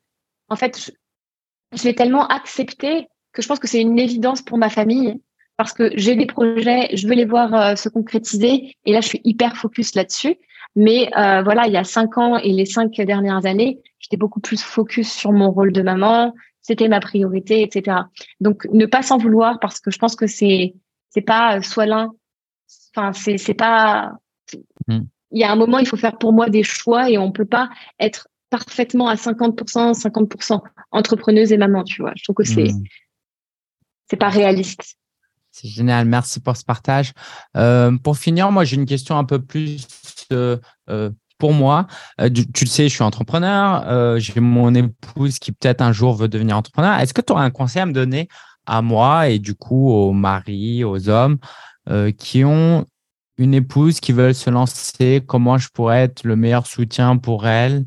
en 0.49 0.55
fait, 0.55 0.79
je, 0.79 1.77
je 1.77 1.83
l'ai 1.83 1.93
tellement 1.93 2.25
accepté 2.25 3.07
que 3.35 3.41
je 3.41 3.47
pense 3.47 3.59
que 3.59 3.67
c'est 3.67 3.81
une 3.81 3.99
évidence 3.99 4.41
pour 4.41 4.57
ma 4.57 4.69
famille 4.69 5.19
parce 5.57 5.73
que 5.73 5.91
j'ai 5.95 6.15
des 6.15 6.25
projets, 6.25 6.89
je 6.95 7.07
veux 7.07 7.13
les 7.13 7.25
voir 7.25 7.53
euh, 7.53 7.75
se 7.75 7.89
concrétiser 7.89 8.75
et 8.85 8.91
là 8.91 9.01
je 9.01 9.07
suis 9.07 9.21
hyper 9.23 9.55
focus 9.55 9.95
là-dessus. 9.95 10.37
Mais 10.75 11.09
euh, 11.17 11.41
voilà, 11.43 11.67
il 11.67 11.73
y 11.73 11.77
a 11.77 11.85
cinq 11.85 12.17
ans 12.17 12.37
et 12.37 12.51
les 12.51 12.65
cinq 12.65 12.91
dernières 13.01 13.45
années, 13.45 13.79
j'étais 13.99 14.17
beaucoup 14.17 14.41
plus 14.41 14.61
focus 14.61 15.09
sur 15.09 15.31
mon 15.31 15.51
rôle 15.51 15.71
de 15.71 15.81
maman, 15.81 16.33
c'était 16.61 16.89
ma 16.89 16.99
priorité, 16.99 17.61
etc. 17.61 17.97
Donc 18.41 18.67
ne 18.71 18.85
pas 18.85 19.01
s'en 19.01 19.17
vouloir 19.17 19.59
parce 19.59 19.79
que 19.79 19.91
je 19.91 19.97
pense 19.97 20.15
que 20.15 20.27
c'est 20.27 20.73
c'est 21.09 21.21
pas 21.21 21.61
soit 21.61 21.85
l'un, 21.85 22.11
enfin 22.93 23.13
c'est 23.13 23.37
c'est 23.37 23.53
pas. 23.53 24.13
Hmm. 24.87 25.03
Il 25.31 25.39
y 25.39 25.43
a 25.43 25.51
un 25.51 25.55
moment, 25.55 25.79
il 25.79 25.87
faut 25.87 25.97
faire 25.97 26.17
pour 26.17 26.33
moi 26.33 26.49
des 26.49 26.63
choix 26.63 27.09
et 27.09 27.17
on 27.17 27.31
peut 27.31 27.45
pas 27.45 27.69
être 27.99 28.27
parfaitement 28.49 29.07
à 29.07 29.15
50%, 29.15 29.93
50% 29.93 30.61
entrepreneuse 30.91 31.51
et 31.51 31.57
maman, 31.57 31.83
tu 31.83 32.01
vois. 32.01 32.13
Je 32.15 32.23
trouve 32.23 32.35
que 32.35 32.43
c'est 32.43 32.71
hmm. 32.71 32.83
C'est 34.09 34.17
pas 34.17 34.29
réaliste. 34.29 34.97
C'est 35.57 35.69
génial, 35.69 36.05
merci 36.05 36.41
pour 36.41 36.57
ce 36.57 36.65
partage. 36.65 37.13
Euh, 37.55 37.97
pour 38.03 38.17
finir, 38.17 38.51
moi 38.51 38.65
j'ai 38.65 38.75
une 38.75 38.85
question 38.85 39.17
un 39.17 39.23
peu 39.23 39.41
plus 39.41 39.87
euh, 40.33 40.57
euh, 40.89 41.09
pour 41.37 41.53
moi. 41.53 41.87
tu 42.19 42.65
le 42.65 42.69
sais, 42.69 42.89
je 42.89 42.93
suis 42.93 43.03
entrepreneur. 43.03 44.19
j'ai 44.19 44.41
mon 44.41 44.73
épouse 44.73 45.39
qui 45.39 45.53
peut-être 45.53 45.81
un 45.81 45.93
jour 45.93 46.13
veut 46.13 46.27
devenir 46.27 46.57
entrepreneur. 46.57 46.99
Est-ce 46.99 47.13
que 47.13 47.21
tu 47.21 47.31
aurais 47.31 47.45
un 47.45 47.51
conseil 47.51 47.81
à 47.81 47.85
me 47.85 47.93
donner 47.93 48.27
à 48.65 48.81
moi 48.81 49.29
et 49.29 49.39
du 49.39 49.55
coup 49.55 49.91
aux 49.91 50.11
maris, 50.11 50.83
aux 50.83 51.07
hommes 51.07 51.37
qui 52.17 52.43
ont 52.43 52.85
une 53.37 53.53
épouse 53.53 54.01
qui 54.01 54.11
veulent 54.11 54.35
se 54.35 54.49
lancer? 54.49 55.23
Comment 55.25 55.57
je 55.57 55.69
pourrais 55.69 56.03
être 56.03 56.25
le 56.25 56.35
meilleur 56.35 56.67
soutien 56.67 57.15
pour 57.15 57.47
elle, 57.47 57.85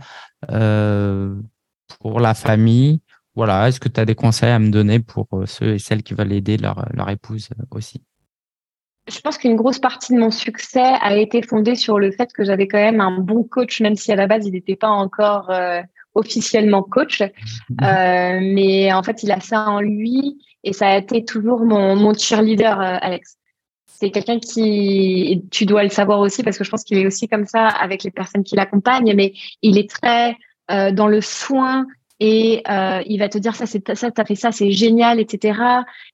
pour 2.01 2.21
la 2.21 2.35
famille? 2.35 3.01
Voilà, 3.39 3.69
est-ce 3.69 3.79
que 3.79 3.89
tu 3.89 4.01
as 4.01 4.05
des 4.05 4.17
conseils 4.17 4.51
à 4.51 4.59
me 4.59 4.69
donner 4.69 4.99
pour 4.99 5.29
euh, 5.33 5.47
ceux 5.47 5.75
et 5.75 5.79
celles 5.79 6.03
qui 6.03 6.13
veulent 6.13 6.33
aider 6.33 6.57
leur, 6.57 6.89
leur 6.93 7.09
épouse 7.09 7.51
euh, 7.57 7.63
aussi? 7.71 8.03
Je 9.09 9.21
pense 9.21 9.39
qu'une 9.39 9.55
grosse 9.55 9.79
partie 9.79 10.13
de 10.13 10.19
mon 10.19 10.33
succès 10.33 10.83
a 10.83 11.17
été 11.17 11.43
fondée 11.43 11.77
sur 11.77 12.01
le 12.01 12.11
fait 12.11 12.33
que 12.33 12.43
j'avais 12.43 12.67
quand 12.67 12.79
même 12.79 13.01
un 13.01 13.17
bon 13.21 13.45
coach, 13.45 13.81
même 13.81 13.95
si 13.95 14.11
à 14.11 14.17
la 14.17 14.27
base 14.27 14.45
il 14.45 14.55
n'était 14.55 14.75
pas 14.75 14.89
encore 14.89 15.51
euh, 15.51 15.81
officiellement 16.17 16.83
coach. 16.83 17.23
mais 17.81 18.93
en 18.93 19.05
fait, 19.05 19.23
il 19.23 19.31
a 19.31 19.39
ça 19.39 19.67
en 19.67 19.81
lui 19.83 20.45
et 20.65 20.73
ça 20.73 20.89
a 20.89 20.97
été 20.99 21.25
toujours 21.25 21.65
mon, 21.65 21.95
mon 21.95 22.15
cheerleader, 22.15 22.81
Alex. 22.81 23.37
C'est 23.87 24.11
quelqu'un 24.11 24.41
qui, 24.41 25.45
tu 25.53 25.65
dois 25.65 25.85
le 25.85 25.91
savoir 25.91 26.19
aussi 26.19 26.43
parce 26.43 26.59
que 26.59 26.65
je 26.65 26.71
pense 26.71 26.83
qu'il 26.83 26.99
est 26.99 27.07
aussi 27.07 27.29
comme 27.29 27.47
ça 27.47 27.69
avec 27.69 28.03
les 28.03 28.11
personnes 28.11 28.43
qui 28.43 28.57
l'accompagnent, 28.57 29.15
mais 29.15 29.33
il 29.63 29.79
est 29.79 29.89
très 29.89 30.37
dans 30.69 31.07
le 31.07 31.23
soin, 31.23 31.87
et 32.21 32.63
euh, 32.69 33.03
il 33.07 33.19
va 33.19 33.29
te 33.29 33.39
dire 33.39 33.55
ça 33.55 33.67
c'est 33.67 33.95
ça 33.95 34.11
t'as 34.11 34.25
fait 34.25 34.35
ça 34.35 34.51
c'est 34.53 34.73
génial 34.73 35.21
etc 35.21 35.61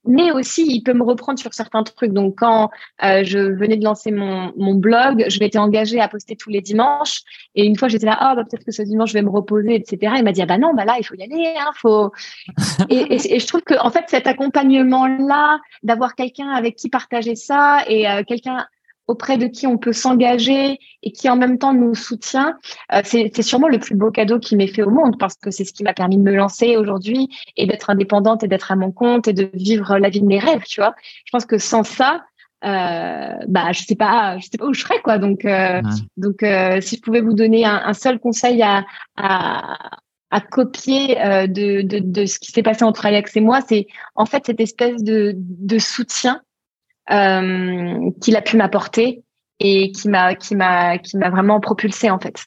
mais 0.07 0.33
aussi 0.33 0.67
il 0.67 0.83
peut 0.83 0.93
me 0.93 1.03
reprendre 1.03 1.39
sur 1.39 1.55
certains 1.55 1.83
trucs. 1.83 2.13
Donc 2.13 2.37
quand 2.39 2.71
euh, 3.03 3.25
je 3.25 3.39
venais 3.39 3.77
de 3.77 3.85
lancer 3.85 4.11
mon, 4.11 4.53
mon 4.57 4.75
blog 4.75 5.25
je 5.29 5.39
m'étais 5.41 5.59
engagée 5.59 6.01
à 6.01 6.09
poster 6.09 6.37
tous 6.37 6.51
les 6.51 6.61
dimanches. 6.61 7.23
Et 7.55 7.65
une 7.65 7.77
fois 7.77 7.89
j'étais 7.89 8.07
là 8.07 8.17
ah 8.21 8.35
bah, 8.35 8.45
peut-être 8.45 8.65
que 8.65 8.73
ce 8.73 8.83
dimanche 8.83 9.11
je 9.11 9.15
vais 9.15 9.23
me 9.23 9.31
reposer 9.31 9.75
etc 9.75 10.15
il 10.17 10.25
m'a 10.25 10.33
dit 10.33 10.43
ah 10.43 10.47
bah 10.47 10.59
non 10.59 10.75
bah 10.75 10.85
là 10.85 10.97
il 10.99 11.05
faut 11.05 11.15
y 11.15 11.23
aller 11.23 11.55
hein, 11.59 11.71
faut 11.77 12.13
et, 12.91 13.35
et, 13.35 13.39
je 13.39 13.47
trouve 13.47 13.63
que 13.63 13.75
en 13.81 13.91
fait 13.91 14.05
cet 14.09 14.27
accompagnement 14.27 15.07
là 15.07 15.59
d'avoir 15.83 16.15
quelqu'un 16.15 16.51
avec 16.51 16.77
qui 16.77 16.89
partager 16.89 17.35
ça 17.35 17.85
et 17.89 18.09
euh, 18.09 18.23
quelqu'un 18.27 18.67
auprès 19.07 19.37
de 19.37 19.47
qui 19.47 19.67
on 19.67 19.77
peut 19.77 19.93
s'engager 19.93 20.79
et 21.03 21.13
qui 21.13 21.29
en 21.29 21.37
même 21.37 21.59
temps 21.59 21.75
nous 21.75 21.95
soutient, 21.95 22.57
euh, 22.93 23.01
c'est 23.05 23.43
sûrement 23.43 23.69
le 23.69 23.79
plus 23.79 23.95
beau 23.95 24.11
cadeau 24.11 24.39
qui 24.39 24.57
m'ait 24.57 24.67
fait 24.67 24.83
au 24.83 24.91
monde 24.91 25.19
parce 25.19 25.37
que 25.37 25.51
c'est 25.51 25.65
ce 25.65 25.73
qui 25.73 25.83
m'a 25.83 25.93
permis 25.93 26.17
de 26.17 26.23
me 26.23 26.35
lancer 26.35 26.77
aujourd'hui 26.77 27.29
et 27.57 27.67
d'être 27.67 27.91
indépendante 27.91 28.43
et 28.43 28.49
d'être 28.49 28.73
à 28.73 28.77
mon 28.77 28.93
compte 28.93 29.29
et 29.29 29.33
de 29.33 29.51
vivre 29.55 29.99
la 29.99 30.09
vie 30.09 30.21
de 30.21 30.27
mes 30.27 30.39
rêves, 30.39 30.63
tu 30.67 30.81
vois. 30.81 30.95
Je 31.27 31.31
pense 31.33 31.45
que 31.45 31.59
sans 31.59 31.85
ça, 31.85 32.25
euh, 32.65 33.35
bah 33.47 33.73
je 33.73 33.83
sais 33.83 33.95
pas, 33.95 34.39
je 34.39 34.45
sais 34.45 34.57
pas 34.59 34.67
où 34.67 34.73
je 34.73 34.81
serais 34.81 35.01
quoi. 35.03 35.19
Donc 35.19 35.45
euh, 35.45 35.83
donc 36.17 36.43
euh, 36.43 36.81
si 36.81 36.97
je 36.97 37.03
pouvais 37.03 37.21
vous 37.21 37.35
donner 37.35 37.67
un, 37.67 37.83
un 37.85 37.95
seul 37.95 38.19
conseil 38.19 38.63
à, 38.63 38.85
à 39.17 39.77
à 40.31 40.41
copier 40.41 41.15
de, 41.15 41.83
de, 41.83 42.01
de, 42.01 42.27
ce 42.27 42.41
qui 42.41 42.51
s'est 42.51 42.65
passé 42.65 42.83
entre 42.83 43.07
Alex 43.07 43.37
et 43.37 43.41
moi, 43.41 43.61
c'est 43.61 43.87
en 44.17 44.27
fait 44.27 44.45
cette 44.47 44.59
espèce 44.59 45.01
de, 45.05 45.33
de 45.37 45.79
soutien 45.79 46.41
euh, 47.11 48.11
qu'il 48.21 48.37
a 48.37 48.43
pu 48.43 48.57
m'apporter 48.57 49.23
et 49.61 49.93
qui 49.93 50.09
m'a 50.09 50.35
qui 50.35 50.57
m'a 50.57 50.99
qui 50.99 51.17
m'a 51.17 51.31
vraiment 51.31 51.61
propulsé 51.61 52.11
en 52.11 52.19
fait. 52.19 52.45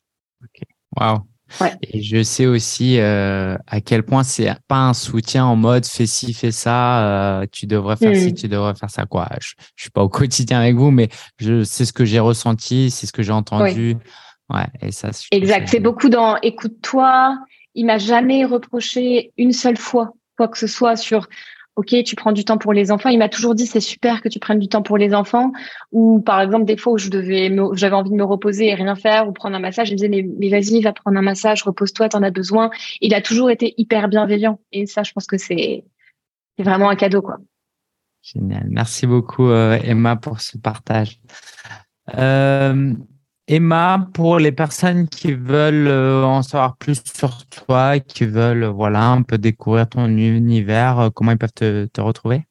Waouh. 0.99 1.19
Et 1.81 2.01
je 2.01 2.23
sais 2.23 2.45
aussi 2.45 2.99
euh, 2.99 3.57
à 3.67 3.79
quel 3.79 4.03
point 4.03 4.23
c'est 4.23 4.51
pas 4.67 4.79
un 4.79 4.93
soutien 4.93 5.45
en 5.45 5.55
mode 5.55 5.85
fais 5.85 6.05
ci, 6.05 6.33
fais 6.33 6.51
ça, 6.51 7.39
euh, 7.39 7.45
tu 7.49 7.67
devrais 7.67 7.95
faire 7.95 8.15
ci, 8.15 8.31
hmm. 8.31 8.35
tu 8.35 8.47
devrais 8.49 8.75
faire 8.75 8.89
ça. 8.89 9.05
Quoi. 9.05 9.29
Je, 9.39 9.53
je 9.75 9.83
suis 9.83 9.89
pas 9.89 10.03
au 10.03 10.09
quotidien 10.09 10.59
avec 10.59 10.75
vous, 10.75 10.91
mais 10.91 11.07
je 11.39 11.63
sais 11.63 11.85
ce 11.85 11.93
que 11.93 12.03
j'ai 12.03 12.19
ressenti, 12.19 12.91
c'est 12.91 13.07
ce 13.07 13.13
que 13.13 13.23
j'ai 13.23 13.31
entendu. 13.31 13.95
Ouais, 14.49 14.65
et 14.81 14.91
ça. 14.91 15.11
Exact. 15.31 15.69
C'est 15.69 15.79
beaucoup 15.79 16.09
dans 16.09 16.37
écoute-toi. 16.41 17.37
Il 17.75 17.85
m'a 17.85 17.97
jamais 17.97 18.43
reproché 18.43 19.31
une 19.37 19.53
seule 19.53 19.77
fois 19.77 20.13
quoi 20.37 20.47
que 20.47 20.57
ce 20.57 20.67
soit 20.67 20.95
sur 20.95 21.27
ok, 21.77 22.03
tu 22.03 22.15
prends 22.15 22.31
du 22.31 22.43
temps 22.43 22.57
pour 22.57 22.73
les 22.73 22.91
enfants. 22.91 23.09
Il 23.09 23.19
m'a 23.19 23.29
toujours 23.29 23.55
dit 23.55 23.67
c'est 23.67 23.79
super 23.79 24.21
que 24.21 24.29
tu 24.29 24.39
prennes 24.39 24.59
du 24.59 24.67
temps 24.67 24.81
pour 24.81 24.97
les 24.97 25.13
enfants. 25.13 25.53
Ou 25.91 26.19
par 26.19 26.41
exemple 26.41 26.65
des 26.65 26.75
fois 26.75 26.93
où 26.93 26.97
je 26.97 27.09
devais, 27.09 27.55
j'avais 27.73 27.95
envie 27.95 28.09
de 28.09 28.15
me 28.15 28.23
reposer 28.23 28.67
et 28.67 28.73
rien 28.73 28.95
faire 28.95 29.29
ou 29.29 29.31
prendre 29.31 29.55
un 29.55 29.59
massage, 29.59 29.89
il 29.89 29.93
me 29.93 29.97
disait 29.97 30.27
mais, 30.37 30.49
vas-y, 30.49 30.81
va 30.81 30.91
prendre 30.91 31.17
un 31.17 31.21
massage, 31.21 31.63
repose-toi, 31.63 32.09
t'en 32.09 32.23
as 32.23 32.31
besoin. 32.31 32.71
Il 32.99 33.13
a 33.13 33.21
toujours 33.21 33.51
été 33.51 33.75
hyper 33.77 34.09
bienveillant 34.09 34.59
et 34.71 34.87
ça, 34.87 35.03
je 35.03 35.11
pense 35.13 35.27
que 35.27 35.37
c'est 35.37 35.83
vraiment 36.57 36.89
un 36.89 36.95
cadeau 36.95 37.21
quoi. 37.21 37.37
Génial. 38.23 38.65
Merci 38.69 39.05
beaucoup 39.05 39.47
euh, 39.47 39.77
Emma 39.83 40.15
pour 40.15 40.41
ce 40.41 40.57
partage. 40.57 41.19
Euh, 42.17 42.93
Emma, 43.49 44.09
pour 44.13 44.39
les 44.39 44.51
personnes 44.51 45.07
qui 45.07 45.31
veulent 45.31 45.87
euh, 45.87 46.23
en 46.25 46.41
savoir 46.41 46.75
plus 46.75 47.01
sur 47.15 47.45
toi, 47.45 47.97
qui 47.97 48.25
veulent 48.25 48.65
voilà 48.65 49.05
un 49.05 49.21
peu 49.21 49.37
découvrir 49.37 49.87
ton 49.87 50.05
univers, 50.07 50.99
euh, 50.99 51.09
comment 51.09 51.31
ils 51.31 51.37
peuvent 51.37 51.53
te, 51.53 52.01
retrouver? 52.01 52.43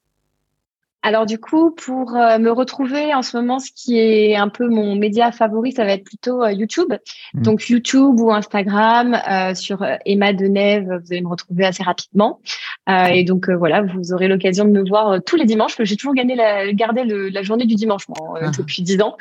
Alors 1.02 1.26
du 1.26 1.38
coup, 1.38 1.70
pour 1.70 2.16
euh, 2.16 2.38
me 2.38 2.50
retrouver 2.50 3.12
en 3.14 3.20
ce 3.20 3.36
moment, 3.36 3.58
ce 3.58 3.70
qui 3.74 3.98
est 3.98 4.36
un 4.36 4.48
peu 4.48 4.68
mon 4.68 4.96
média 4.96 5.32
favori, 5.32 5.72
ça 5.72 5.84
va 5.84 5.92
être 5.92 6.04
plutôt 6.04 6.46
YouTube. 6.48 6.94
Mmh. 7.34 7.42
Donc 7.42 7.68
YouTube 7.68 8.18
ou 8.18 8.32
Instagram 8.32 9.20
sur 9.54 9.84
Emma 10.06 10.32
Denève, 10.32 10.86
vous 10.86 11.12
allez 11.12 11.20
me 11.20 11.28
retrouver 11.28 11.66
assez 11.66 11.82
rapidement. 11.82 12.40
et 12.88 13.22
donc 13.22 13.50
voilà, 13.50 13.82
vous 13.82 14.14
aurez 14.14 14.28
l'occasion 14.28 14.64
de 14.64 14.70
me 14.70 14.88
voir 14.88 15.22
tous 15.24 15.36
les 15.36 15.44
dimanches. 15.44 15.76
J'ai 15.78 15.96
toujours 15.96 16.14
gardé 16.14 16.34
la, 16.34 16.72
gardé 16.72 17.04
la 17.04 17.42
journée 17.42 17.66
du 17.66 17.74
dimanche 17.74 18.06
ah. 18.40 18.50
depuis 18.56 18.82
dix 18.82 19.00
ans 19.00 19.16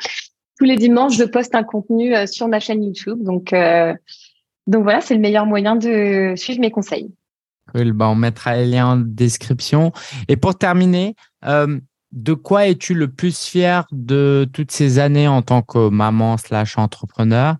tous 0.58 0.64
les 0.64 0.76
dimanches, 0.76 1.16
je 1.16 1.24
poste 1.24 1.54
un 1.54 1.62
contenu 1.62 2.14
euh, 2.14 2.26
sur 2.26 2.48
ma 2.48 2.60
chaîne 2.60 2.82
YouTube. 2.82 3.22
Donc, 3.22 3.52
euh, 3.52 3.94
donc 4.66 4.82
voilà, 4.82 5.00
c'est 5.00 5.14
le 5.14 5.20
meilleur 5.20 5.46
moyen 5.46 5.76
de 5.76 6.34
suivre 6.36 6.60
mes 6.60 6.70
conseils. 6.70 7.12
Cool. 7.72 7.92
Bah, 7.92 8.08
on 8.08 8.14
mettra 8.14 8.56
les 8.56 8.66
liens 8.66 8.86
en 8.86 8.96
description. 8.96 9.92
Et 10.28 10.36
pour 10.36 10.56
terminer, 10.56 11.14
euh, 11.44 11.78
de 12.12 12.32
quoi 12.32 12.68
es-tu 12.68 12.94
le 12.94 13.08
plus 13.08 13.44
fier 13.44 13.86
de 13.92 14.48
toutes 14.52 14.70
ces 14.70 14.98
années 14.98 15.28
en 15.28 15.42
tant 15.42 15.62
que 15.62 15.88
maman 15.88 16.36
slash 16.36 16.78
entrepreneur? 16.78 17.56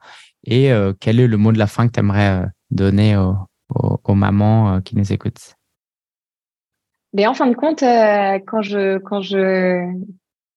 Et 0.48 0.70
quel 1.00 1.18
est 1.18 1.26
le 1.26 1.36
mot 1.36 1.50
de 1.50 1.58
la 1.58 1.66
fin 1.66 1.88
que 1.88 1.92
tu 1.92 1.98
aimerais 1.98 2.44
donner 2.70 3.16
aux, 3.16 3.34
aux, 3.68 4.14
mamans 4.14 4.80
qui 4.80 4.96
nous 4.96 5.12
écoutent? 5.12 5.56
Mais 7.12 7.26
en 7.26 7.34
fin 7.34 7.48
de 7.48 7.56
compte, 7.56 7.80
quand 7.80 8.62
je 8.62 8.98
quand 8.98 9.22
je 9.22 9.92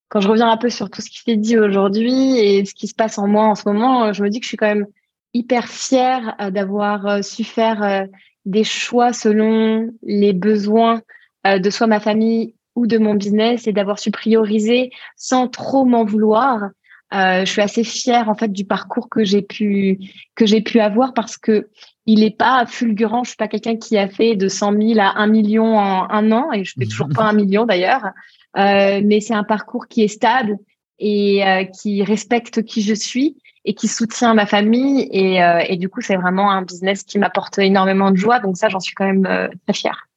quand 0.09 0.19
je 0.19 0.27
reviens 0.27 0.49
un 0.49 0.57
peu 0.57 0.69
sur 0.69 0.89
tout 0.89 1.01
ce 1.01 1.09
qui 1.09 1.19
s'est 1.19 1.37
dit 1.37 1.57
aujourd'hui 1.57 2.37
et 2.37 2.65
ce 2.65 2.73
qui 2.73 2.87
se 2.87 2.95
passe 2.95 3.17
en 3.17 3.27
moi 3.27 3.45
en 3.45 3.55
ce 3.55 3.69
moment, 3.69 4.11
je 4.11 4.23
me 4.23 4.29
dis 4.29 4.39
que 4.39 4.43
je 4.43 4.49
suis 4.49 4.57
quand 4.57 4.67
même 4.67 4.87
hyper 5.33 5.67
fière 5.67 6.35
euh, 6.41 6.51
d'avoir 6.51 7.05
euh, 7.05 7.21
su 7.21 7.43
faire 7.43 7.83
euh, 7.83 8.05
des 8.45 8.63
choix 8.63 9.13
selon 9.13 9.89
les 10.03 10.33
besoins 10.33 11.01
de 11.45 11.69
soit 11.69 11.87
ma 11.87 12.01
famille 12.01 12.55
ou 12.75 12.85
de 12.85 12.97
mon 12.97 13.13
business 13.13 13.65
et 13.65 13.71
d'avoir 13.71 13.97
su 13.97 14.11
prioriser 14.11 14.91
sans 15.15 15.47
trop 15.47 15.85
m'en 15.85 16.03
vouloir. 16.03 16.69
je 17.11 17.45
suis 17.45 17.61
assez 17.61 17.83
fière 17.83 18.27
en 18.27 18.35
fait 18.35 18.51
du 18.51 18.65
parcours 18.65 19.07
que 19.09 19.23
j'ai 19.23 19.41
pu 19.41 19.99
que 20.35 20.45
j'ai 20.45 20.61
pu 20.61 20.79
avoir 20.79 21.13
parce 21.13 21.37
que 21.37 21.69
il 22.05 22.23
est 22.23 22.35
pas 22.35 22.65
fulgurant. 22.65 23.23
Je 23.23 23.29
suis 23.29 23.37
pas 23.37 23.47
quelqu'un 23.47 23.77
qui 23.77 23.97
a 23.97 24.09
fait 24.09 24.35
de 24.35 24.47
100 24.47 24.81
000 24.81 24.99
à 24.99 25.19
1 25.19 25.27
million 25.27 25.77
en 25.77 26.09
un 26.09 26.31
an 26.31 26.51
et 26.51 26.63
je 26.63 26.73
fais 26.77 26.85
toujours 26.85 27.09
pas 27.09 27.23
un 27.23 27.33
million 27.41 27.65
d'ailleurs. 27.65 28.11
Euh, 28.59 29.01
mais 29.03 29.21
c'est 29.21 29.33
un 29.33 29.43
parcours 29.43 29.87
qui 29.87 30.03
est 30.03 30.07
stable 30.07 30.57
et 30.99 31.45
euh, 31.45 31.63
qui 31.63 32.03
respecte 32.03 32.63
qui 32.63 32.81
je 32.81 32.93
suis 32.93 33.37
et 33.63 33.73
qui 33.73 33.87
soutient 33.87 34.33
ma 34.33 34.45
famille. 34.45 35.07
Et, 35.11 35.41
euh, 35.41 35.63
et 35.67 35.77
du 35.77 35.89
coup, 35.89 36.01
c'est 36.01 36.15
vraiment 36.15 36.51
un 36.51 36.63
business 36.63 37.03
qui 37.03 37.19
m'apporte 37.19 37.57
énormément 37.59 38.11
de 38.11 38.17
joie. 38.17 38.39
Donc 38.39 38.57
ça, 38.57 38.69
j'en 38.69 38.79
suis 38.79 38.95
quand 38.95 39.05
même 39.05 39.49
très 39.65 39.73
fière. 39.73 40.07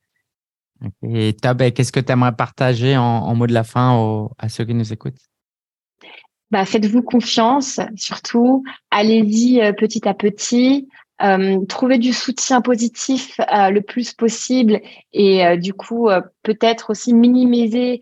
Et 1.02 1.34
Tab, 1.34 1.62
qu'est-ce 1.70 1.92
que 1.92 2.00
tu 2.00 2.10
aimerais 2.10 2.34
partager 2.34 2.96
en, 2.96 3.02
en, 3.02 3.34
mot 3.36 3.46
de 3.46 3.52
la 3.52 3.62
fin 3.62 4.28
à 4.38 4.48
ceux 4.48 4.64
qui 4.64 4.74
nous 4.74 4.92
écoutent? 4.92 5.20
Bah, 6.50 6.64
Faites-vous 6.64 7.02
confiance, 7.02 7.78
surtout. 7.94 8.64
Allez-y 8.90 9.60
petit 9.74 10.08
à 10.08 10.14
petit. 10.14 10.88
Euh, 11.22 11.64
trouver 11.66 11.98
du 11.98 12.12
soutien 12.12 12.60
positif 12.60 13.38
euh, 13.40 13.70
le 13.70 13.80
plus 13.80 14.12
possible 14.12 14.80
et 15.12 15.46
euh, 15.46 15.56
du 15.56 15.72
coup 15.72 16.08
peut-être 16.42 16.90
aussi 16.90 17.14
minimiser 17.14 18.00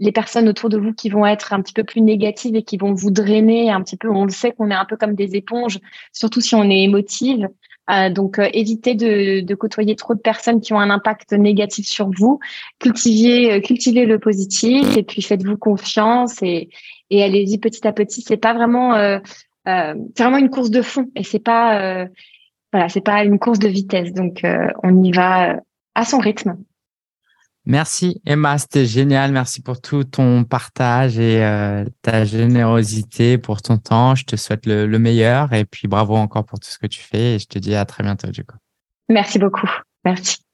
les 0.00 0.12
personnes 0.12 0.48
autour 0.48 0.68
de 0.68 0.78
vous 0.78 0.94
qui 0.94 1.10
vont 1.10 1.26
être 1.26 1.52
un 1.52 1.60
petit 1.60 1.72
peu 1.72 1.82
plus 1.82 2.00
négatives 2.00 2.54
et 2.54 2.62
qui 2.62 2.76
vont 2.76 2.94
vous 2.94 3.10
drainer 3.10 3.70
un 3.70 3.82
petit 3.82 3.96
peu. 3.96 4.08
On 4.08 4.24
le 4.24 4.30
sait 4.30 4.52
qu'on 4.52 4.70
est 4.70 4.74
un 4.74 4.84
peu 4.84 4.96
comme 4.96 5.16
des 5.16 5.34
éponges, 5.34 5.80
surtout 6.12 6.40
si 6.40 6.54
on 6.54 6.70
est 6.70 6.84
émotive. 6.84 7.48
donc, 8.10 8.38
évitez 8.52 8.94
de, 8.94 9.40
de, 9.40 9.54
côtoyer 9.56 9.96
trop 9.96 10.14
de 10.14 10.20
personnes 10.20 10.60
qui 10.60 10.72
ont 10.72 10.78
un 10.78 10.90
impact 10.90 11.32
négatif 11.32 11.86
sur 11.88 12.10
vous. 12.10 12.38
Cultivez, 12.78 13.60
cultivez 13.60 14.06
le 14.06 14.20
positif 14.20 14.96
et 14.96 15.02
puis 15.02 15.20
faites-vous 15.20 15.56
confiance 15.56 16.40
et, 16.42 16.70
et 17.10 17.24
allez-y 17.24 17.58
petit 17.58 17.84
à 17.86 17.92
petit. 17.92 18.22
C'est 18.22 18.36
pas 18.36 18.54
vraiment, 18.54 19.20
c'est 20.14 20.22
vraiment 20.22 20.38
une 20.38 20.50
course 20.50 20.70
de 20.70 20.82
fond 20.82 21.06
et 21.14 21.24
c'est 21.24 21.38
pas, 21.38 22.06
voilà, 22.72 22.88
c'est 22.88 23.00
pas 23.00 23.24
une 23.24 23.38
course 23.38 23.58
de 23.58 23.68
vitesse. 23.68 24.12
Donc, 24.12 24.42
on 24.82 25.02
y 25.02 25.12
va 25.12 25.60
à 25.94 26.04
son 26.04 26.18
rythme. 26.18 26.56
Merci 27.68 28.22
Emma, 28.24 28.56
c'était 28.56 28.86
génial. 28.86 29.30
Merci 29.30 29.60
pour 29.60 29.78
tout 29.78 30.02
ton 30.02 30.42
partage 30.42 31.18
et 31.18 31.44
euh, 31.44 31.84
ta 32.00 32.24
générosité 32.24 33.36
pour 33.36 33.60
ton 33.60 33.76
temps. 33.76 34.14
Je 34.14 34.24
te 34.24 34.36
souhaite 34.36 34.64
le, 34.64 34.86
meilleur 34.98 35.52
et 35.52 35.66
puis 35.66 35.86
bravo 35.86 36.16
encore 36.16 36.46
pour 36.46 36.58
tout 36.58 36.70
ce 36.70 36.78
que 36.78 36.86
tu 36.86 37.00
fais 37.00 37.34
et 37.34 37.38
je 37.38 37.46
te 37.46 37.58
dis 37.58 37.74
à 37.74 37.84
très 37.84 38.02
bientôt 38.02 38.28
du 38.28 38.42
coup. 38.42 38.56
Merci 39.10 39.38
beaucoup. 39.38 39.68
Merci. 40.02 40.47